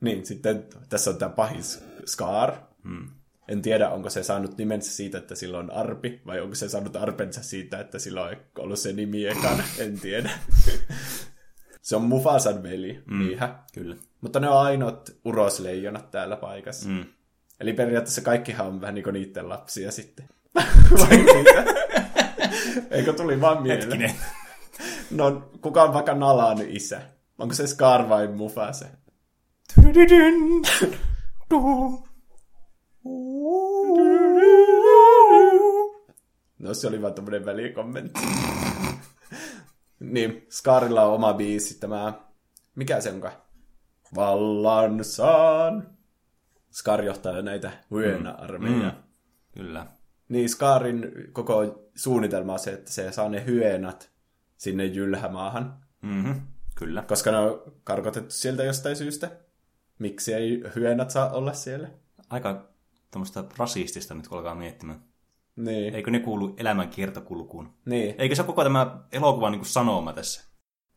Niin, 0.02 0.26
sitten 0.26 0.66
tässä 0.90 1.12
on 1.12 1.18
tämä 1.18 1.30
pahis 1.30 1.84
Scar. 2.06 2.54
Mm. 2.84 3.10
En 3.48 3.62
tiedä, 3.62 3.90
onko 3.90 4.10
se 4.10 4.24
saanut 4.24 4.58
nimensä 4.58 4.92
siitä, 4.92 5.18
että 5.18 5.36
sillä 5.36 5.58
on 5.58 5.72
arpi, 5.72 6.22
vai 6.26 6.42
onko 6.42 6.56
se 6.56 6.70
saanut 6.70 6.96
arpensa 6.96 7.44
siitä, 7.44 7.80
että 7.80 8.00
sillä 8.00 8.22
on 8.22 8.38
ollut 8.60 8.80
se 8.80 8.94
nimi 8.94 9.26
ekana. 9.26 9.64
En 9.80 10.00
tiedä. 10.00 10.30
se 11.82 11.96
on 11.96 12.02
Mufasan 12.02 12.64
veli, 12.64 13.04
mm. 13.06 13.20
niinhän. 13.20 13.60
Kyllä. 13.74 13.96
Mutta 14.22 14.40
ne 14.40 14.50
on 14.50 14.62
ainoat 14.62 15.12
urosleijonat 15.26 16.12
täällä 16.12 16.36
paikassa. 16.36 16.90
Mm. 16.90 17.06
Eli 17.60 17.74
periaatteessa 17.74 18.22
kaikkihan 18.22 18.68
on 18.68 18.82
vähän 18.82 18.96
niin 18.96 19.04
kuin 19.04 19.14
niiden 19.14 19.50
lapsia 19.50 19.92
sitten. 19.92 20.30
Vai 21.00 21.18
mitä? 21.18 21.66
Eikö 22.92 23.14
tuli 23.14 23.42
vaan 23.42 23.64
mieleen? 23.64 23.82
Hetkinen. 23.82 24.16
No, 25.12 25.50
kuka 25.62 25.84
on 25.84 25.94
vaikka 25.94 26.14
Nalan 26.14 26.58
isä? 26.68 27.02
Onko 27.38 27.54
se 27.54 27.68
Scar 27.68 28.10
vai 28.10 28.28
Mufasa? 28.28 28.86
No 36.66 36.74
se 36.74 36.88
oli 36.88 37.02
vaan 37.02 37.14
tämmönen 37.14 37.46
välikommentti. 37.46 38.20
niin, 40.00 40.48
Scarilla 40.50 41.04
on 41.04 41.14
oma 41.14 41.34
biisi, 41.34 41.80
tämä... 41.80 42.14
Mikä 42.76 43.02
se 43.02 43.12
onkaan? 43.12 43.34
Vallan 44.16 45.04
saan. 45.04 45.88
Scar 46.72 47.02
johtaa 47.04 47.42
näitä 47.42 47.72
hyena-armeijaa. 47.92 48.92
Mm. 48.92 48.98
Kyllä. 49.54 49.88
Niin, 50.30 50.50
Scarin 50.50 51.12
koko 51.32 51.84
suunnitelma 51.96 52.54
on 52.54 52.60
se, 52.60 52.74
että 52.74 52.92
se 52.92 53.12
saa 53.12 53.30
ne 53.30 53.46
hyönat 53.46 54.12
sinne 54.58 54.86
jylhämaahan, 54.86 55.86
Mm-hmm. 56.02 56.42
Kyllä. 56.76 57.04
koska 57.08 57.32
ne 57.32 57.38
on 57.38 57.62
karkotettu 57.84 58.32
sieltä 58.32 58.64
jostain 58.64 58.96
syystä. 58.96 59.32
Miksi 60.00 60.34
ei 60.34 60.64
hyönät 60.76 61.12
saa 61.12 61.30
olla 61.30 61.54
siellä? 61.54 61.88
Aika 62.30 62.70
tämmöistä 63.12 63.44
rasistista 63.58 64.14
nyt, 64.14 64.28
kun 64.28 64.38
alkaa 64.38 64.56
miettimään. 64.56 65.00
Niin, 65.56 65.96
Eikö 65.96 66.12
ne 66.12 66.20
kuulu 66.20 66.54
elämän 66.58 66.90
kiertokulkuun? 66.90 67.74
niin. 67.86 68.16
Eikö 68.18 68.36
se 68.36 68.42
ole 68.42 68.48
koko 68.48 68.64
tämä 68.64 69.00
elokuva 69.12 69.50
niin 69.50 69.66
sanoma 69.66 70.14
tässä? 70.14 70.56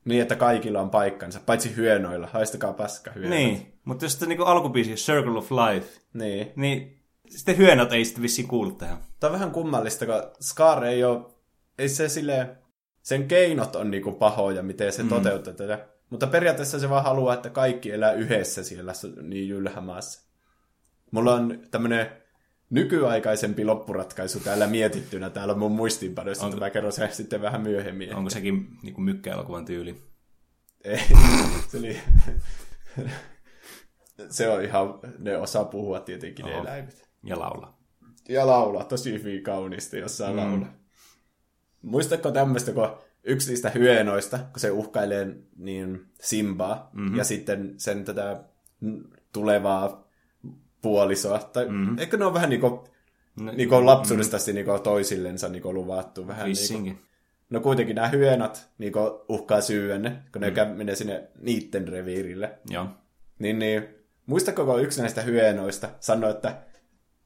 niin, 0.08 0.22
että 0.22 0.36
kaikilla 0.36 0.80
on 0.80 0.90
paikkansa, 0.90 1.40
paitsi 1.46 1.76
hyönoilla. 1.76 2.26
Haistakaa 2.26 2.72
paska 2.72 3.10
hyönät. 3.10 3.30
Niin, 3.30 3.80
mutta 3.84 4.04
jos 4.04 4.12
sitten 4.12 4.28
niin 4.28 4.40
alkubiisi 4.40 4.94
Circle 4.94 5.38
of 5.38 5.50
Life, 5.50 6.00
niin. 6.14 6.52
niin 6.56 7.04
sitten 7.28 7.56
hyönät 7.56 7.92
ei 7.92 8.04
sitten 8.04 8.22
vissiin 8.22 8.48
kuulu 8.48 8.72
tähän. 8.72 8.98
Tämä 9.20 9.28
on 9.28 9.32
vähän 9.32 9.50
kummallista, 9.50 10.06
kun 10.06 10.14
Scar 10.40 10.84
ei 10.84 11.04
ole, 11.04 11.26
ei 11.78 11.88
se 11.88 12.08
silleen, 12.08 12.58
sen 13.02 13.28
keinot 13.28 13.76
on 13.76 13.90
niinku 13.90 14.12
pahoja, 14.12 14.62
miten 14.62 14.92
se 14.92 15.02
mm. 15.02 15.08
toteuttaa 15.08 15.54
tätä. 15.54 15.88
Mutta 16.10 16.26
periaatteessa 16.26 16.78
se 16.78 16.90
vaan 16.90 17.04
haluaa, 17.04 17.34
että 17.34 17.50
kaikki 17.50 17.90
elää 17.90 18.12
yhdessä 18.12 18.62
siellä 18.62 18.92
niin 19.22 19.48
jylhämaassa. 19.48 20.28
Mulla 21.10 21.34
on 21.34 21.58
tämmönen 21.70 22.10
nykyaikaisempi 22.70 23.64
loppuratkaisu 23.64 24.40
täällä 24.40 24.66
mietittynä 24.66 25.30
täällä 25.30 25.54
mun 25.54 25.72
muistiinpanoissa, 25.72 26.46
Onko- 26.46 26.58
mä 26.58 26.70
kerron 26.70 26.92
sen 26.92 27.12
sitten 27.12 27.42
vähän 27.42 27.60
myöhemmin. 27.60 28.14
Onko 28.14 28.30
sekin 28.30 28.68
niin 28.82 28.94
kuin 28.94 29.04
mykkäelokuvan 29.04 29.64
tyyli? 29.64 29.96
Ei, 30.84 31.00
se, 31.68 31.78
oli, 31.78 31.96
se 34.30 34.48
on 34.48 34.64
ihan, 34.64 34.98
ne 35.18 35.36
osaa 35.36 35.64
puhua 35.64 36.00
tietenkin 36.00 36.44
ne 36.44 36.50
Joo. 36.50 36.60
eläimet. 36.60 37.08
Ja 37.22 37.38
laula. 37.38 37.78
Ja 38.28 38.46
laulaa 38.46 38.84
tosi 38.84 39.12
hyvin 39.12 39.42
kauniisti 39.42 39.98
jossain 39.98 40.32
mm. 40.32 40.36
laulaa. 40.36 40.74
Muistatko 41.82 42.30
tämmöistä, 42.30 42.72
kun 42.72 42.96
yksi 43.24 43.48
niistä 43.48 43.70
hyenoista, 43.70 44.38
kun 44.38 44.60
se 44.60 44.70
uhkailee 44.70 45.36
niin 45.56 46.06
Simbaa, 46.20 46.90
mm-hmm. 46.92 47.16
ja 47.16 47.24
sitten 47.24 47.74
sen 47.76 48.04
tätä 48.04 48.44
tulevaa 49.32 50.07
puolisoa, 50.82 51.38
tai 51.38 51.64
mm-hmm. 51.68 51.98
eikö 51.98 52.16
ne 52.16 52.24
ole 52.24 52.34
vähän 52.34 52.50
niin 52.50 52.60
kuin, 52.60 52.80
No, 53.40 53.52
niin 53.52 53.68
kuin 53.68 53.86
lapsuudesta 53.86 54.36
asti 54.36 54.52
niin 54.52 54.66
kuin 54.66 54.82
toisillensa 54.82 55.48
niin 55.48 55.62
kuin 55.62 55.74
luvattu 55.74 56.26
vähän 56.26 56.46
niin 56.46 56.82
kuin. 56.82 56.98
No 57.50 57.60
kuitenkin 57.60 57.96
nämä 57.96 58.08
hyönat 58.08 58.68
niin 58.78 58.92
kuin 58.92 59.10
uhkaa 59.28 59.60
syödä 59.60 59.98
ne, 59.98 60.22
kun 60.32 60.40
ne 60.40 60.50
mm. 60.50 60.76
menee 60.76 60.94
sinne 60.94 61.22
niitten 61.40 61.88
reviirille. 61.88 62.58
Joo. 62.70 62.86
Niin, 63.38 63.58
niin 63.58 63.88
muistatko, 64.26 64.64
kun 64.64 64.82
yksi 64.82 65.00
näistä 65.00 65.22
hyenoista 65.22 65.88
sanoi, 66.00 66.30
että 66.30 66.56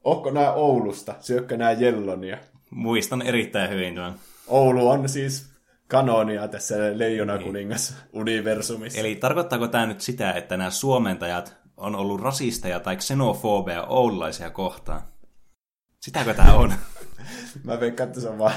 onko 0.05 0.31
nämä 0.31 0.53
Oulusta, 0.53 1.15
syökkö 1.21 1.57
nämä 1.57 1.73
Jellonia? 1.73 2.39
Muistan 2.71 3.23
erittäin 3.23 3.71
hyvin 3.71 3.95
tämän. 3.95 4.15
Oulu 4.47 4.89
on 4.89 5.09
siis 5.09 5.53
kanonia 5.89 6.49
tässä 6.49 6.75
Leijona 6.99 7.39
kuningas 7.39 7.97
universumissa. 8.13 9.01
Eli 9.01 9.15
tarkoittaako 9.15 9.69
tämä 9.69 9.87
nyt 9.87 10.01
sitä, 10.01 10.33
että 10.33 10.57
nämä 10.57 10.71
suomentajat 10.71 11.62
on 11.83 11.95
ollut 11.95 12.21
rasisteja 12.21 12.81
tai 12.81 12.97
xenofobeja 12.97 13.85
oululaisia 13.85 14.51
kohtaan? 14.51 15.03
Sitäkö 16.01 16.35
tämä 16.35 16.55
on? 16.55 16.73
Mä 17.65 17.81
veikkaan, 17.81 18.09
että 18.09 18.21
se 18.21 18.29
on 18.29 18.39
vaan 18.39 18.55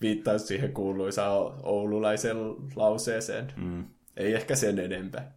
viittaus 0.00 0.48
siihen 0.48 0.72
kuuluisaan 0.72 1.32
o- 1.32 1.60
oululaiseen 1.62 2.36
lauseeseen. 2.76 3.52
Mm. 3.56 3.84
Ei 4.16 4.34
ehkä 4.34 4.56
sen 4.56 4.78
enempää. 4.78 5.32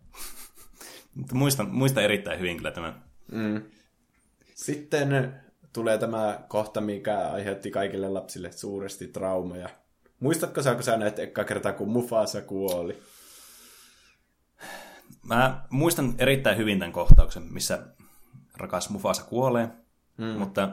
Mutta 1.15 1.35
muistan, 1.35 1.69
muistan 1.69 2.03
erittäin 2.03 2.39
hyvin 2.39 2.57
kyllä 2.57 2.71
tämän. 2.71 3.03
Sitten 4.55 5.33
tulee 5.73 5.97
tämä 5.97 6.39
kohta, 6.47 6.81
mikä 6.81 7.17
aiheutti 7.17 7.71
kaikille 7.71 8.09
lapsille 8.09 8.51
suuresti 8.51 9.07
traumaja. 9.07 9.69
Muistatko 10.19 10.61
sä, 10.61 10.73
kun 10.73 10.83
sä 10.83 10.97
näet 10.97 11.19
ekka 11.19 11.43
kertaa, 11.43 11.73
kun 11.73 11.89
Mufasa 11.89 12.41
kuoli? 12.41 13.01
Mä 15.25 15.65
muistan 15.69 16.15
erittäin 16.17 16.57
hyvin 16.57 16.79
tämän 16.79 16.93
kohtauksen, 16.93 17.43
missä 17.43 17.87
rakas 18.57 18.89
Mufasa 18.89 19.23
kuolee, 19.23 19.69
mm. 20.17 20.25
mutta 20.25 20.69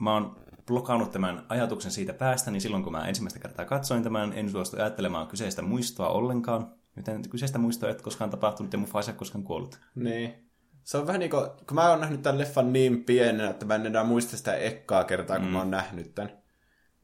mä 0.00 0.14
oon 0.14 0.36
blokannut 0.66 1.12
tämän 1.12 1.46
ajatuksen 1.48 1.90
siitä 1.90 2.12
päästä, 2.12 2.50
niin 2.50 2.60
silloin 2.60 2.82
kun 2.82 2.92
mä 2.92 3.08
ensimmäistä 3.08 3.40
kertaa 3.40 3.64
katsoin 3.64 4.02
tämän, 4.02 4.32
en 4.32 4.50
suostu 4.50 4.76
ajattelemaan 4.76 5.26
kyseistä 5.26 5.62
muistoa 5.62 6.08
ollenkaan. 6.08 6.72
Joten 6.96 7.28
kyseistä 7.30 7.58
muistoa 7.58 7.88
ole 7.88 7.98
koskaan 8.02 8.30
tapahtunut 8.30 8.72
ja 8.72 8.78
Mufasa 8.78 9.12
koskaan 9.12 9.44
kuollut. 9.44 9.80
Niin. 9.94 10.50
Se 10.84 10.98
on 10.98 11.06
vähän 11.06 11.20
niin 11.20 11.30
kuin, 11.30 11.46
kun 11.68 11.74
mä 11.74 11.90
oon 11.90 12.00
nähnyt 12.00 12.22
tämän 12.22 12.38
leffan 12.38 12.72
niin 12.72 13.04
pienenä, 13.04 13.50
että 13.50 13.66
mä 13.66 13.74
en 13.74 13.86
enää 13.86 14.04
muista 14.04 14.36
sitä 14.36 14.56
ekkaa 14.56 15.04
kertaa, 15.04 15.36
kun 15.36 15.46
mm. 15.46 15.52
mä 15.52 15.58
oon 15.58 15.70
nähnyt 15.70 16.14
tämän. 16.14 16.32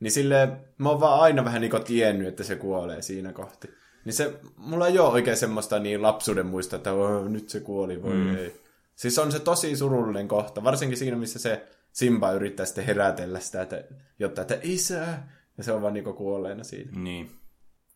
Niin 0.01 0.11
silleen, 0.11 0.65
mä 0.79 0.89
oon 0.89 1.01
vaan 1.01 1.21
aina 1.21 1.45
vähän 1.45 1.61
niin 1.61 1.71
kuin 1.71 1.85
tiennyt, 1.85 2.29
että 2.29 2.45
se 2.45 2.57
kuolee 2.57 3.03
siinä 3.03 3.33
kohti. 3.33 3.69
Niin 4.05 4.13
se, 4.13 4.41
mulla 4.57 4.87
ei 4.87 4.99
ole 4.99 5.09
oikein 5.09 5.37
semmoista 5.37 5.79
niin 5.79 6.03
lapsuuden 6.03 6.47
muista, 6.47 6.77
että 6.77 6.93
oh, 6.93 7.29
nyt 7.29 7.49
se 7.49 7.61
kuoli, 7.61 8.03
voi 8.03 8.15
mm. 8.15 8.37
ei. 8.37 8.61
Siis 8.97 9.19
on 9.19 9.33
se 9.33 9.41
tosi 9.41 9.77
surullinen 9.77 10.29
kohta, 10.29 10.65
varsinkin 10.65 10.99
siinä, 10.99 11.17
missä 11.17 11.39
se 11.39 11.69
Simba 11.93 12.33
yrittää 12.33 12.67
sitten 12.67 12.85
herätellä 12.85 13.41
sitä, 13.41 13.63
että, 13.63 13.85
jotta, 14.19 14.41
että 14.41 14.59
isä, 14.63 15.19
ja 15.59 15.65
se 15.65 15.73
on 15.73 15.83
vaan 15.83 15.95
niin 15.95 16.05
kuolleena 16.05 16.65
siinä. 16.65 16.93
Niin. 17.01 17.31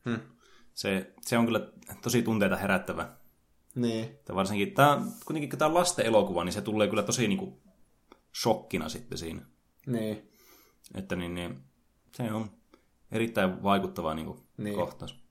Hmm. 0.04 0.20
Se, 0.74 1.12
se 1.20 1.38
on 1.38 1.44
kyllä 1.44 1.68
tosi 2.02 2.22
tunteita 2.22 2.56
herättävä. 2.56 3.08
Niin. 3.74 4.04
Että 4.04 4.34
varsinkin, 4.34 4.74
tää, 4.74 5.00
kuitenkin 5.26 5.50
kun 5.50 5.58
tämä 5.58 5.68
on 5.68 5.74
lasten 5.74 6.06
elokuva, 6.06 6.44
niin 6.44 6.52
se 6.52 6.62
tulee 6.62 6.88
kyllä 6.88 7.02
tosi 7.02 7.28
niin 7.28 7.38
kuin, 7.38 7.60
shokkina 8.42 8.88
sitten 8.88 9.18
siinä. 9.18 9.42
Niin. 9.86 10.32
Että 10.94 11.16
niin, 11.16 11.34
niin, 11.34 11.58
se 12.12 12.32
on 12.32 12.50
erittäin 13.12 13.62
vaikuttava 13.62 14.14
niin 14.14 14.26
kuin, 14.26 14.38
Niin. 14.38 14.64
niin. 14.64 14.76
kohtaus. 14.76 15.27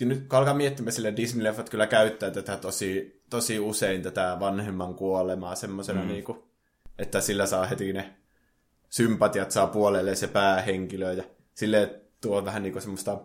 Nyt 0.00 0.28
kun 0.28 0.38
alkaa 0.38 0.54
miettimään 0.54 0.92
sille 0.92 1.14
Disney-leffat 1.16 1.70
kyllä 1.70 1.86
käyttää 1.86 2.30
tätä 2.30 2.56
tosi, 2.56 3.22
tosi 3.30 3.58
usein 3.58 4.02
tätä 4.02 4.36
vanhemman 4.40 4.94
kuolemaa 4.94 5.54
semmoisena 5.54 6.00
mm. 6.00 6.08
niinku, 6.08 6.48
että 6.98 7.20
sillä 7.20 7.46
saa 7.46 7.66
heti 7.66 7.92
ne 7.92 8.14
sympatiat 8.88 9.50
saa 9.50 9.66
puolelle 9.66 10.14
se 10.14 10.26
päähenkilö 10.26 11.12
ja 11.12 11.24
sille 11.54 12.00
tuo 12.20 12.44
vähän 12.44 12.62
niinku 12.62 12.80
semmoista 12.80 13.20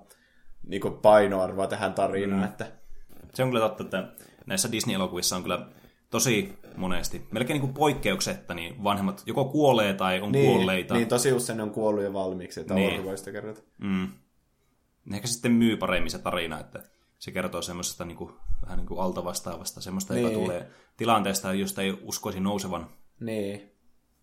niinku 0.67 0.89
painoarvoa 0.89 1.67
tähän 1.67 1.93
tarinaan, 1.93 2.41
mm. 2.41 2.47
että 2.47 2.71
Se 3.33 3.43
on 3.43 3.49
kyllä 3.49 3.69
totta, 3.69 3.83
että 3.83 4.25
näissä 4.45 4.71
Disney-elokuvissa 4.71 5.35
on 5.35 5.41
kyllä 5.43 5.67
tosi 6.09 6.53
monesti, 6.75 7.27
melkein 7.31 7.55
niin 7.55 7.61
kuin 7.61 7.73
poikkeuksetta, 7.73 8.53
niin 8.53 8.83
vanhemmat 8.83 9.23
joko 9.25 9.45
kuolee 9.45 9.93
tai 9.93 10.19
on 10.19 10.31
niin, 10.31 10.45
kuolleita. 10.45 10.93
niin 10.93 11.07
tosi 11.07 11.33
usein 11.33 11.57
ne 11.57 11.63
on 11.63 11.71
kuollut 11.71 12.03
jo 12.03 12.13
valmiiksi, 12.13 12.59
että 12.59 12.73
Niin. 12.73 13.03
niin. 13.03 13.33
kerrota. 13.33 13.61
Mm. 13.77 14.07
Ehkä 15.13 15.27
sitten 15.27 15.51
myy 15.51 15.77
paremmin 15.77 16.11
se 16.11 16.19
tarina, 16.19 16.59
että 16.59 16.83
se 17.19 17.31
kertoo 17.31 17.61
semmoisesta 17.61 18.05
niin 18.05 18.17
kuin, 18.17 18.33
vähän 18.65 18.77
niin 18.77 18.87
kuin 18.87 18.99
altavastaavasta, 18.99 19.81
semmoista, 19.81 20.13
niin. 20.13 20.23
joka 20.23 20.35
Niin. 20.35 20.43
tulee 20.45 20.69
tilanteesta, 20.97 21.53
josta 21.53 21.81
ei 21.81 21.99
uskoisi 22.01 22.39
nousevan. 22.39 22.89
Niin. 23.19 23.71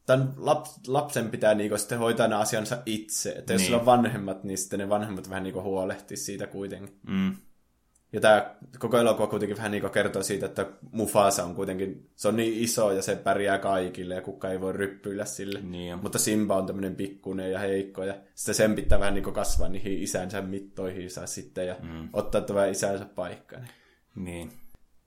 Tämän 0.07 0.33
laps, 0.37 0.81
lapsen 0.89 1.31
pitää 1.31 1.55
niinku 1.55 1.79
sitten 1.79 1.99
hoitaa 1.99 2.29
ne 2.29 2.35
asiansa 2.35 2.83
itse. 2.87 3.31
Että 3.33 3.53
jos 3.53 3.61
Niin. 3.61 3.67
sillä 3.67 3.81
on 3.81 3.87
vanhemmat, 3.87 4.45
niin 4.45 4.59
sitten 4.59 4.79
ne 4.79 4.89
vanhemmat 4.89 5.31
vähän 5.31 5.43
niinku 5.43 5.63
huolehtii 5.63 6.17
siitä 6.17 6.47
kuitenkin. 6.47 6.99
Mm. 7.09 7.37
Ja 8.17 8.21
tämä 8.21 8.55
koko 8.79 8.99
elokuva 8.99 9.27
kuitenkin 9.27 9.57
vähän 9.57 9.71
niin 9.71 9.91
kertoo 9.91 10.23
siitä, 10.23 10.47
että 10.47 10.67
Mufasa 10.93 11.45
on 11.45 11.55
kuitenkin, 11.55 12.11
se 12.15 12.29
on 12.29 12.37
niin 12.37 12.65
iso 12.65 12.93
ja 12.93 13.03
se 13.03 13.17
pärjää 13.17 13.59
kaikille 13.59 14.15
ja 14.15 14.23
kukaan 14.23 14.53
ei 14.53 14.61
voi 14.61 14.73
ryppyillä 14.73 15.25
sille. 15.25 15.61
Niin. 15.61 15.99
Mutta 15.99 16.19
Simba 16.19 16.57
on 16.57 16.67
tämmöinen 16.67 16.97
pikkuinen 16.97 17.53
ja 17.53 17.59
heikko 17.59 18.05
ja 18.05 18.15
sitten 18.35 18.55
sen 18.55 18.75
pitää 18.75 19.01
vähän 19.01 19.15
niin 19.15 19.33
kasvaa 19.33 19.69
niihin 19.69 20.03
isänsä 20.03 20.43
mittoihinsa 20.43 21.27
sitten 21.27 21.67
ja 21.67 21.77
mm. 21.83 22.09
ottaa 22.13 22.41
tämä 22.41 22.67
isänsä 22.67 23.05
paikka. 23.05 23.57
Niin. 24.15 24.53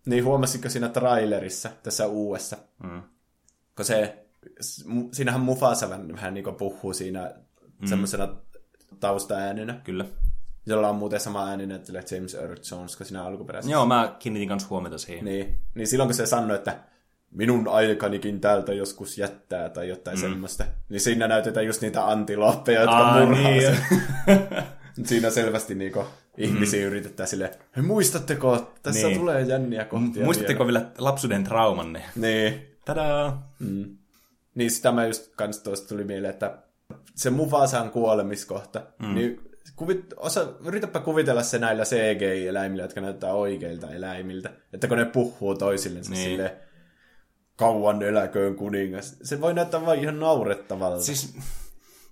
Niin. 0.05 0.25
huomasitko 0.25 0.69
siinä 0.69 0.89
trailerissa, 0.89 1.69
tässä 1.83 2.07
uudessa, 2.07 2.57
Mm. 2.83 3.01
kun 3.75 3.85
se, 3.85 4.25
siinähän 5.11 5.41
Mufasa 5.41 5.89
vähän, 5.89 6.13
vähän 6.13 6.33
niin 6.33 6.55
puhuu 6.57 6.93
siinä 6.93 7.33
mm. 7.81 7.87
semmoisena 7.87 8.35
taustaäänenä, 8.99 9.81
Kyllä. 9.83 10.05
Jolla 10.69 10.89
on 10.89 10.95
muuten 10.95 11.19
sama 11.19 11.47
ääni 11.47 11.65
näyttelijä 11.65 12.03
James 12.11 12.33
Earl 12.33 12.55
Jones 12.71 12.97
kuin 12.97 13.07
siinä 13.07 13.23
alkuperäisessä. 13.23 13.71
Joo, 13.71 13.85
mä 13.85 14.15
kiinnitin 14.19 14.49
kanssa 14.49 14.69
huomiota 14.69 14.97
siihen. 14.97 15.25
Niin, 15.25 15.59
niin 15.75 15.87
silloin 15.87 16.07
kun 16.07 16.15
se 16.15 16.25
sanoi, 16.25 16.55
että 16.55 16.77
minun 17.31 17.67
aikanikin 17.67 18.41
täältä 18.41 18.73
joskus 18.73 19.17
jättää 19.17 19.69
tai 19.69 19.89
jotain 19.89 20.17
mm. 20.17 20.21
semmoista, 20.21 20.65
niin 20.89 21.01
siinä 21.01 21.27
näytetään 21.27 21.65
just 21.65 21.81
niitä 21.81 22.07
antiloppeja, 22.07 22.81
jotka 22.81 22.97
Aa, 22.97 23.25
murhaa 23.25 23.51
niin. 23.51 23.77
Siinä 25.05 25.29
selvästi 25.29 25.75
niinku 25.75 26.05
ihmisiä 26.37 26.81
mm. 26.81 26.87
yritetään 26.87 27.29
silleen, 27.29 27.51
hei 27.75 27.83
muistatteko, 27.83 28.73
tässä 28.83 29.07
Niin. 29.07 29.19
tulee 29.19 29.41
jänniä 29.41 29.85
kohtia 29.85 30.25
Muistatteko 30.25 30.65
vielä 30.65 30.85
lapsuuden 30.97 31.43
traumanne? 31.43 32.03
Niin. 32.15 32.77
Tadaa! 32.85 33.53
Niin 34.55 34.71
sitä 34.71 34.91
mä 34.91 35.05
just 35.05 35.35
kans 35.35 35.59
tuosta 35.63 35.87
tuli 35.87 36.03
mieleen, 36.03 36.33
että 36.33 36.57
se 37.15 37.29
Mufasan 37.29 37.91
kuolemiskohta, 37.91 38.81
mm. 38.99 39.15
niin 39.15 39.48
kuvit, 39.79 40.13
osa, 40.17 40.47
yritäpä 40.65 40.99
kuvitella 40.99 41.43
se 41.43 41.59
näillä 41.59 41.83
CGI-eläimillä, 41.83 42.83
jotka 42.83 43.01
näyttää 43.01 43.33
oikeilta 43.33 43.91
eläimiltä, 43.91 44.49
että 44.73 44.87
kun 44.87 44.97
ne 44.97 45.05
puhuu 45.05 45.55
toisillensa 45.55 46.11
Niin. 46.11 46.23
silleen, 46.29 46.51
kauan 47.55 48.03
eläköön 48.03 48.55
kuningas. 48.55 49.17
Se 49.23 49.41
voi 49.41 49.53
näyttää 49.53 49.85
vain 49.85 49.99
ihan 49.99 50.19
naurettavalta. 50.19 51.03
Siis 51.03 51.37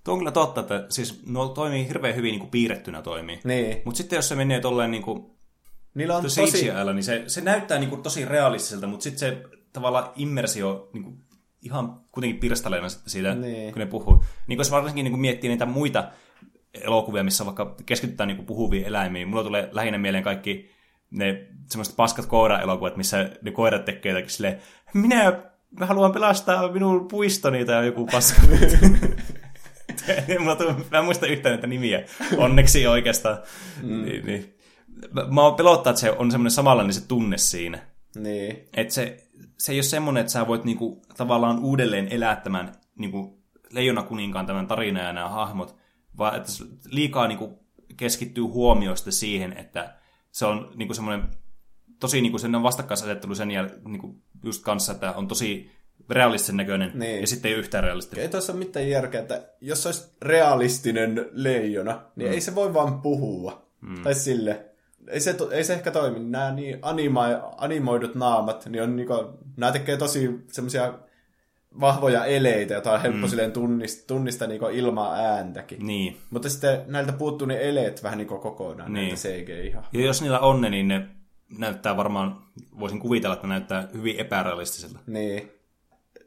tuo 0.04 0.14
on 0.14 0.18
kyllä 0.20 0.30
totta, 0.32 0.60
että 0.60 0.86
siis 0.88 1.22
nuo 1.26 1.48
toimii 1.48 1.88
hirveän 1.88 2.16
hyvin 2.16 2.30
niin 2.30 2.40
kuin 2.40 2.50
piirrettynä 2.50 3.02
toimii. 3.02 3.40
Niin. 3.44 3.82
Mutta 3.84 3.98
sitten 3.98 4.16
jos 4.16 4.28
se 4.28 4.34
menee 4.34 4.60
tolleen 4.60 4.90
niin 4.90 5.02
kuin 5.02 5.30
Niillä 5.94 6.16
on 6.16 6.22
tosi... 6.22 6.40
CGI-llä, 6.42 6.92
niin 6.92 7.04
se, 7.04 7.24
se 7.26 7.40
näyttää 7.40 7.78
niin 7.78 7.90
kuin 7.90 8.02
tosi 8.02 8.24
realistiselta, 8.24 8.86
mutta 8.86 9.02
sitten 9.04 9.18
se 9.18 9.42
tavallaan 9.72 10.10
immersio 10.16 10.90
niin 10.92 11.02
kuin 11.04 11.18
ihan 11.62 12.00
kuitenkin 12.12 12.40
pirstaleena 12.40 12.88
sitten 12.88 13.10
siitä, 13.10 13.34
Niin. 13.34 13.72
kun 13.72 13.80
ne 13.80 13.86
puhuu. 13.86 14.14
Niin 14.46 14.56
kuin 14.56 14.58
jos 14.58 14.70
varsinkin 14.70 15.04
niin 15.04 15.12
kuin 15.12 15.20
miettii 15.20 15.50
niitä 15.50 15.66
muita 15.66 16.10
elokuvia, 16.74 17.24
missä 17.24 17.46
vaikka 17.46 17.74
keskitytään 17.86 18.26
niin 18.26 18.36
kuin 18.36 18.46
puhuviin 18.46 18.86
eläimiin, 18.86 19.28
mulla 19.28 19.44
tulee 19.44 19.68
lähinnä 19.72 19.98
mieleen 19.98 20.24
kaikki 20.24 20.70
ne 21.10 21.46
semmoiset 21.66 21.96
paskat 21.96 22.26
koira-elokuvat, 22.26 22.96
missä 22.96 23.30
ne 23.42 23.50
koirat 23.50 23.84
tekee 23.84 24.12
jotakin 24.12 24.30
silleen, 24.30 24.58
minä 24.94 25.42
mä 25.70 25.86
haluan 25.86 26.12
pelastaa 26.12 26.72
minun 26.72 27.08
puistoni 27.08 27.64
tai 27.64 27.86
joku 27.86 28.06
paska. 28.06 28.42
Tuu, 30.58 30.72
mä 30.90 30.98
en 30.98 31.04
muista 31.04 31.26
yhtään 31.26 31.52
näitä 31.52 31.66
nimiä. 31.66 32.04
Onneksi 32.36 32.86
oikeastaan. 32.86 33.38
Mm. 33.82 34.04
Niin, 34.04 34.26
niin. 34.26 34.54
Mä, 35.12 35.26
mä 35.30 35.42
oon 35.42 35.54
pelottaa, 35.54 35.90
että 35.90 36.00
se 36.00 36.10
on 36.10 36.30
semmoinen 36.30 36.50
samanlainen 36.50 36.94
se 36.94 37.08
tunne 37.08 37.38
siinä. 37.38 37.78
Niin. 38.16 38.68
Että 38.76 38.94
se, 38.94 39.28
se 39.58 39.72
ei 39.72 39.78
ole 39.78 39.82
semmoinen, 39.82 40.20
että 40.20 40.32
sä 40.32 40.46
voit 40.46 40.64
niinku, 40.64 41.02
tavallaan 41.16 41.58
uudelleen 41.58 42.08
elää 42.10 42.36
tämän 42.36 42.72
niinku, 42.98 43.42
Leijona 43.70 44.02
kuninkaan 44.02 44.46
tämän 44.46 44.66
tarinan 44.66 45.04
ja 45.04 45.12
nämä 45.12 45.28
hahmot, 45.28 45.76
vaan 46.18 46.36
että 46.36 46.52
liikaa 46.86 47.28
niinku, 47.28 47.64
keskittyy 47.96 48.44
huomioista 48.44 49.12
siihen, 49.12 49.52
että 49.52 49.94
se 50.30 50.46
on 50.46 50.72
niinku, 50.74 50.94
semmoinen 50.94 51.28
tosi 52.00 52.20
niinku, 52.20 52.38
sen 52.38 52.62
vastakkaisasettelu 52.62 53.34
sen 53.34 53.50
jäl, 53.50 53.68
niinku, 53.84 54.16
just 54.44 54.62
kanssa, 54.62 54.92
että 54.92 55.12
on 55.12 55.28
tosi 55.28 55.70
realistisen 56.10 56.56
näköinen 56.56 56.90
Niin. 56.94 57.20
ja 57.20 57.26
sitten 57.26 57.48
ei 57.48 57.54
ole 57.54 57.60
yhtään 57.60 57.84
realistinen. 57.84 58.22
Ei 58.22 58.28
tuossa 58.28 58.52
ole 58.52 58.58
mitään 58.58 58.88
järkeä, 58.88 59.20
että 59.20 59.48
jos 59.60 59.82
se 59.82 59.88
olisi 59.88 60.10
realistinen 60.22 61.26
leijona, 61.32 62.02
niin 62.16 62.28
mm. 62.28 62.34
ei 62.34 62.40
se 62.40 62.54
voi 62.54 62.74
vaan 62.74 63.02
puhua. 63.02 63.68
Mm. 63.80 64.02
Tai 64.02 64.14
sille. 64.14 64.64
Ei 65.08 65.20
se, 65.20 65.36
ei 65.50 65.64
se 65.64 65.72
ehkä 65.72 65.90
toimi. 65.90 66.18
Nämä 66.18 66.50
niin 66.52 66.78
anima- 66.82 67.54
animoidut 67.56 68.14
naamat, 68.14 68.66
niin 68.66 68.82
on 68.82 68.96
niinku, 68.96 69.14
nämä 69.56 69.72
tekee 69.72 69.96
tosi 69.96 70.30
semmoisia 70.52 70.98
vahvoja 71.80 72.24
eleitä, 72.24 72.74
joita 72.74 72.92
on 72.92 73.02
helppo 73.02 73.26
mm. 73.26 73.28
silleen 73.28 73.52
tunnistaa, 73.52 74.04
tunnistaa 74.06 74.48
niinku 74.48 74.66
ilman 74.66 75.20
ääntäkin. 75.20 75.86
Niin. 75.86 76.16
Mutta 76.30 76.48
sitten 76.48 76.80
näiltä 76.86 77.12
puuttuu 77.12 77.46
ne 77.46 77.68
eleet 77.68 78.02
vähän 78.02 78.18
niinku 78.18 78.38
kokonaan, 78.38 78.92
Niin. 78.92 79.06
näitä 79.08 79.20
CG 79.20 79.66
ihan. 79.66 79.84
Ja 79.92 80.06
jos 80.06 80.22
niillä 80.22 80.38
on 80.38 80.60
ne, 80.60 80.70
niin 80.70 80.88
ne 80.88 81.06
näyttää 81.58 81.96
varmaan, 81.96 82.42
voisin 82.80 83.00
kuvitella, 83.00 83.34
että 83.34 83.46
ne 83.46 83.54
näyttää 83.54 83.88
hyvin 83.94 84.16
epärealistiselta. 84.20 84.98
Niin. 85.06 85.52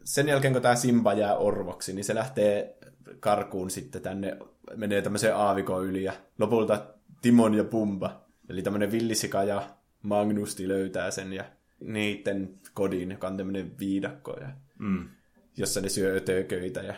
Sen 0.04 0.28
jälkeen, 0.28 0.54
kun 0.54 0.62
tämä 0.62 0.76
Simba 0.76 1.14
jää 1.14 1.36
orvoksi, 1.36 1.94
niin 1.94 2.04
se 2.06 2.16
lähtee 2.16 2.78
karkuun 3.20 3.70
sitten 3.72 4.02
tänne, 4.02 4.38
menee 4.76 5.02
tämmöiseen 5.02 5.36
aavikon 5.36 5.86
yli 5.86 6.04
ja 6.04 6.14
lopulta 6.40 6.86
Timon 7.22 7.54
ja 7.54 7.64
Pumba, 7.64 8.22
eli 8.50 8.62
tämmöinen 8.62 8.92
villisika 8.92 9.44
ja 9.44 9.62
Magnusti 10.02 10.68
löytää 10.68 11.12
sen 11.12 11.34
ja 11.34 11.44
niiden 11.80 12.50
kodin, 12.74 13.12
joka 13.12 13.28
on 13.28 13.38
tämmöinen 13.38 13.72
viidakko, 13.80 14.38
ja, 14.42 14.48
Mm. 14.80 15.10
Jossa 15.58 15.82
ne 15.82 15.90
syö 15.90 16.16
ötököitä 16.18 16.80
ja 16.80 16.94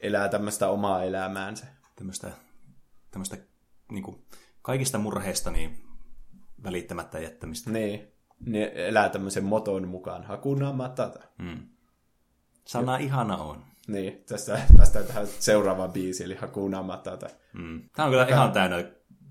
elää 0.00 0.28
tämmöistä 0.28 0.68
omaa 0.68 1.02
elämäänsä. 1.02 1.66
Tämmöistä, 1.96 2.32
tämmöistä 3.10 3.36
niin 3.90 4.02
kuin, 4.02 4.24
kaikista 4.62 4.98
murheista 4.98 5.50
niin 5.50 5.84
välittämättä 6.64 7.18
jättämistä. 7.18 7.70
Niin, 7.70 8.12
ne 8.46 8.72
elää 8.74 9.08
tämmöisen 9.08 9.44
moton 9.44 9.88
mukaan, 9.88 10.24
Hakuna 10.24 10.72
Matata. 10.72 11.20
Mm. 11.38 11.58
Sana 12.64 12.96
ihana 12.96 13.36
on. 13.36 13.64
Niin, 13.88 14.24
tästä 14.28 14.60
päästään 14.76 15.06
tähän 15.06 15.26
seuraavaan 15.26 15.92
biisiin, 15.92 16.24
eli 16.24 16.34
Hakuna 16.34 16.82
Matata. 16.82 17.26
Mm. 17.52 17.82
Tämä 17.96 18.06
on 18.06 18.12
kyllä 18.12 18.26
ihan 18.26 18.52
täynnä 18.52 18.76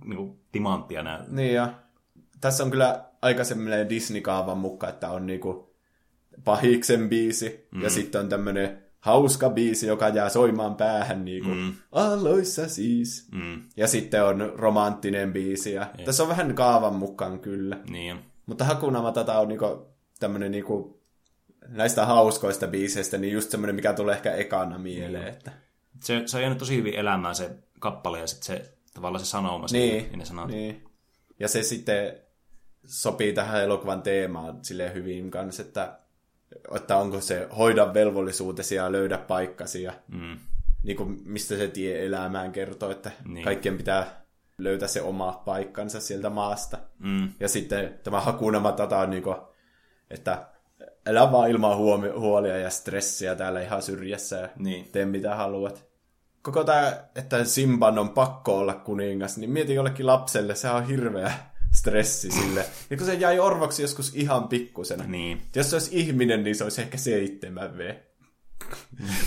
niin 0.06 0.18
kuin, 0.18 0.39
timanttia 0.52 1.04
nämä. 1.04 1.26
Niin 1.28 1.54
ja 1.54 1.74
tässä 2.41 2.64
on 2.64 2.72
kyllä 2.72 3.06
aika 3.22 3.43
semmoinen 3.43 3.89
Disney-kaavan 3.89 4.58
mukaan, 4.58 4.93
että 4.93 5.10
on 5.10 5.26
niinku 5.28 5.68
pahiksen 6.43 7.09
biisi 7.09 7.67
mm. 7.71 7.81
ja 7.81 7.89
sitten 7.89 8.21
on 8.21 8.29
tämmöinen 8.29 8.83
hauska 8.99 9.49
biisi, 9.49 9.87
joka 9.87 10.09
jää 10.09 10.29
soimaan 10.29 10.75
päähän 10.75 11.25
niinku 11.25 11.49
mm. 11.49 11.73
aloissa 11.91 12.69
siis. 12.69 13.27
Mm. 13.31 13.63
Ja 13.77 13.87
sitten 13.87 14.23
on 14.23 14.53
romanttinen 14.55 15.33
biisi 15.33 15.73
ja 15.73 15.87
tässä 16.05 16.23
on 16.23 16.29
vähän 16.29 16.55
kaavan 16.55 16.95
mukaan 16.95 17.39
kyllä. 17.39 17.77
Niin. 17.89 18.19
Mutta 18.45 18.65
Hakuna 18.65 19.01
Matata 19.01 19.39
on 19.39 19.47
niinku 19.47 19.87
tämmöinen 20.19 20.51
niinku 20.51 21.01
näistä 21.67 22.05
hauskoista 22.05 22.67
biiseistä, 22.67 23.17
niin 23.17 23.33
just 23.33 23.51
semmoinen, 23.51 23.75
mikä 23.75 23.93
tulee 23.93 24.15
ehkä 24.15 24.33
ekana 24.33 24.77
mieleen. 24.77 25.27
Että... 25.27 25.51
Se, 26.03 26.23
se 26.25 26.37
on 26.37 26.43
jäänyt 26.43 26.59
tosi 26.59 26.77
hyvin 26.77 26.95
elämään 26.95 27.35
se 27.35 27.49
kappale 27.79 28.19
ja 28.19 28.27
sitten 28.27 28.45
se 28.45 28.73
tavallaan 28.93 29.25
se 29.25 29.29
sanoma. 29.29 29.65
Niin, 29.71 30.11
ja 30.11 30.17
ne 30.17 30.25
sanoo, 30.25 30.47
niin. 30.47 30.83
Ja 31.39 31.47
se 31.47 31.63
sitten 31.63 32.13
sopii 32.85 33.33
tähän 33.33 33.63
elokuvan 33.63 34.01
teemaan 34.01 34.65
silleen 34.65 34.93
hyvin 34.93 35.31
kanssa, 35.31 35.61
että, 35.61 35.99
että 36.76 36.97
onko 36.97 37.22
se 37.22 37.47
hoida 37.58 37.93
velvollisuutesi 37.93 38.76
ja 38.76 38.91
löydä 38.91 39.18
paikkasi 39.18 39.84
ja 39.84 39.93
Mm. 40.08 40.38
niin 40.84 40.97
kuin, 40.97 41.22
mistä 41.26 41.56
se 41.58 41.68
tie 41.68 42.06
elämään 42.06 42.52
kertoo, 42.52 42.91
että 42.91 43.12
Niin. 43.26 43.43
kaikkien 43.43 43.78
pitää 43.78 44.22
löytää 44.58 44.88
se 44.88 45.02
oma 45.02 45.41
paikkansa 45.45 46.00
sieltä 46.00 46.30
maasta. 46.30 46.78
Mm. 47.00 47.30
Ja 47.39 47.50
sitten 47.50 48.00
tämä 48.04 48.22
Hakuna 48.22 48.60
Matata 48.60 48.97
on 49.00 49.10
niin 49.10 49.24
kuin, 49.24 49.36
että 50.10 50.45
elä 51.06 51.32
vaan 51.32 51.50
ilman 51.50 51.78
huomi- 51.78 52.20
huolia 52.20 52.58
ja 52.58 52.70
stressiä 52.70 53.36
täällä 53.36 53.62
ihan 53.62 53.82
syrjässä 53.82 54.36
ja 54.38 54.50
Niin. 54.58 54.89
tee 54.91 55.06
mitä 55.06 55.36
haluat. 55.36 55.86
Koko 56.41 56.64
tämä, 56.64 56.97
että 57.16 57.43
Simban 57.43 58.00
on 58.00 58.10
pakko 58.10 58.58
olla 58.58 58.74
kuningas, 58.74 59.38
niin 59.38 59.50
mieti 59.50 59.74
jollekin 59.74 60.06
lapselle, 60.06 60.56
se 60.56 60.70
on 60.70 60.88
hirveä 60.88 61.32
stressi 61.80 62.32
sille. 62.32 62.65
Ja 62.89 62.97
kun 62.97 63.05
se 63.05 63.13
jäi 63.13 63.39
orvoksi 63.39 63.82
joskus 63.82 64.15
ihan 64.15 64.47
pikkusena. 64.47 65.03
Niin. 65.03 65.41
Jos 65.55 65.69
se 65.69 65.75
olisi 65.75 65.99
ihminen, 65.99 66.43
niin 66.43 66.55
se 66.55 66.63
olisi 66.63 66.82
ehkä 66.82 66.97
7V. 66.97 67.95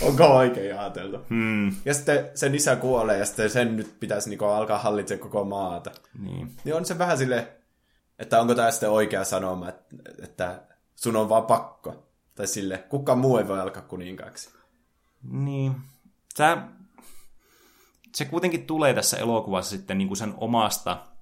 Onko 0.01 0.23
oikein 0.23 0.79
ajateltu? 0.79 1.17
Mm. 1.29 1.75
Ja 1.85 1.93
sitten 1.93 2.29
sen 2.35 2.55
isä 2.55 2.75
kuolee 2.75 3.17
ja 3.17 3.25
sitten 3.25 3.49
sen 3.49 3.77
nyt 3.77 3.99
pitäisi 3.99 4.29
niinku 4.29 4.45
alkaa 4.45 4.79
hallitsemaan 4.79 5.29
koko 5.29 5.43
maata. 5.43 5.91
Niin. 6.19 6.51
Niin 6.63 6.75
on 6.75 6.85
se 6.85 6.97
vähän 6.97 7.17
sille, 7.17 7.47
että 8.19 8.41
onko 8.41 8.55
tämä 8.55 8.71
sitten 8.71 8.89
oikea 8.89 9.23
sanoma, 9.23 9.69
että, 10.23 10.61
sun 10.95 11.15
on 11.15 11.29
vaan 11.29 11.45
pakko. 11.45 12.09
Tai 12.35 12.47
sille, 12.47 12.77
kukaan 12.89 13.19
muu 13.19 13.37
ei 13.37 13.47
voi 13.47 13.59
alkaa 13.59 13.83
kuninkaaksi. 13.83 14.49
Niin. 15.31 15.75
Tää, 16.37 16.71
se 18.15 18.25
kuitenkin 18.25 18.65
tulee 18.65 18.93
tässä 18.93 19.17
elokuvassa 19.17 19.69
sitten 19.69 19.97
niin 19.97 20.07
kuin 20.07 20.17
sen 20.17 20.33
omasta 20.37 21.12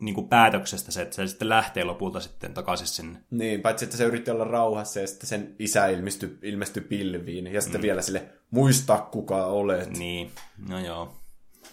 niin 0.00 0.14
kuin 0.14 0.28
päätöksestä 0.28 0.92
se, 0.92 1.02
että 1.02 1.16
se 1.16 1.26
sitten 1.26 1.48
lähtee 1.48 1.84
lopulta 1.84 2.20
sitten 2.20 2.54
takaisin 2.54 2.86
sinne. 2.86 3.18
Niin, 3.30 3.60
paitsi 3.60 3.84
että 3.84 3.96
se 3.96 4.04
yritti 4.04 4.30
olla 4.30 4.44
rauhassa 4.44 5.00
ja 5.00 5.06
sitten 5.06 5.28
sen 5.28 5.54
isä 5.58 5.86
ilmestyi, 5.86 6.38
ilmestyi 6.42 6.82
pilviin. 6.82 7.46
Ja 7.46 7.60
sitten 7.60 7.80
mm. 7.80 7.82
vielä 7.82 8.02
sille, 8.02 8.28
muista 8.50 8.98
kuka 9.12 9.46
olet. 9.46 9.98
Niin, 9.98 10.30
no 10.68 10.78
joo. 10.78 11.16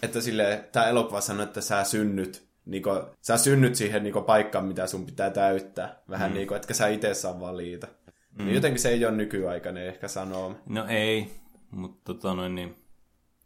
Että 0.02 0.20
sille, 0.20 0.68
tämä 0.72 0.88
elokuva 0.88 1.20
sanoo, 1.20 1.42
että 1.42 1.60
sä 1.60 1.84
synnyt, 1.84 2.48
niinku, 2.66 2.90
sä 3.20 3.38
synnyt 3.38 3.74
siihen 3.74 4.02
niinku, 4.02 4.22
paikkaan, 4.22 4.64
mitä 4.64 4.86
sun 4.86 5.06
pitää 5.06 5.30
täyttää. 5.30 6.02
Vähän 6.10 6.30
mm. 6.30 6.34
niin 6.34 6.48
kuin, 6.48 6.56
etkä 6.56 6.74
sä 6.74 6.88
itse 6.88 7.14
saa 7.14 7.40
valita. 7.40 7.86
Mm. 8.38 8.44
Niin 8.44 8.54
jotenkin 8.54 8.80
se 8.80 8.88
ei 8.88 9.06
ole 9.06 9.16
nykyaikainen 9.16 9.86
ehkä 9.86 10.08
sanoo. 10.08 10.56
No 10.66 10.86
ei, 10.88 11.30
mutta 11.70 12.00
tota 12.04 12.34
noin, 12.34 12.54
niin 12.54 12.76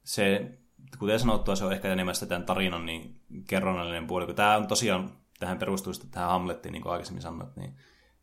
se, 0.04 0.50
kuten 0.98 1.20
sanottua, 1.20 1.56
se 1.56 1.64
on 1.64 1.72
ehkä 1.72 1.92
enemmän 1.92 2.14
sitä 2.14 2.26
tämän 2.26 2.46
tarinan 2.46 2.86
niin 2.86 3.20
kerronnallinen 3.46 4.06
puoli, 4.06 4.26
kun 4.26 4.34
tämä 4.34 4.56
on 4.56 4.66
tosiaan, 4.66 5.12
tähän 5.38 5.58
perustuu 5.58 5.92
sitten 5.92 6.10
tähän 6.10 6.28
Hamlettiin, 6.28 6.72
niin 6.72 6.82
kuin 6.82 6.92
aikaisemmin 6.92 7.22
sanoit, 7.22 7.56
niin 7.56 7.74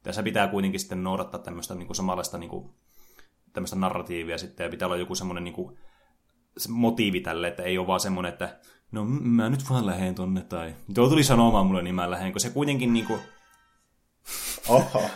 tässä 0.03 0.23
pitää 0.23 0.47
kuitenkin 0.47 0.79
sitten 0.79 1.03
noudattaa 1.03 1.39
tämmöistä 1.39 1.75
niin 1.75 1.87
kuin 1.87 1.95
samanlaista 1.95 2.37
niin 2.37 2.49
kuin, 2.49 2.69
tämmöistä 3.53 3.75
narratiivia 3.75 4.37
sitten, 4.37 4.63
ja 4.63 4.69
pitää 4.69 4.85
olla 4.85 4.97
joku 4.97 5.15
semmoinen 5.15 5.43
niin 5.43 5.53
kuin, 5.53 5.77
se 6.57 6.69
motiivi 6.71 7.21
tälle, 7.21 7.47
että 7.47 7.63
ei 7.63 7.77
ole 7.77 7.87
vaan 7.87 7.99
semmoinen, 7.99 8.33
että 8.33 8.59
no 8.91 9.05
mä 9.05 9.49
nyt 9.49 9.69
vaan 9.69 9.85
lähden 9.85 10.15
tonne, 10.15 10.41
tai 10.41 10.75
tuo 10.93 11.09
tuli 11.09 11.23
sanomaan 11.23 11.65
mulle, 11.65 11.81
niin 11.81 11.95
mä 11.95 12.11
lähden, 12.11 12.31
kun 12.31 12.41
se 12.41 12.49
kuitenkin 12.49 12.93
niin 12.93 13.05
kuin, 13.05 13.21
Oho. 14.69 15.09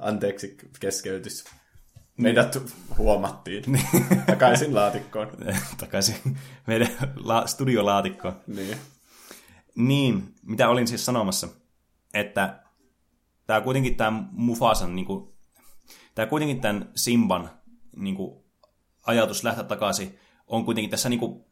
Anteeksi 0.00 0.56
keskeytys. 0.80 1.44
Meidät 2.16 2.58
huomattiin. 2.98 3.64
Takaisin 4.26 4.74
laatikkoon. 4.74 5.30
takaisin 5.80 6.38
meidän 6.66 6.88
la- 7.16 7.46
studiolaatikkoon. 7.46 8.40
Niin. 8.46 8.76
Niin, 9.74 10.34
mitä 10.42 10.68
olin 10.68 10.88
siis 10.88 11.04
sanomassa, 11.04 11.48
että 12.14 12.62
tämä 13.46 13.60
kuitenkin 13.60 13.96
tämä 13.96 14.22
Mufasan, 14.32 14.96
niin 14.96 15.06
kuin, 15.06 15.32
tämä 16.14 16.26
kuitenkin 16.26 16.60
tämän 16.60 16.90
Simban 16.94 17.50
niin 17.96 18.14
kuin, 18.14 18.44
ajatus 19.06 19.44
lähteä 19.44 19.64
takaisin, 19.64 20.18
on 20.46 20.64
kuitenkin 20.64 20.90
tässä 20.90 21.08
niin 21.08 21.20
kuin, 21.20 21.44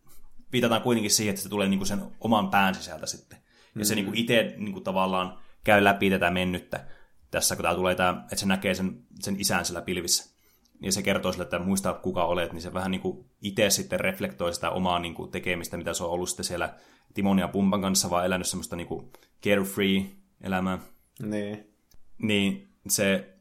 viitataan 0.53 0.83
kuitenkin 0.83 1.11
siihen, 1.11 1.31
että 1.31 1.43
se 1.43 1.49
tulee 1.49 1.69
niin 1.69 1.79
kuin 1.79 1.89
sen 1.89 2.03
oman 2.21 2.51
pään 2.51 2.75
sisältä 2.75 3.07
sitten. 3.07 3.39
Ja 3.75 3.85
se 3.85 3.95
niin 3.95 4.05
kuin 4.05 4.19
itse 4.19 4.55
niin 4.57 4.73
kuin, 4.73 4.85
tavallaan 4.85 5.39
käy 5.65 5.85
läpi 5.85 6.11
tätä 6.11 6.31
mennyttä. 6.31 6.87
tässä, 7.31 7.57
kun 7.57 7.63
tää 7.63 7.75
tulee 7.75 7.95
tää, 7.95 8.11
että 8.11 8.37
se 8.37 8.47
näkee 8.47 8.75
sen, 8.75 9.03
sen 9.21 9.41
isän 9.41 9.65
sillä 9.65 9.83
pilvissä. 9.83 10.40
Ja 10.81 10.93
se 10.93 11.03
kertoo 11.03 11.33
sille, 11.33 11.45
että 11.45 11.59
muistaa 11.59 11.95
kuka 11.95 12.25
olet, 12.25 12.53
niin 12.53 12.63
se 12.63 12.75
vähän 12.75 12.91
niin 12.91 13.01
kuin 13.01 13.31
itse 13.43 13.71
sitten 13.71 14.01
reflektoi 14.01 14.55
sitä 14.55 14.71
omaa 14.71 14.99
niin 14.99 15.15
kuin 15.15 15.31
tekemistä, 15.31 15.77
mitä 15.77 15.95
se 15.95 16.05
on 16.05 16.11
ollut 16.11 16.29
sitten 16.29 16.45
siellä 16.45 16.75
Timon 17.15 17.39
ja 17.39 17.49
Pumpan 17.49 17.81
kanssa, 17.81 18.11
vaan 18.11 18.27
elänyt 18.27 18.47
semmoista 18.47 18.77
niin 18.77 18.87
kuin 18.87 19.13
carefree 19.45 20.05
elämää. 20.41 20.79
Niin. 21.23 21.75
Niin 22.19 22.75
se 22.89 23.37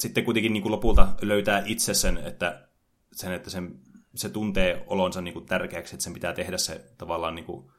sitten 0.00 0.24
kuitenkin 0.24 0.52
niin 0.52 0.62
kuin 0.62 0.72
lopulta 0.72 1.08
löytää 1.22 1.62
itse 1.66 1.94
sen, 1.94 2.18
että, 2.18 2.68
sen, 3.12 3.32
että 3.32 3.50
sen, 3.50 3.78
se 4.14 4.28
tuntee 4.28 4.84
olonsa 4.86 5.20
niin 5.20 5.34
kuin 5.34 5.46
tärkeäksi, 5.46 5.94
että 5.94 6.04
sen 6.04 6.14
pitää 6.14 6.32
tehdä 6.32 6.58
se 6.58 6.84
tavallaan 6.98 7.34
niin 7.34 7.46
kuin 7.46 7.70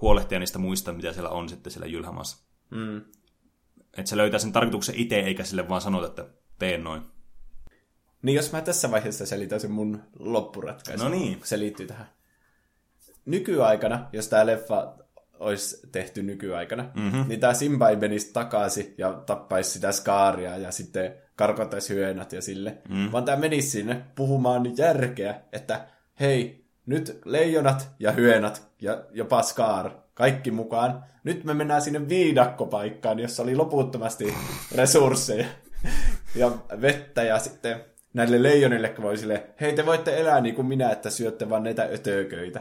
huolehtia 0.00 0.38
niistä 0.38 0.58
muista, 0.58 0.92
mitä 0.92 1.12
siellä 1.12 1.30
on 1.30 1.48
sitten 1.48 1.72
siellä 1.72 1.86
Jylhämassa. 1.86 2.44
Mm. 2.70 2.96
Että 3.98 4.10
se 4.10 4.16
löytää 4.16 4.38
sen 4.38 4.52
tarkoituksen 4.52 4.94
itse, 4.94 5.20
eikä 5.20 5.44
sille 5.44 5.68
vaan 5.68 5.80
sanota, 5.80 6.06
että 6.06 6.26
teen 6.58 6.84
noin. 6.84 7.02
Niin 8.22 8.36
jos 8.36 8.52
mä 8.52 8.60
tässä 8.60 8.90
vaiheessa 8.90 9.26
selitän 9.26 9.60
sen 9.60 9.70
mun 9.70 10.02
loppuratkaisun. 10.18 11.04
No 11.04 11.18
niin. 11.18 11.40
Se 11.44 11.58
liittyy 11.58 11.86
tähän. 11.86 12.06
Nykyaikana, 13.24 14.08
jos 14.12 14.28
tää 14.28 14.46
leffa 14.46 14.94
olisi 15.38 15.88
tehty 15.92 16.22
nykyaikana, 16.22 16.90
mm-hmm. 16.94 17.24
niin 17.28 17.40
tää 17.40 17.54
Simba 17.54 17.88
ei 17.88 17.96
menisi 17.96 18.32
takaisin 18.32 18.94
ja 18.98 19.12
tappaisi 19.12 19.70
sitä 19.70 19.92
skaaria 19.92 20.56
ja 20.56 20.70
sitten 20.70 21.14
karkottaisi 21.36 21.94
hyönät 21.94 22.32
ja 22.32 22.42
sille. 22.42 22.78
Mm. 22.88 23.12
Vaan 23.12 23.24
tää 23.24 23.36
menisi 23.36 23.70
sinne 23.70 24.04
puhumaan 24.14 24.76
järkeä, 24.76 25.40
että 25.52 25.86
hei, 26.20 26.64
nyt 26.86 27.20
leijonat 27.24 27.88
ja 27.98 28.12
hyönät 28.12 28.68
ja 28.82 29.04
jopa 29.10 29.42
skaar, 29.42 29.90
kaikki 30.14 30.50
mukaan. 30.50 31.04
Nyt 31.24 31.44
me 31.44 31.54
mennään 31.54 31.82
sinne 31.82 32.08
viidakkopaikkaan, 32.08 33.18
jossa 33.18 33.42
oli 33.42 33.56
loputtomasti 33.56 34.34
resursseja 34.74 35.46
ja 36.34 36.50
vettä 36.80 37.22
ja 37.22 37.38
sitten 37.38 37.84
näille 38.14 38.42
leijonille 38.42 38.94
voi 39.02 39.16
sille, 39.16 39.46
hei 39.60 39.72
te 39.72 39.86
voitte 39.86 40.20
elää 40.20 40.40
niin 40.40 40.54
kuin 40.54 40.66
minä, 40.66 40.90
että 40.90 41.10
syötte 41.10 41.50
vaan 41.50 41.62
näitä 41.62 41.82
ötököitä. 41.82 42.60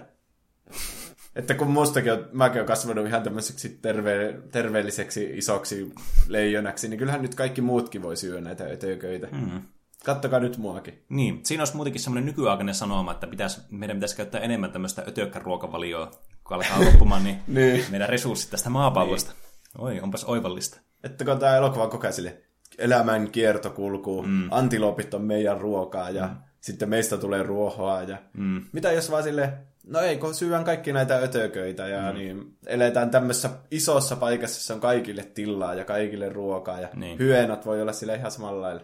Että 1.36 1.54
kun 1.54 1.68
mustakin 1.68 2.14
on, 2.14 2.30
mäkin 2.32 2.58
olen 2.58 2.68
kasvanut 2.68 3.08
ihan 3.08 3.24
tämmöiseksi 3.24 3.70
terve, 3.82 4.39
terveelliseksi 4.52 5.30
isoksi 5.34 5.93
leijonaksi, 6.28 6.88
niin 6.88 6.97
kyllähän 6.97 7.22
nyt 7.22 7.36
kaikki 7.36 7.62
muutkin 7.62 8.02
voi 8.02 8.18
syödä 8.18 8.41
näitä 8.41 8.64
ötököitä. 8.64 9.28
Mm. 9.32 9.62
Kattokaa 10.06 10.39
nyt 10.39 10.58
muakin. 10.58 11.04
Niin, 11.10 11.39
siinä 11.43 11.62
olisi 11.62 11.76
muutenkin 11.76 12.02
semmoinen 12.02 12.26
nykyaikainen 12.26 12.76
sanoma, 12.76 13.12
että 13.12 13.28
pitäisi, 13.28 13.62
meidän 13.72 13.97
pitäisi 13.97 14.16
käyttää 14.16 14.41
enemmän 14.41 14.72
tämmöistä 14.72 15.04
ötökkäruokavalioa, 15.08 16.12
kun 16.43 16.56
alkaa 16.58 16.86
loppumaan, 16.86 17.24
niin, 17.24 17.38
Niin. 17.47 17.86
meidän 17.89 18.10
resurssit 18.10 18.52
tästä 18.52 18.70
maapallosta. 18.70 19.32
Oi, 19.78 20.00
onpas 20.00 20.24
oivallista. 20.24 20.80
Että 21.04 21.26
kun 21.26 21.39
tämä 21.39 21.56
elokuva 21.56 21.84
on 21.84 21.89
koko 21.89 22.12
sille, 22.12 22.41
elämän 22.80 23.32
kiertokulku, 23.32 24.21
mm. 24.21 24.47
antiloopit 24.51 25.13
on 25.13 25.21
meidän 25.21 25.61
ruokaa 25.61 26.09
ja 26.09 26.27
mm. 26.27 26.36
sitten 26.61 26.89
meistä 26.89 27.17
tulee 27.17 27.43
ruohoa 27.43 28.01
ja 28.01 28.17
mm. 28.34 28.65
mitä 28.71 28.91
jos 28.91 29.11
vaan 29.11 29.23
sille, 29.23 29.53
no 29.88 29.99
ei, 29.99 30.17
kun 30.17 30.36
syön 30.36 30.63
kaikki 30.63 30.93
näitä 30.93 31.17
ötököitä 31.17 31.88
ja 31.88 32.11
mm. 32.11 32.17
niin 32.17 32.57
eletään 32.65 33.09
tämmöisessä 33.09 33.49
isossa 33.71 34.15
paikassa, 34.15 34.57
jossa 34.57 34.73
on 34.73 34.80
kaikille 34.80 35.23
tilaa 35.23 35.73
ja 35.73 35.86
kaikille 35.86 36.30
ruokaa 36.30 36.80
ja 36.80 36.89
Niin. 36.95 37.19
hyönät 37.19 37.65
voi 37.65 37.82
olla 37.82 37.93
sille 37.93 38.15
ihan 38.15 38.32
samalla 38.32 38.61
lailla. 38.61 38.82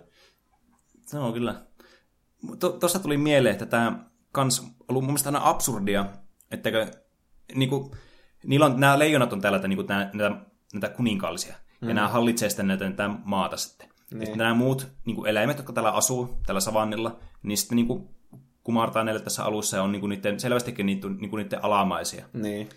Se 1.06 1.18
on 1.18 1.34
kyllä. 1.34 1.56
Tuosta 2.80 3.00
tuli 3.00 3.18
mieleen, 3.18 3.54
että 3.54 3.66
tämä 3.66 4.06
kans 4.32 4.68
ollut 4.88 5.04
mun 5.04 5.12
mielestä 5.12 5.30
aina 5.30 5.50
absurdia, 5.50 6.06
että 6.52 6.70
niinku, 7.56 7.96
niillä 8.44 8.66
on, 8.66 8.80
nämä 8.80 9.00
leijonat 9.00 9.34
on 9.34 9.42
täällä 9.42 9.68
niinku, 9.68 9.86
nää, 9.90 10.10
näitä, 10.14 10.36
näitä 10.74 10.90
kuninkaallisia, 10.90 11.56
mm. 11.86 11.90
ja 11.90 11.96
nämä 11.96 12.08
hallitsee 12.08 12.50
sitten 12.50 12.68
näitä, 12.68 12.86
näitä 12.86 13.10
maata 13.26 13.58
sitten. 13.58 13.88
Niin. 13.88 14.20
Ja 14.20 14.26
sitten 14.26 14.38
nämä 14.38 14.54
muut 14.54 14.88
niinku, 15.06 15.26
eläimet, 15.26 15.58
jotka 15.58 15.74
täällä 15.74 15.92
asuu, 15.92 16.38
tällä 16.46 16.62
savannilla, 16.62 17.20
niin 17.44 17.58
sitten 17.58 17.76
niinku, 17.76 18.10
kumartaa 18.64 19.04
näille 19.04 19.22
tässä 19.22 19.44
alussa 19.44 19.78
ja 19.78 19.84
on 19.84 19.92
niinku, 19.92 20.08
niiden, 20.08 20.40
selvästikin 20.40 20.86
niitä, 20.86 21.08
niinku, 21.10 21.36
niiden 21.36 21.66
alamaisia. 21.66 22.26
Niin. 22.34 22.70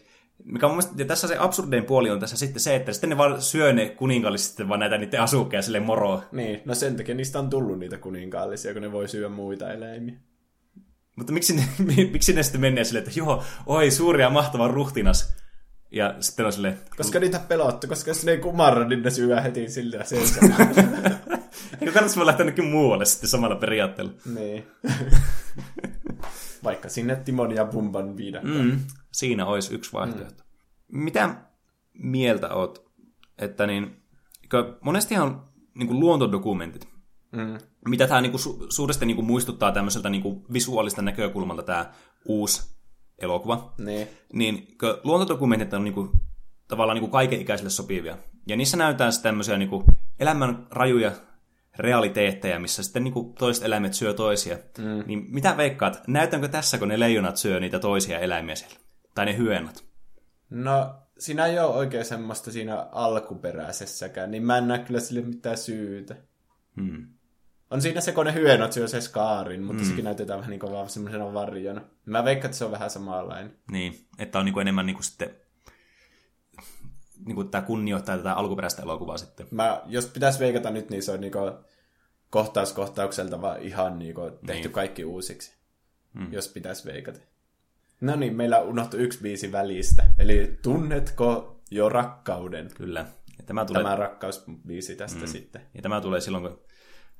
Mikä 0.44 0.66
on 0.66 0.70
mun 0.70 0.76
mielestä, 0.76 1.02
ja 1.02 1.04
tässä 1.04 1.28
se 1.28 1.36
absurdein 1.38 1.84
puoli 1.84 2.10
on 2.10 2.20
tässä 2.20 2.36
sitten 2.36 2.60
se, 2.60 2.76
että 2.76 2.92
sitten 2.92 3.10
ne 3.10 3.16
vaan 3.16 3.42
syö 3.42 3.72
ne 3.72 3.88
kuninkaalliset 3.88 4.68
vaan 4.68 4.80
näitä 4.80 4.98
niiden 4.98 5.20
asukkeja 5.20 5.62
sille 5.62 5.80
moroa. 5.80 6.22
Niin, 6.32 6.62
no 6.64 6.74
sen 6.74 6.96
takia 6.96 7.14
niistä 7.14 7.38
on 7.38 7.50
tullut 7.50 7.78
niitä 7.78 7.98
kuninkaallisia, 7.98 8.72
kun 8.72 8.82
ne 8.82 8.92
voi 8.92 9.08
syödä 9.08 9.28
muita 9.28 9.72
eläimiä. 9.72 10.14
Mutta 11.16 11.32
miksi 11.32 11.56
ne, 11.56 11.64
miksi 12.12 12.32
ne 12.32 12.42
sitten 12.42 12.60
menee 12.60 12.84
silleen, 12.84 13.06
että 13.06 13.18
joo, 13.18 13.42
oi, 13.66 13.90
suuri 13.90 14.22
ja 14.22 14.30
mahtava 14.30 14.68
ruhtinas. 14.68 15.36
Ja 15.90 16.14
sitten 16.20 16.46
on 16.46 16.52
silleen, 16.52 16.78
Koska 16.96 17.20
niitä 17.20 17.38
pelottu, 17.38 17.86
koska 17.86 18.10
jos 18.10 18.24
ne 18.24 18.32
ei 18.32 18.38
kumarra, 18.38 18.88
niin 18.88 19.02
ne 19.02 19.10
syö 19.10 19.40
heti 19.40 19.68
sillä 19.70 20.04
sen. 20.04 20.18
eikö 21.80 21.92
kannattaisi 21.92 22.26
lähteä 22.26 22.44
jonnekin 22.44 22.64
muualle 22.64 23.04
sitten 23.04 23.28
samalla 23.30 23.56
periaatteella. 23.56 24.12
niin. 24.34 24.66
Vaikka 26.64 26.88
sinne 26.88 27.16
Timon 27.16 27.54
ja 27.54 27.64
Bumban 27.64 28.16
viidakkoon. 28.16 28.64
Mm, 28.66 28.80
siinä 29.12 29.46
olisi 29.46 29.74
yksi 29.74 29.92
vaihtoehto. 29.92 30.42
Mm. 30.92 30.98
Mitä 31.02 31.34
mieltä 31.94 32.54
oot, 32.54 32.90
että 33.38 33.66
niin, 33.66 34.02
monestihan 34.80 35.28
on 35.28 35.42
niin 35.74 35.86
kuin 35.86 36.00
luontodokumentit, 36.00 36.88
Mm. 37.32 37.58
mitä 37.88 38.06
tämä 38.06 38.20
niin 38.20 38.30
kuin, 38.32 38.40
su- 38.40 38.66
suuresti 38.68 39.06
niin 39.06 39.16
kuin 39.16 39.26
muistuttaa 39.26 39.72
tämmöiseltä 39.72 40.10
niin 40.10 40.22
kuin 40.22 40.44
visuaalista 40.52 41.02
näkökulmalta 41.02 41.62
tämä 41.62 41.92
uusi 42.24 42.62
elokuva, 43.18 43.74
Niin. 43.78 44.08
niin 44.32 44.76
luontodokumentit 45.04 45.74
on 45.74 45.84
niinku, 45.84 46.10
tavallaan 46.68 46.96
niinku 46.96 47.10
kaikenikäisille 47.10 47.70
sopivia. 47.70 48.18
Ja 48.46 48.56
niissä 48.56 48.76
näytetään 48.76 49.12
tämmöisiä 49.22 49.58
niinku 49.58 49.84
elämän 50.20 50.66
rajuja 50.70 51.12
realiteetteja, 51.78 52.58
missä 52.58 52.82
sitten 52.82 53.04
niinku 53.04 53.34
toiset 53.38 53.64
eläimet 53.64 53.94
syö 53.94 54.14
toisia. 54.14 54.58
Mm. 54.78 55.04
Niin 55.06 55.26
mitä 55.28 55.56
veikkaat, 55.56 56.02
näytänkö 56.06 56.48
tässä, 56.48 56.78
kun 56.78 56.88
ne 56.88 57.00
leijonat 57.00 57.36
syö 57.36 57.60
niitä 57.60 57.78
toisia 57.78 58.18
eläimiä 58.18 58.54
siellä? 58.54 58.76
Tai 59.14 59.26
ne 59.26 59.36
hyönät? 59.36 59.84
No, 60.50 60.94
siinä 61.18 61.46
ei 61.46 61.58
ole 61.58 61.74
oikein 61.76 62.04
semmoista 62.04 62.50
siinä 62.52 62.86
alkuperäisessäkään, 62.92 64.30
niin 64.30 64.42
mä 64.42 64.58
en 64.58 64.68
näe 64.68 64.78
kyllä 64.78 65.00
sille 65.00 65.20
mitään 65.20 65.58
syytä. 65.58 66.16
Hmm. 66.80 67.06
On 67.70 67.82
siinä 67.82 68.00
se, 68.00 68.12
kun 68.12 68.26
ne 68.26 68.34
hyönot 68.34 68.72
syö 68.72 68.88
se 68.88 69.00
skaarin, 69.00 69.62
mutta 69.62 69.82
mm. 69.82 69.88
sekin 69.88 70.04
näytetään 70.04 70.38
vähän 70.38 70.50
niin 70.50 70.60
kuin 70.60 70.72
vaan 70.72 70.88
semmoisena 70.88 71.34
varjona. 71.34 71.80
Mä 72.06 72.24
veikkaan, 72.24 72.46
että 72.46 72.58
se 72.58 72.64
on 72.64 72.70
vähän 72.70 72.90
samanlainen. 72.90 73.56
Niin, 73.70 74.06
että 74.18 74.38
on 74.38 74.44
niinku 74.44 74.60
enemmän 74.60 74.86
niinku 74.86 75.02
sitten 75.02 75.30
niinku 77.26 77.44
tämä 77.44 77.62
kunnioittaa 77.62 78.16
tätä 78.16 78.32
alkuperäistä 78.32 78.82
elokuvaa 78.82 79.18
sitten. 79.18 79.46
Mä, 79.50 79.82
jos 79.86 80.06
pitäisi 80.06 80.38
veikata 80.38 80.70
nyt, 80.70 80.90
niin 80.90 81.02
se 81.02 81.12
on 81.12 81.20
niinku 81.20 81.38
kohtaus 82.30 82.72
kohtaukselta 82.72 83.40
vaan 83.40 83.62
ihan 83.62 83.98
niinku 83.98 84.20
tehty 84.20 84.46
Niin. 84.46 84.62
niin. 84.62 84.72
kaikki 84.72 85.04
uusiksi. 85.04 85.56
Mm. 86.14 86.32
Jos 86.32 86.48
pitäisi 86.48 86.88
veikata. 86.88 87.20
No 88.00 88.16
niin, 88.16 88.36
meillä 88.36 88.60
unohtui 88.60 89.00
yksi 89.00 89.20
biisi 89.22 89.52
välistä. 89.52 90.04
Eli 90.18 90.58
tunnetko 90.62 91.60
jo 91.70 91.88
rakkauden? 91.88 92.70
Kyllä. 92.74 93.06
Ja 93.38 93.44
tämä 93.46 93.64
tulee, 93.64 93.82
Tämä 93.82 93.96
rakkausbiisi 93.96 94.96
tästä 94.96 95.20
mm. 95.20 95.26
sitten. 95.26 95.62
ja 95.74 95.82
tämä 95.82 96.00
tulee 96.00 96.20
silloin, 96.20 96.44
kun 96.44 96.60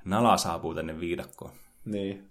Nala 0.08 0.36
saapuu 0.36 0.74
tänne 0.74 1.00
viidakkoon. 1.00 1.52
Niin. 1.84 2.30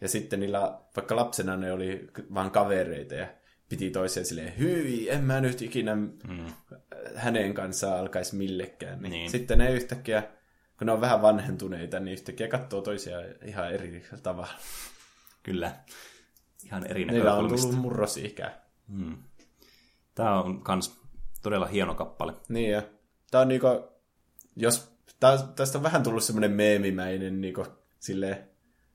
Ja 0.00 0.08
sitten 0.08 0.40
niillä, 0.40 0.78
vaikka 0.96 1.16
lapsena 1.16 1.56
ne 1.56 1.72
oli 1.72 2.10
vaan 2.34 2.50
kavereita 2.50 3.14
ja 3.14 3.26
piti 3.68 3.90
toiseen 3.90 4.26
silleen, 4.26 4.58
hyi, 4.58 5.10
en 5.10 5.24
mä 5.24 5.40
nyt 5.40 5.62
ikinä 5.62 5.94
mm. 5.96 6.46
hänen 7.14 7.54
kanssaan 7.54 8.00
alkaisi 8.00 8.36
millekään. 8.36 9.02
Niin. 9.02 9.10
Niin. 9.10 9.30
Sitten 9.30 9.58
ne 9.58 9.72
yhtäkkiä, 9.72 10.22
kun 10.78 10.86
ne 10.86 10.92
on 10.92 11.00
vähän 11.00 11.22
vanhentuneita, 11.22 12.00
niin 12.00 12.12
yhtäkkiä 12.12 12.48
katsoo 12.48 12.80
toisiaan 12.80 13.24
ihan 13.44 13.72
eri 13.72 14.06
tavalla. 14.22 14.54
Kyllä. 15.42 15.72
Ihan 16.64 16.86
eri 16.86 17.04
Niillä 17.04 17.34
on 17.34 17.48
tullut 17.48 17.74
murrosikä. 17.74 18.52
Tämä 20.14 20.42
on 20.42 20.62
kans 20.62 21.00
todella 21.42 21.66
hieno 21.66 21.94
kappale. 21.94 22.34
Niin 22.48 22.70
ja 22.70 22.82
tää 23.30 23.40
on 23.40 23.48
niinku, 23.48 23.66
jos, 24.56 24.97
tää, 25.20 25.38
tästä 25.56 25.78
on 25.78 25.82
vähän 25.82 26.02
tullut 26.02 26.24
semmoinen 26.24 26.52
meemimäinen 26.52 27.40
niinku 27.40 27.66
silleen, 27.98 28.48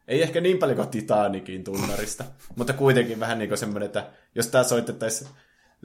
ei 0.08 0.22
ehkä 0.22 0.42
niin 0.42 0.58
paljon 0.58 0.78
kuin 0.78 0.90
Titanikin 0.90 1.64
tunnarista, 1.64 2.24
mutta 2.58 2.74
kuitenkin 2.74 3.20
vähän 3.20 3.40
niinku 3.40 3.58
semmoinen, 3.58 3.86
että 3.86 4.10
jos 4.36 4.48
tää 4.48 4.64
soitettaisiin 4.64 5.30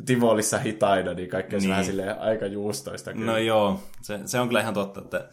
Tivolissa 0.07 0.59
hitaina, 0.59 1.15
niin 1.15 1.29
kaikki 1.29 1.57
olisi 1.57 1.67
Niin. 1.67 1.69
niin. 1.69 1.71
vähän 1.71 1.85
silleen 1.85 2.21
aika 2.21 2.47
juustoista. 2.47 3.13
Kyllä. 3.13 3.27
No 3.27 3.39
joo, 3.39 3.81
se, 4.03 4.21
se 4.25 4.41
on 4.41 4.49
kyllä 4.49 4.61
ihan 4.61 4.75
totta, 4.75 5.01
että 5.01 5.29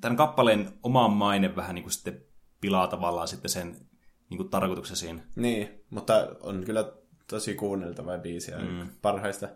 tämän 0.00 0.16
kappaleen 0.16 0.72
oma 0.82 1.08
maine 1.08 1.56
vähän 1.56 1.74
niin 1.74 1.82
kuin 1.82 1.92
sitten 1.92 2.20
pilaa 2.60 2.86
tavallaan 2.86 3.28
sitten 3.28 3.50
sen 3.50 3.76
niin 4.30 4.38
kuin 4.38 4.48
tarkoituksen 4.48 4.96
siinä. 4.96 5.22
Niin, 5.36 5.84
mutta 5.90 6.36
on 6.40 6.64
kyllä 6.64 6.92
tosi 7.26 7.54
kuunneltava 7.54 8.18
biisi 8.18 8.50
ja 8.50 8.58
mm. 8.58 8.88
parhaista 9.02 9.48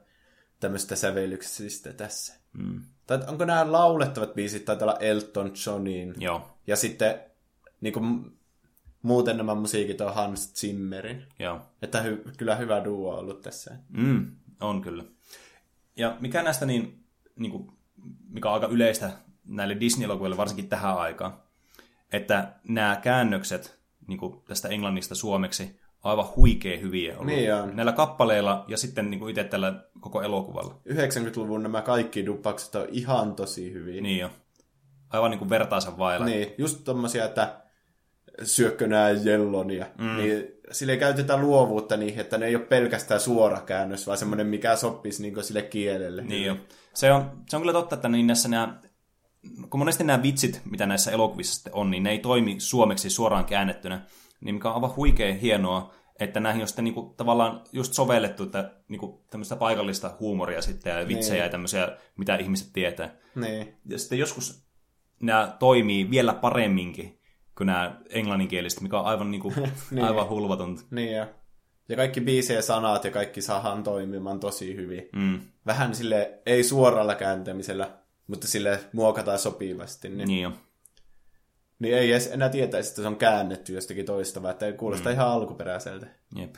tämmöistä 0.61 0.97
sävellyksistä 0.97 1.93
tässä. 1.93 2.35
Mm. 2.53 2.81
Tai 3.07 3.19
onko 3.29 3.45
nämä 3.45 3.73
laulettavat 3.73 4.35
biisit, 4.35 4.65
taitaa 4.65 4.89
olla 4.89 4.99
Elton 4.99 5.53
Johnin. 5.67 6.15
Joo, 6.19 6.51
Ja 6.67 6.77
sitten 6.77 7.21
niin 7.81 7.93
kuin, 7.93 8.39
muuten 9.03 9.37
nämä 9.37 9.55
musiikit 9.55 10.01
on 10.01 10.15
Hans 10.15 10.55
Zimmerin. 10.55 11.27
joo. 11.39 11.61
Että 11.83 12.03
hy- 12.03 12.33
kyllä 12.37 12.57
hyvä 12.57 12.85
duo 12.85 13.13
on 13.13 13.19
ollut 13.19 13.43
tässä. 13.43 13.77
Mm, 13.89 14.37
on 14.61 14.83
kyllä. 14.83 15.05
Ja 15.97 16.17
mikä 16.21 16.43
näistä 16.43 16.67
niin, 16.67 17.05
niin 17.37 17.53
kuin, 17.53 17.73
mikä 18.29 18.49
on 18.49 18.55
aika 18.55 18.67
yleistä 18.67 19.11
näille 19.45 19.77
Disney-elokuville, 19.81 20.37
varsinkin 20.37 20.69
tähän 20.69 20.99
aikaan, 20.99 21.39
että 22.13 22.53
nämä 22.69 22.97
käännökset 23.03 23.79
niin 24.07 24.19
kuin 24.19 24.43
tästä 24.49 24.69
englannista 24.69 25.15
suomeksi 25.15 25.81
aivan 26.07 26.27
huikea 26.37 26.79
hyviä 26.79 27.13
ollut. 27.13 27.27
Niin 27.27 27.55
on. 27.55 27.77
Näillä 27.77 27.93
kappaleilla 27.93 28.65
ja 28.69 28.77
sitten 28.77 29.11
niin 29.11 29.21
kuin 29.21 29.31
itse 29.31 29.45
tällä 29.45 29.85
koko 30.01 30.23
elokuvalla. 30.23 30.81
90-luvun 30.89 31.63
nämä 31.63 31.83
kaikki 31.83 32.27
duppaukset 32.27 32.75
on 32.75 32.87
ihan 32.91 33.35
tosi 33.35 33.73
hyviä. 33.73 34.01
Niin 34.01 34.19
jo. 34.19 34.31
Aivan 35.11 35.31
niin 35.31 35.39
kuin 35.39 35.51
vertaansa 35.51 35.99
vailla. 35.99 36.27
Niin, 36.27 36.55
just 36.59 36.85
tommosia, 36.85 37.25
että 37.25 37.61
syökkö 38.43 38.87
nää 38.87 39.11
jellonia. 39.11 39.87
Mm. 39.99 40.17
Niin 40.17 40.45
sille 40.71 40.97
käytetään 40.97 41.41
luovuutta 41.41 41.97
niin, 41.97 42.21
että 42.21 42.39
ne 42.39 42.47
ei 42.47 42.57
ole 42.57 42.65
pelkästään 42.65 43.21
suora 43.21 43.61
käännös, 43.61 44.07
vaan 44.07 44.19
semmoinen, 44.19 44.47
mikä 44.47 44.77
sopisi 44.77 45.23
niin 45.23 45.45
sille 45.45 45.63
kielelle. 45.63 46.23
Niin 46.23 46.45
jo. 46.47 46.57
Se 46.95 47.13
on, 47.13 47.31
se 47.49 47.57
on 47.57 47.63
kyllä 47.63 47.73
totta, 47.73 47.95
että 47.95 48.09
niin 48.09 48.27
näissä 48.27 48.49
nämä, 48.49 48.81
kun 49.71 49.81
monesti 49.81 50.05
nämä 50.05 50.23
vitsit, 50.23 50.61
mitä 50.71 50.87
näissä 50.87 51.11
elokuvissa 51.11 51.55
sitten 51.55 51.75
on, 51.75 51.91
niin 51.91 52.03
ne 52.03 52.11
ei 52.11 52.19
toimi 52.19 52.57
suomeksi 52.59 53.11
suoraan 53.11 53.45
käännettynä, 53.45 54.03
niin 54.41 54.55
mikä 54.55 54.69
on 54.69 54.75
aivan 54.75 54.97
huikea 54.97 55.35
hienoa, 55.35 55.95
että 56.21 56.41
näihin 56.41 56.63
on 56.63 56.69
sitten 56.69 56.85
niinku 56.85 57.15
tavallaan 57.17 57.61
just 57.73 57.93
sovellettu 57.93 58.43
että 58.43 58.71
niinku 58.89 59.25
tämmöistä 59.31 59.57
paikallista 59.57 60.17
huumoria 60.21 60.63
sitten 60.63 61.01
ja 61.01 61.09
vitsejä 61.09 61.35
Niin. 61.35 61.43
ja 61.45 61.49
tämmöisiä, 61.49 61.97
mitä 62.17 62.37
ihmiset 62.37 62.73
tietää. 62.73 63.17
Niin. 63.35 63.75
Ja 63.89 63.99
sitten 63.99 64.19
joskus 64.19 64.67
nämä 65.23 65.57
toimii 65.59 66.11
vielä 66.11 66.35
paremminkin 66.35 67.21
kuin 67.57 67.67
nämä 67.67 68.01
englanninkieliset, 68.11 68.81
mikä 68.81 68.99
on 68.99 69.07
aivan, 69.07 69.31
niinku, 69.31 69.53
Niin. 69.91 70.05
aivan 70.05 70.29
hulvatonta. 70.29 70.83
Niin 70.91 71.13
ja. 71.13 71.27
ja 71.89 71.97
kaikki 71.97 72.21
biisejä 72.21 72.63
sanat 72.63 73.05
ja 73.05 73.11
kaikki 73.11 73.43
saadaan 73.43 73.83
toimimaan 73.83 74.41
tosi 74.41 74.77
hyvin. 74.77 75.09
Mm. 75.17 75.41
Vähän 75.67 75.95
sille 75.95 76.41
ei 76.47 76.65
suoralla 76.65 77.15
kääntämisellä, 77.15 77.91
mutta 78.27 78.47
sille 78.47 78.81
muokataan 78.93 79.39
sopivasti. 79.39 80.09
Niin, 80.09 80.19
niin. 80.19 80.29
Niin 80.29 80.43
jo. 80.43 80.53
Niin 81.79 81.95
ei 81.95 82.11
edes 82.11 82.27
enää 82.27 82.49
tietäisi, 82.49 82.89
että 82.89 83.03
se 83.03 83.09
on 83.09 83.17
käännetty 83.17 83.73
jostakin 83.73 84.07
toista, 84.07 84.43
vaan 84.43 84.53
että 84.53 84.67
ei 84.67 84.73
kuulosta 84.73 85.09
mm. 85.09 85.13
ihan 85.13 85.29
alkuperäiseltä. 85.29 86.07
Jep. 86.37 86.55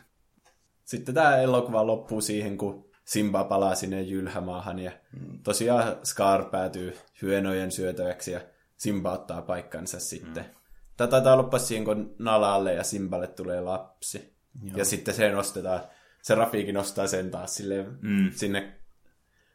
Sitten 0.84 1.14
tämä 1.14 1.36
elokuva 1.36 1.86
loppuu 1.86 2.20
siihen, 2.20 2.58
kun 2.58 2.90
Simba 3.04 3.44
palaa 3.44 3.74
sinne 3.74 4.02
jylhämaahan 4.02 4.78
ja 4.78 4.92
mm. 5.12 5.42
tosiaan 5.42 5.96
Scar 6.04 6.44
päätyy 6.44 6.96
hyönojen 7.22 7.72
syötäväksi 7.72 8.32
ja 8.32 8.40
Simba 8.76 9.12
ottaa 9.12 9.42
paikkansa 9.42 10.00
sitten. 10.00 10.44
Mm. 10.44 10.50
Tämä 10.96 11.08
taitaa 11.08 11.36
loppua 11.36 11.58
siihen, 11.58 11.84
kun 11.84 12.14
Nalalle 12.18 12.74
ja 12.74 12.84
Simballe 12.84 13.26
tulee 13.26 13.60
lapsi. 13.60 14.34
Joo. 14.62 14.76
Ja 14.76 14.84
sitten 14.84 15.14
se 15.14 15.30
nostetaan, 15.30 15.80
se 16.22 16.34
Rafiikin 16.34 16.74
nostaa 16.74 17.06
sen 17.06 17.30
taas 17.30 17.54
silleen, 17.56 17.98
mm. 18.00 18.30
sinne 18.34 18.72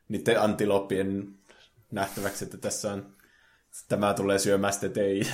niiden 0.07 0.41
antiloppien 0.41 1.33
nähtäväksi, 1.91 2.45
että 2.45 2.57
tässä 2.57 2.93
on 2.93 3.13
tämä 3.87 4.13
tulee 4.13 4.39
syömään 4.39 4.73
sitten 4.73 4.91
teitä. 4.91 5.29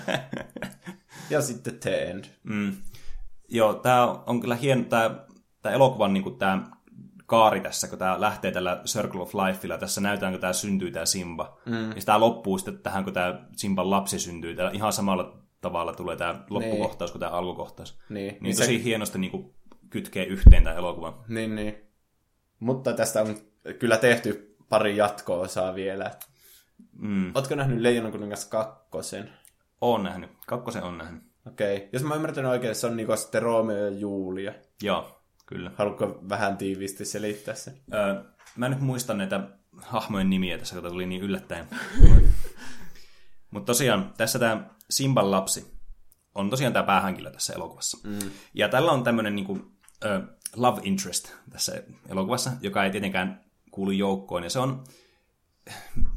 ja 1.30 1.40
sitten 1.42 1.78
The 1.78 2.02
End. 2.10 2.24
Mm. 2.42 2.76
Joo, 3.48 3.74
tämä 3.74 4.06
on 4.26 4.40
kyllä 4.40 4.54
hieno, 4.54 4.84
tämä, 4.84 5.26
tämä 5.62 5.74
elokuvan 5.74 6.12
niin 6.12 6.22
kuin 6.22 6.38
tämä 6.38 6.70
kaari 7.26 7.60
tässä, 7.60 7.88
kun 7.88 7.98
tämä 7.98 8.20
lähtee 8.20 8.50
tällä 8.50 8.82
Circle 8.86 9.20
of 9.22 9.34
Lifeilla, 9.34 9.78
tässä 9.78 10.00
näytetään, 10.00 10.32
kun 10.32 10.40
tämä 10.40 10.52
syntyy, 10.52 10.90
tämä 10.90 11.06
Simba. 11.06 11.58
Mm. 11.66 11.88
Ja 11.90 12.02
tämä 12.04 12.20
loppuu 12.20 12.58
sitten 12.58 12.78
tähän, 12.78 13.04
kun 13.04 13.12
tämä 13.12 13.40
Simban 13.56 13.90
lapsi 13.90 14.18
syntyy. 14.18 14.54
Täällä 14.56 14.72
ihan 14.74 14.92
samalla 14.92 15.38
tavalla 15.60 15.92
tulee 15.92 16.16
tämä 16.16 16.44
loppukohtaus 16.50 17.10
kuin 17.10 17.20
tämä 17.20 17.32
alkukohtaus. 17.32 17.98
Niin. 18.08 18.32
Niin, 18.32 18.42
Niin 18.42 18.56
tosi 18.56 18.78
se- 18.78 18.84
hienosti 18.84 19.18
niin 19.18 19.30
kuin, 19.30 19.54
kytkee 19.90 20.24
yhteen 20.24 20.64
tämä 20.64 20.76
elokuva. 20.76 21.24
Niin, 21.28 21.54
niin. 21.54 21.78
Mutta 22.60 22.92
tästä 22.92 23.20
on 23.22 23.36
kyllä 23.78 23.96
tehty 23.96 24.56
pari 24.68 24.96
jatko-osaa 24.96 25.74
vielä. 25.74 26.10
Mm. 26.92 27.32
Ootko 27.34 27.54
nähnyt 27.54 27.80
Leijonan 27.80 28.12
kuningas 28.12 28.44
kakkosen? 28.44 29.30
Oon 29.80 30.02
nähnyt. 30.02 30.30
Kakkosen 30.46 30.82
on 30.82 30.98
nähnyt. 30.98 31.22
Okei. 31.46 31.76
Okay. 31.76 31.88
Jos 31.92 32.02
mä 32.02 32.14
ymmärrän 32.14 32.46
oikein, 32.46 32.74
se 32.74 32.86
on 32.86 32.96
niinku 32.96 33.16
sitten 33.16 33.42
Romeo 33.42 33.76
ja 33.76 33.90
Julia. 33.90 34.52
Joo, 34.82 35.22
kyllä. 35.46 35.70
Haluatko 35.76 36.20
vähän 36.28 36.56
tiiviisti 36.56 37.04
selittää 37.04 37.54
sen? 37.54 37.74
Öö, 37.94 38.24
mä 38.56 38.68
nyt 38.68 38.80
muista 38.80 39.14
näitä 39.14 39.48
hahmojen 39.76 40.30
nimiä 40.30 40.58
tässä, 40.58 40.80
kun 40.80 40.90
tuli 40.90 41.06
niin 41.06 41.22
yllättäen. 41.22 41.66
Mutta 43.50 43.66
tosiaan, 43.66 44.14
tässä 44.16 44.38
tämä 44.38 44.70
Simban 44.90 45.30
lapsi 45.30 45.78
on 46.34 46.50
tosiaan 46.50 46.72
tämä 46.72 46.86
päähenkilö 46.86 47.30
tässä 47.30 47.52
elokuvassa. 47.52 48.08
Mm. 48.08 48.30
Ja 48.54 48.68
tällä 48.68 48.92
on 48.92 49.04
tämmöinen 49.04 49.36
niinku, 49.36 49.58
love 50.56 50.80
interest 50.84 51.32
tässä 51.50 51.82
elokuvassa, 52.08 52.50
joka 52.60 52.84
ei 52.84 52.90
tietenkään 52.90 53.44
kuulu 53.70 53.90
joukkoon. 53.90 54.44
Ja 54.44 54.50
se 54.50 54.58
on, 54.58 54.84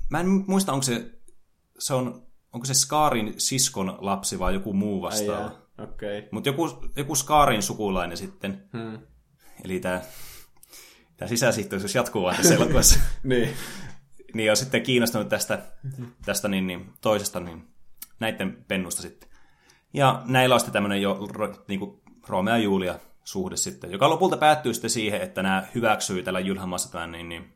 mä 0.09 0.19
en 0.19 0.27
muista, 0.27 0.73
onko 0.73 0.83
se, 0.83 1.11
se 1.79 1.93
on, 1.93 2.27
onko 2.53 2.65
se 2.65 2.73
Skarin 2.73 3.33
siskon 3.37 3.97
lapsi 4.01 4.39
vai 4.39 4.53
joku 4.53 4.73
muu 4.73 5.01
vastaava. 5.01 5.61
Okay. 5.77 6.23
Mutta 6.31 6.49
joku, 6.49 6.69
joku 6.95 7.15
Skarin 7.15 7.63
sukulainen 7.63 8.17
sitten. 8.17 8.69
Hmm. 8.73 8.99
Eli 9.65 9.79
tämä, 9.79 10.01
tämä 11.17 11.29
sisäsihteys 11.29 11.95
jatkuu 11.95 12.23
vaan 12.23 12.35
tässä 12.35 12.55
elokuvassa. 12.55 12.99
Niin. 13.23 13.49
niin 14.33 14.51
on 14.51 14.57
sitten 14.57 14.83
kiinnostunut 14.83 15.29
tästä, 15.29 15.61
tästä 16.25 16.47
niin, 16.47 16.67
niin, 16.67 16.93
toisesta 17.01 17.39
niin, 17.39 17.67
näiden 18.19 18.65
pennusta 18.67 19.01
sitten. 19.01 19.29
Ja 19.93 20.21
näillä 20.25 20.55
on 20.55 20.59
sitten 20.59 20.73
tämmöinen 20.73 21.01
jo 21.01 21.27
ro, 21.33 21.55
niin 21.67 21.79
kuin 21.79 22.01
Romeo 22.27 22.55
ja 22.55 22.63
Julia 22.63 22.99
suhde 23.23 23.57
sitten, 23.57 23.91
joka 23.91 24.09
lopulta 24.09 24.37
päättyy 24.37 24.73
sitten 24.73 24.89
siihen, 24.89 25.21
että 25.21 25.43
nämä 25.43 25.67
hyväksyy 25.75 26.23
tällä 26.23 26.39
Jylhämaassa 26.39 26.91
tämän 26.91 27.11
niin, 27.11 27.29
niin, 27.29 27.53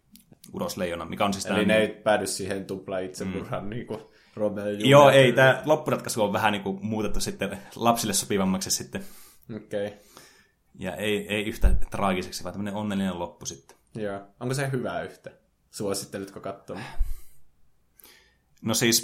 urosleijona, 0.55 1.05
mikä 1.05 1.25
on 1.25 1.33
siis 1.33 1.45
Eli 1.45 1.55
tämä, 1.55 1.67
ne 1.67 1.79
niin, 1.79 1.89
ei 1.89 2.01
päädy 2.01 2.27
siihen 2.27 2.65
tupla 2.65 2.99
itsemurhaan 2.99 3.63
mm. 3.63 3.69
niin 3.69 3.87
kuin 3.87 3.99
Romeo 4.35 4.65
ja 4.65 4.71
Julia. 4.71 4.89
Joo, 4.89 5.09
ei, 5.09 5.31
tämä 5.31 5.61
loppuratkaisu 5.65 6.23
on 6.23 6.33
vähän 6.33 6.51
niin 6.51 6.63
kuin 6.63 6.85
muutettu 6.85 7.19
sitten 7.19 7.57
lapsille 7.75 8.13
sopivammaksi 8.13 8.71
sitten. 8.71 9.03
Okei. 9.55 9.87
Okay. 9.87 9.99
Ja 10.79 10.95
ei, 10.95 11.27
ei 11.27 11.45
yhtä 11.45 11.75
traagiseksi, 11.91 12.43
vaan 12.43 12.53
tämmöinen 12.53 12.73
onnellinen 12.73 13.19
loppu 13.19 13.45
sitten. 13.45 13.77
Joo. 13.95 14.21
Onko 14.39 14.53
se 14.53 14.71
hyvä 14.71 15.01
yhtä? 15.01 15.31
Suosittelitko 15.71 16.39
katsomaan? 16.39 16.85
No 18.61 18.73
siis, 18.73 19.01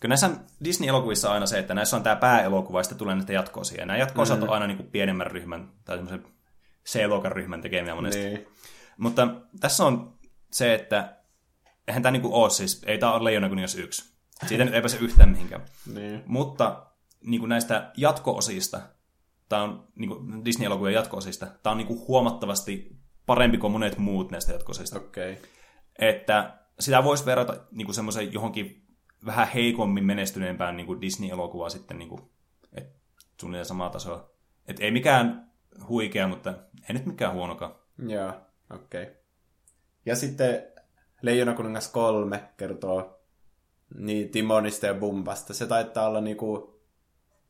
kyllä 0.00 0.12
näissä 0.12 0.30
Disney-elokuvissa 0.64 1.28
on 1.28 1.34
aina 1.34 1.46
se, 1.46 1.58
että 1.58 1.74
näissä 1.74 1.96
on 1.96 2.02
tämä 2.02 2.16
pääelokuva 2.16 2.78
ja 2.78 2.82
sitten 2.82 2.98
tulee 2.98 3.14
näitä 3.14 3.32
jatko-osia. 3.32 3.80
Ja 3.80 3.86
nämä 3.86 3.98
jatko-osat 3.98 4.38
mm. 4.38 4.42
on 4.42 4.48
aina 4.48 4.66
niin 4.66 4.76
kuin 4.76 4.90
pienemmän 4.90 5.26
ryhmän 5.26 5.72
tai 5.84 5.96
semmoisen 5.96 6.24
C-luokan 6.86 7.32
ryhmän 7.32 7.62
tekemiä 7.62 7.94
monesti. 7.94 8.22
Niin. 8.22 8.46
Mutta 8.98 9.28
tässä 9.60 9.86
on 9.86 10.18
se, 10.52 10.74
että 10.74 11.16
eihän 11.88 12.02
tämä 12.02 12.10
niinku 12.10 12.34
ole 12.34 12.50
siis, 12.50 12.82
ei 12.86 12.98
tämä 12.98 13.12
ole 13.12 13.24
Leijona 13.24 13.48
kuningas 13.48 13.74
yksi. 13.74 14.18
Siitä 14.46 14.64
nyt 14.64 14.74
ei 14.74 14.80
pääse 14.80 14.98
yhtään 14.98 15.28
mihinkään. 15.28 15.62
Niin. 15.94 16.22
Mutta 16.26 16.86
niin 17.24 17.40
kuin 17.40 17.48
näistä 17.48 17.92
jatko-osista, 17.96 18.80
tämä 19.48 19.62
on 19.62 19.88
niin 19.94 20.08
kuin 20.08 20.44
Disney-elokuvien 20.44 20.94
jatko-osista, 20.94 21.46
tämä 21.46 21.70
on 21.70 21.78
niin 21.78 21.86
kuin 21.86 22.00
huomattavasti 22.08 22.96
parempi 23.26 23.58
kuin 23.58 23.72
monet 23.72 23.98
muut 23.98 24.30
näistä 24.30 24.52
jatko-osista. 24.52 24.98
Okei. 24.98 25.32
Okay. 25.32 25.44
Että 25.98 26.58
sitä 26.80 27.04
voisi 27.04 27.26
verrata 27.26 27.56
niin 27.70 27.86
kuin 27.86 27.94
semmoisen 27.94 28.32
johonkin 28.32 28.86
vähän 29.26 29.48
heikommin 29.54 30.04
menestyneempään 30.04 30.76
niin 30.76 30.86
kuin 30.86 31.00
Disney-elokuvaan 31.00 31.70
sitten, 31.70 31.98
niin 31.98 32.08
kuin, 32.08 32.22
et 32.72 32.96
suunnilleen 33.40 33.66
samaa 33.66 33.90
tasoa. 33.90 34.30
Et 34.66 34.80
ei 34.80 34.90
mikään 34.90 35.52
huikea, 35.88 36.28
mutta 36.28 36.54
ei 36.88 36.92
nyt 36.92 37.06
mikään 37.06 37.32
huonokaan. 37.32 37.74
Joo, 38.08 38.32
okei. 38.70 39.02
Okay. 39.02 39.14
Ja 40.06 40.16
sitten 40.16 40.62
Leijona 41.22 41.54
kuningas 41.54 41.88
3 41.88 42.48
kertoo 42.56 43.20
niin 43.94 44.28
Timonista 44.28 44.86
ja 44.86 44.94
Bumbasta. 44.94 45.54
Se 45.54 45.66
taitaa 45.66 46.08
olla 46.08 46.20
niinku... 46.20 46.78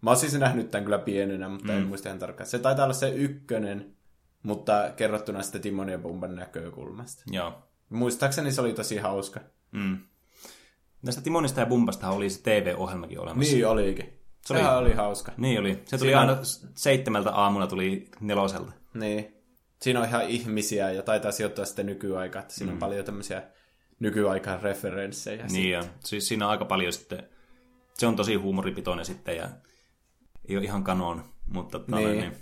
Mä 0.00 0.10
oon 0.10 0.16
siis 0.16 0.34
nähnyt 0.38 0.70
tämän 0.70 0.84
kyllä 0.84 0.98
pienenä, 0.98 1.48
mutta 1.48 1.72
mm. 1.72 1.78
en 1.78 1.86
muista 1.86 2.08
ihan 2.08 2.18
tarkkaan. 2.18 2.46
Se 2.46 2.58
taitaa 2.58 2.84
olla 2.84 2.94
se 2.94 3.08
ykkönen, 3.08 3.96
mutta 4.42 4.90
kerrottuna 4.96 5.42
sitten 5.42 5.60
Timon 5.60 5.88
ja 5.88 5.98
Bumban 5.98 6.36
näkökulmasta. 6.36 7.22
Joo. 7.30 7.62
Muistaakseni 7.88 8.52
se 8.52 8.60
oli 8.60 8.72
tosi 8.72 8.96
hauska. 8.96 9.40
Mm. 9.72 9.98
Näistä 11.02 11.22
Timonista 11.22 11.60
ja 11.60 11.66
Bumbasta 11.66 12.10
oli 12.10 12.30
se 12.30 12.42
TV-ohjelmakin 12.42 13.20
olemassa. 13.20 13.52
Niin 13.52 13.66
olikin. 13.66 14.04
Se 14.06 14.54
Se 14.54 14.54
oli- 14.54 14.62
oli, 14.62 14.76
oli 14.86 14.92
hauska. 14.92 15.32
Niin 15.36 15.60
oli. 15.60 15.82
Se 15.84 15.98
tuli 15.98 16.08
Siinä 16.08 16.20
aina 16.20 16.38
seitsemältä 16.74 17.30
aamulla 17.30 17.66
tuli 17.66 18.10
neloselta. 18.20 18.72
Niin. 18.94 19.37
Siinä 19.82 20.00
on 20.00 20.06
ihan 20.06 20.28
ihmisiä 20.28 20.90
ja 20.90 21.02
taitaa 21.02 21.32
sijoittua 21.32 21.64
sitten 21.64 21.86
nykyaikaan, 21.86 22.42
että 22.42 22.54
siinä 22.54 22.72
mm. 22.72 22.76
on 22.76 22.80
paljon 22.80 23.04
tämmöisiä 23.04 23.42
nykyaikan 24.00 24.62
referenssejä. 24.62 25.46
Niin 25.46 25.78
on. 25.78 25.84
Siis 26.00 26.28
siinä 26.28 26.44
on 26.44 26.50
aika 26.50 26.64
paljon 26.64 26.92
sitten, 26.92 27.28
se 27.94 28.06
on 28.06 28.16
tosi 28.16 28.34
huumoripitoinen 28.34 29.04
sitten 29.04 29.36
ja 29.36 29.48
ei 30.48 30.56
ole 30.56 30.64
ihan 30.64 30.84
kanon, 30.84 31.24
mutta 31.46 31.78
Niin. 31.78 32.08
niin. 32.08 32.20
niin. 32.20 32.36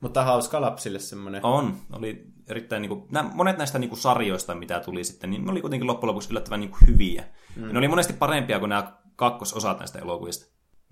Mutta 0.00 0.24
hauska 0.24 0.60
lapsille 0.60 0.98
semmoinen. 0.98 1.44
on. 1.44 1.76
Oli 1.92 2.24
erittäin, 2.48 2.82
niin 2.82 2.88
kuin, 2.88 3.04
nämä, 3.10 3.30
monet 3.34 3.58
näistä 3.58 3.78
niin 3.78 3.88
kuin 3.88 3.98
sarjoista, 3.98 4.54
mitä 4.54 4.80
tuli 4.80 5.04
sitten, 5.04 5.30
niin 5.30 5.44
ne 5.44 5.50
oli 5.50 5.60
kuitenkin 5.60 5.86
loppujen 5.86 6.08
lopuksi 6.08 6.30
yllättävän 6.30 6.60
niin 6.60 6.70
kuin 6.70 6.86
hyviä. 6.86 7.24
Mm. 7.56 7.66
Ja 7.66 7.72
ne 7.72 7.78
oli 7.78 7.88
monesti 7.88 8.12
parempia 8.12 8.58
kuin 8.58 8.68
nämä 8.68 8.92
kakkososat 9.16 9.78
näistä 9.78 9.98
elokuvista. 9.98 10.46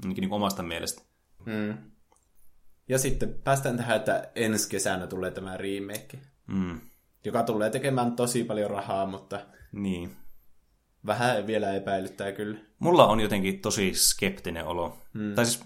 Niin 0.05 0.15
kuin 0.17 0.33
omasta 0.33 0.63
mielestä. 0.63 1.03
Mm. 1.47 1.79
Ja 2.89 2.99
sitten 2.99 3.35
päästään 3.45 3.77
tähän, 3.77 3.97
että 3.97 4.31
ensi 4.35 4.69
kesänä 4.71 5.07
tulee 5.07 5.31
tämä 5.31 5.57
remake, 5.57 6.19
Mm. 6.47 6.81
joka 7.25 7.43
tulee 7.43 7.71
tekemään 7.71 8.17
tosi 8.17 8.45
paljon 8.45 8.71
rahaa, 8.71 9.07
mutta 9.07 9.41
Niin. 9.73 10.17
vähän 11.07 11.47
vielä 11.47 11.75
epäilyttää 11.75 12.33
kyllä. 12.33 12.59
Mulla 12.79 13.07
on 13.07 13.21
jotenkin 13.21 13.61
tosi 13.61 13.95
skeptinen 13.95 14.67
olo. 14.67 14.99
Mm. 15.15 15.35
Tai 15.35 15.47
siis 15.47 15.65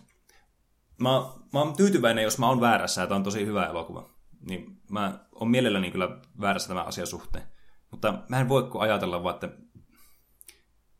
mä, 0.98 1.08
mä 1.52 1.60
oon 1.60 1.76
tyytyväinen, 1.76 2.24
jos 2.24 2.38
mä 2.38 2.48
oon 2.48 2.60
väärässä, 2.60 3.02
että 3.02 3.14
on 3.14 3.22
tosi 3.22 3.46
hyvä 3.46 3.66
elokuva. 3.66 4.10
Niin 4.48 4.80
mä 4.90 5.18
oon 5.32 5.50
mielelläni 5.50 5.90
kyllä 5.90 6.18
väärässä 6.40 6.68
tämän 6.68 6.86
asian 6.86 7.06
suhteen. 7.06 7.44
Mutta 7.90 8.22
mä 8.28 8.40
en 8.40 8.48
voi 8.48 8.70
ajatella 8.78 9.22
vaan, 9.22 9.34
että 9.34 9.48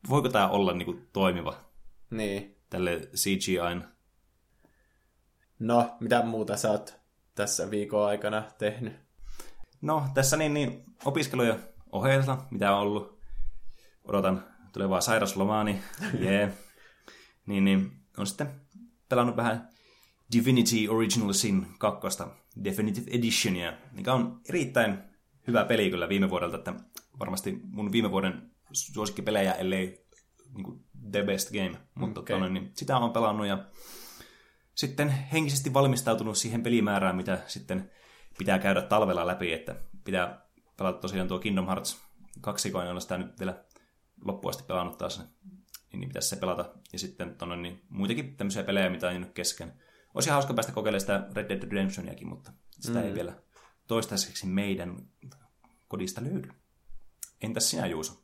voiko 0.09 0.29
tämä 0.29 0.49
olla 0.49 0.73
niinku 0.73 0.97
toimiva 1.13 1.55
Niin. 2.11 2.57
tälle 2.71 3.01
CGIn. 3.17 3.85
No, 5.63 5.97
mitä 6.01 6.23
muuta 6.23 6.57
sä 6.57 6.71
oot 6.71 6.95
tässä 7.35 7.71
viikon 7.71 8.07
aikana 8.07 8.43
tehnyt? 8.59 8.93
No, 9.81 10.05
tässä 10.15 10.37
niin, 10.37 10.55
niin 10.55 10.85
opiskelujen 11.05 11.63
ohjelta, 11.93 12.39
mitä 12.51 12.77
on 12.77 12.81
ollut, 12.81 13.21
odotan 14.05 14.45
tulevaa 14.73 15.01
sairaslomaa, 15.01 15.65
niin 15.65 15.83
yeah. 16.23 16.51
niin, 17.47 17.65
niin 17.65 17.93
on 18.19 18.27
sitten 18.27 18.61
pelannut 19.09 19.37
vähän 19.37 19.69
Divinity 20.33 20.89
Original 20.89 21.33
Sin 21.33 21.67
2 21.79 22.09
Definitive 22.65 23.11
Editionia, 23.11 23.73
mikä 23.93 24.13
on 24.13 24.41
erittäin 24.49 24.99
hyvä 25.47 25.65
peli 25.65 25.91
kyllä 25.91 26.09
viime 26.09 26.31
vuodelta, 26.31 26.57
että 26.57 26.75
varmasti 27.19 27.61
mun 27.65 27.93
viime 27.93 28.11
vuoden 28.11 28.51
suosikkipelejä, 28.73 29.53
ellei 29.53 30.07
niin 30.55 30.65
kuin 30.65 30.85
the 31.11 31.23
best 31.23 31.53
game, 31.53 31.79
mutta 31.95 32.21
okay. 32.21 32.51
niin 32.51 32.73
sitä 32.75 32.97
on 32.97 33.13
pelannut 33.13 33.47
ja 33.47 33.65
sitten 34.75 35.09
henkisesti 35.09 35.75
valmistautunut 35.75 36.39
siihen 36.39 36.63
pelimäärään, 36.63 37.17
mitä 37.17 37.39
sitten 37.47 37.91
pitää 38.39 38.59
käydä 38.59 38.83
talvella 38.83 39.27
läpi, 39.27 39.53
että 39.53 39.75
pitää 40.05 40.47
pelata 40.77 40.99
tosiaan 40.99 41.29
tuo 41.29 41.39
Kingdom 41.39 41.67
Hearts 41.67 42.03
2, 42.41 42.71
kun 42.71 42.83
en 42.83 42.91
ole 42.91 43.01
sitä 43.01 43.19
nyt 43.19 43.39
vielä 43.39 43.65
loppuun 44.25 44.51
asti 44.51 44.63
pelannut 44.63 44.99
taas, 44.99 45.19
niin, 45.19 45.29
niin 45.93 46.09
pitäisi 46.09 46.29
se 46.29 46.37
pelata. 46.37 46.75
Ja 46.93 46.99
sitten 46.99 47.35
tonne, 47.35 47.57
niin 47.57 47.83
muitakin 47.89 48.37
tämmöisiä 48.37 48.65
pelejä, 48.65 48.91
mitä 48.91 49.07
on 49.07 49.13
jäänyt 49.13 49.33
kesken. 49.33 49.73
Olisi 50.15 50.31
hauska 50.31 50.55
päästä 50.55 50.73
kokeilemaan 50.73 51.01
sitä 51.01 51.27
Red 51.35 51.49
Dead 51.49 51.63
Redemptioniakin, 51.63 52.29
mutta 52.29 52.53
sitä 52.81 52.99
mm. 52.99 53.05
ei 53.05 53.15
vielä 53.15 53.43
toistaiseksi 53.89 54.47
meidän 54.47 54.97
kodista 55.89 56.25
löydy. 56.25 56.49
Entäs 57.43 57.71
sinä, 57.71 57.87
Juuso? 57.87 58.23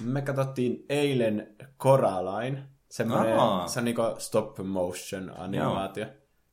Me 0.00 0.22
katsottiin 0.22 0.84
eilen 0.88 1.56
Coraline. 1.78 2.68
Semmoinen, 2.94 3.38
Aa. 3.38 3.68
se 3.68 3.78
on 3.78 3.84
niinku 3.84 4.02
stop 4.18 4.58
motion 4.64 5.32
animaatio. 5.36 6.06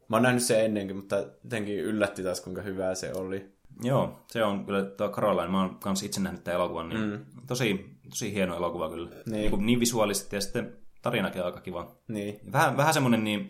Mä 0.08 0.16
oon 0.16 0.24
nähnyt 0.24 0.44
sen 0.44 0.66
ennenkin, 0.66 0.96
mutta 0.96 1.16
jotenkin 1.44 1.80
yllätti 1.80 2.24
taas, 2.24 2.42
kuinka 2.42 2.62
hyvää 2.62 2.96
se 2.96 3.14
oli. 3.14 3.52
Joo, 3.84 4.20
se 4.28 4.44
on 4.44 4.66
kyllä 4.66 4.84
tuo 4.84 5.10
Caroline. 5.10 5.48
Mä 5.48 5.62
oon 5.62 5.76
kanssa 5.76 6.06
itse 6.06 6.22
nähnyt 6.22 6.44
tämän 6.44 6.56
elokuvan. 6.56 6.90
Niin 6.90 7.02
mm. 7.02 7.26
tosi, 7.48 7.86
tosi 8.10 8.34
hieno 8.34 8.56
elokuva 8.56 8.90
kyllä. 8.90 9.10
Niin. 9.10 9.24
Niin, 9.26 9.52
niin, 9.52 9.66
niin 9.66 9.80
visuaalisesti 9.80 10.36
ja 10.36 10.42
sitten 10.42 10.78
tarinakin 11.02 11.44
aika 11.44 11.62
kiva. 11.62 11.96
Niin. 12.08 12.40
Vähän, 12.52 12.78
vähän 12.78 12.94
semmoinen 12.94 13.24
niin... 13.24 13.50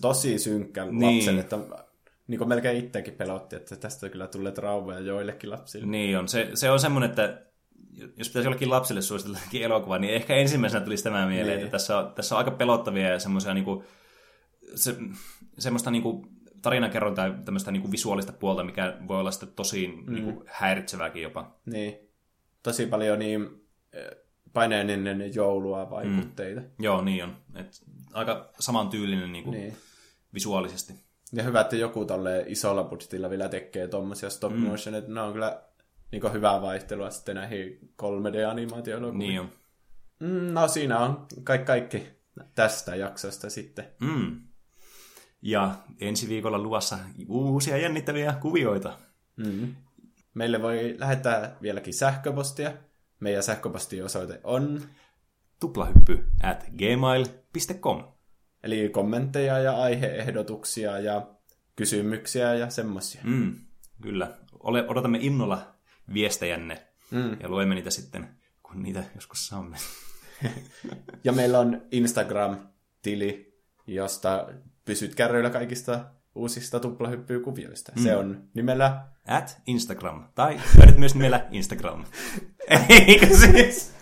Tosi 0.00 0.38
synkkä 0.38 0.84
Niin. 0.84 1.38
että 1.38 1.58
niin 2.26 2.38
kuin 2.38 2.48
melkein 2.48 2.84
itsekin 2.84 3.14
pelotti, 3.14 3.56
että 3.56 3.76
tästä 3.76 4.08
kyllä 4.08 4.26
tulee 4.26 4.52
traumeja 4.52 5.00
joillekin 5.00 5.50
lapsille. 5.50 5.86
Niin 5.86 6.18
on. 6.18 6.28
Se, 6.28 6.50
se 6.54 6.70
on 6.70 6.80
semmoinen, 6.80 7.10
että 7.10 7.47
jos 8.16 8.28
pitäisi 8.28 8.46
jollekin 8.46 8.70
lapsille 8.70 9.02
suositella 9.02 9.38
elokuva, 9.60 9.98
niin 9.98 10.14
ehkä 10.14 10.34
ensimmäisenä 10.34 10.84
tulisi 10.84 11.04
tämä 11.04 11.26
mieleen, 11.26 11.46
Niin. 11.46 11.56
niin. 11.56 11.64
että 11.64 11.70
tässä 11.72 11.98
on, 11.98 12.12
tässä 12.14 12.34
on 12.34 12.38
aika 12.38 12.50
pelottavia 12.50 13.08
ja 13.08 13.18
semmoisia 13.18 13.54
niinku, 13.54 13.84
se, 14.74 14.96
semmoista 15.58 15.90
niinku 15.90 16.26
tarinakerrontaa 16.62 17.26
ja 17.26 17.34
tämmöistä 17.44 17.70
niinku 17.70 17.90
visuaalista 17.90 18.32
puolta, 18.32 18.64
mikä 18.64 18.96
voi 19.08 19.20
olla 19.20 19.30
sitten 19.30 19.48
tosi 19.56 19.86
mm. 20.06 20.14
niinku 20.14 20.44
häiritsevääkin 20.46 21.22
jopa. 21.22 21.56
Niin. 21.66 21.98
Tosi 22.62 22.86
paljon 22.86 23.18
niin 23.18 23.48
eh, 23.92 24.10
paineen 24.52 24.90
ennen 24.90 25.34
joulua 25.34 25.90
vaikutteita. 25.90 26.60
Mm. 26.60 26.66
Joo, 26.78 27.02
niin 27.02 27.24
on. 27.24 27.36
Et 27.54 27.82
aika 28.12 28.50
samantyylinen 28.60 29.32
niinku 29.32 29.50
Niin. 29.50 29.76
visuaalisesti. 30.34 30.92
Ja 31.32 31.42
hyvä, 31.42 31.60
että 31.60 31.76
joku 31.76 32.04
tolle 32.04 32.44
isolla 32.46 32.84
budjetilla 32.84 33.30
vielä 33.30 33.48
tekee 33.48 33.88
tommosia 33.88 34.30
stop 34.30 34.52
motion, 34.56 34.94
että 34.94 35.12
ne 35.12 35.20
on 35.20 35.32
kyllä 35.32 35.62
niin 36.12 36.32
hyvää 36.32 36.62
vaihtelua 36.62 37.10
sitten 37.10 37.36
näihin 37.36 37.92
3D-animaatioelokuviin. 38.02 39.18
Niin 39.18 39.40
on. 39.40 39.52
Mm, 40.20 40.52
no 40.52 40.68
siinä 40.68 40.98
on 40.98 41.26
kaikki, 41.44 41.66
kaikki 41.66 42.06
tästä 42.54 42.96
jaksosta 42.96 43.50
sitten. 43.50 43.84
Mm. 44.00 44.40
Ja 45.42 45.74
ensi 46.00 46.28
viikolla 46.28 46.58
luvassa 46.58 46.98
uusia 47.28 47.76
jännittäviä 47.76 48.32
kuvioita. 48.40 48.98
Mm. 49.36 49.74
Meille 50.34 50.62
voi 50.62 50.96
lähettää 50.98 51.56
vieläkin 51.62 51.94
sähköpostia. 51.94 52.72
Meidän 53.20 53.42
sähköpostiosoite 53.42 54.40
on, 54.44 54.82
Tuplahyppy 55.60 56.24
at 56.42 56.64
gmail.com. 56.78 58.04
eli 58.62 58.88
kommentteja 58.88 59.58
ja 59.58 59.76
aiheehdotuksia 59.76 60.98
ja 60.98 61.26
kysymyksiä 61.76 62.54
ja 62.54 62.70
semmosia. 62.70 63.20
Mm, 63.24 63.54
kyllä. 64.02 64.30
Ole, 64.60 64.88
odotamme 64.88 65.18
innolla 65.20 65.77
viestejänne 66.14 66.84
Mm. 67.10 67.36
ja 67.40 67.48
luemme 67.48 67.74
niitä 67.74 67.90
sitten, 67.90 68.28
kun 68.62 68.82
niitä 68.82 69.04
joskus 69.14 69.46
saamme. 69.46 69.76
Ja 71.24 71.32
meillä 71.32 71.58
on 71.58 71.82
Instagram-tili, 71.90 73.58
josta 73.86 74.48
pysyt 74.84 75.14
kärryillä 75.14 75.50
kaikista 75.50 76.04
uusista 76.34 76.80
tuplahyppykuvioista. 76.80 77.92
Mm. 77.96 78.02
Se 78.02 78.16
on 78.16 78.48
nimellä... 78.54 79.04
At 79.28 79.60
Instagram. 79.66 80.28
Tai 80.34 80.60
löydät 80.78 80.96
myös 80.96 81.14
nimellä 81.14 81.46
Instagram. 81.50 82.04
Eikö 82.88 83.26
siis? 83.26 83.92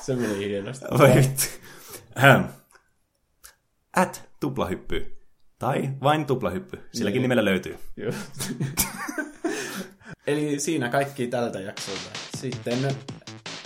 Se 0.00 0.16
meni 0.16 0.48
hienosti. 0.48 0.84
Voi 0.98 1.14
vittu. 1.14 1.42
At 3.96 4.28
tuplahyppy. 4.40 5.13
Tai 5.64 5.90
vain 6.02 6.26
tuplahyppy. 6.26 6.78
Silläkin 6.92 7.16
Niin. 7.18 7.22
nimellä 7.22 7.44
löytyy. 7.44 7.78
Eli 10.26 10.60
siinä 10.60 10.88
kaikki 10.88 11.26
tältä 11.26 11.60
jaksolta. 11.60 12.10
Sitten 12.36 12.78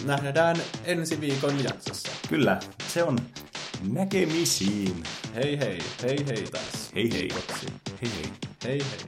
nähdään 0.04 0.56
ensi 0.84 1.20
viikon 1.20 1.64
jaksossa. 1.64 2.08
Kyllä, 2.28 2.60
se 2.88 3.02
on 3.02 3.18
näkemisiin. 3.92 5.02
Hei 5.34 5.58
hei, 5.58 5.78
hei 6.02 6.26
hei 6.28 6.44
taas. 6.52 6.90
Hei 6.94 7.12
hei. 7.12 7.20
Kiitoksia. 7.20 7.70
Hei 8.02 8.10
hei. 8.10 8.32
Hei 8.64 8.80
hei. 8.90 8.98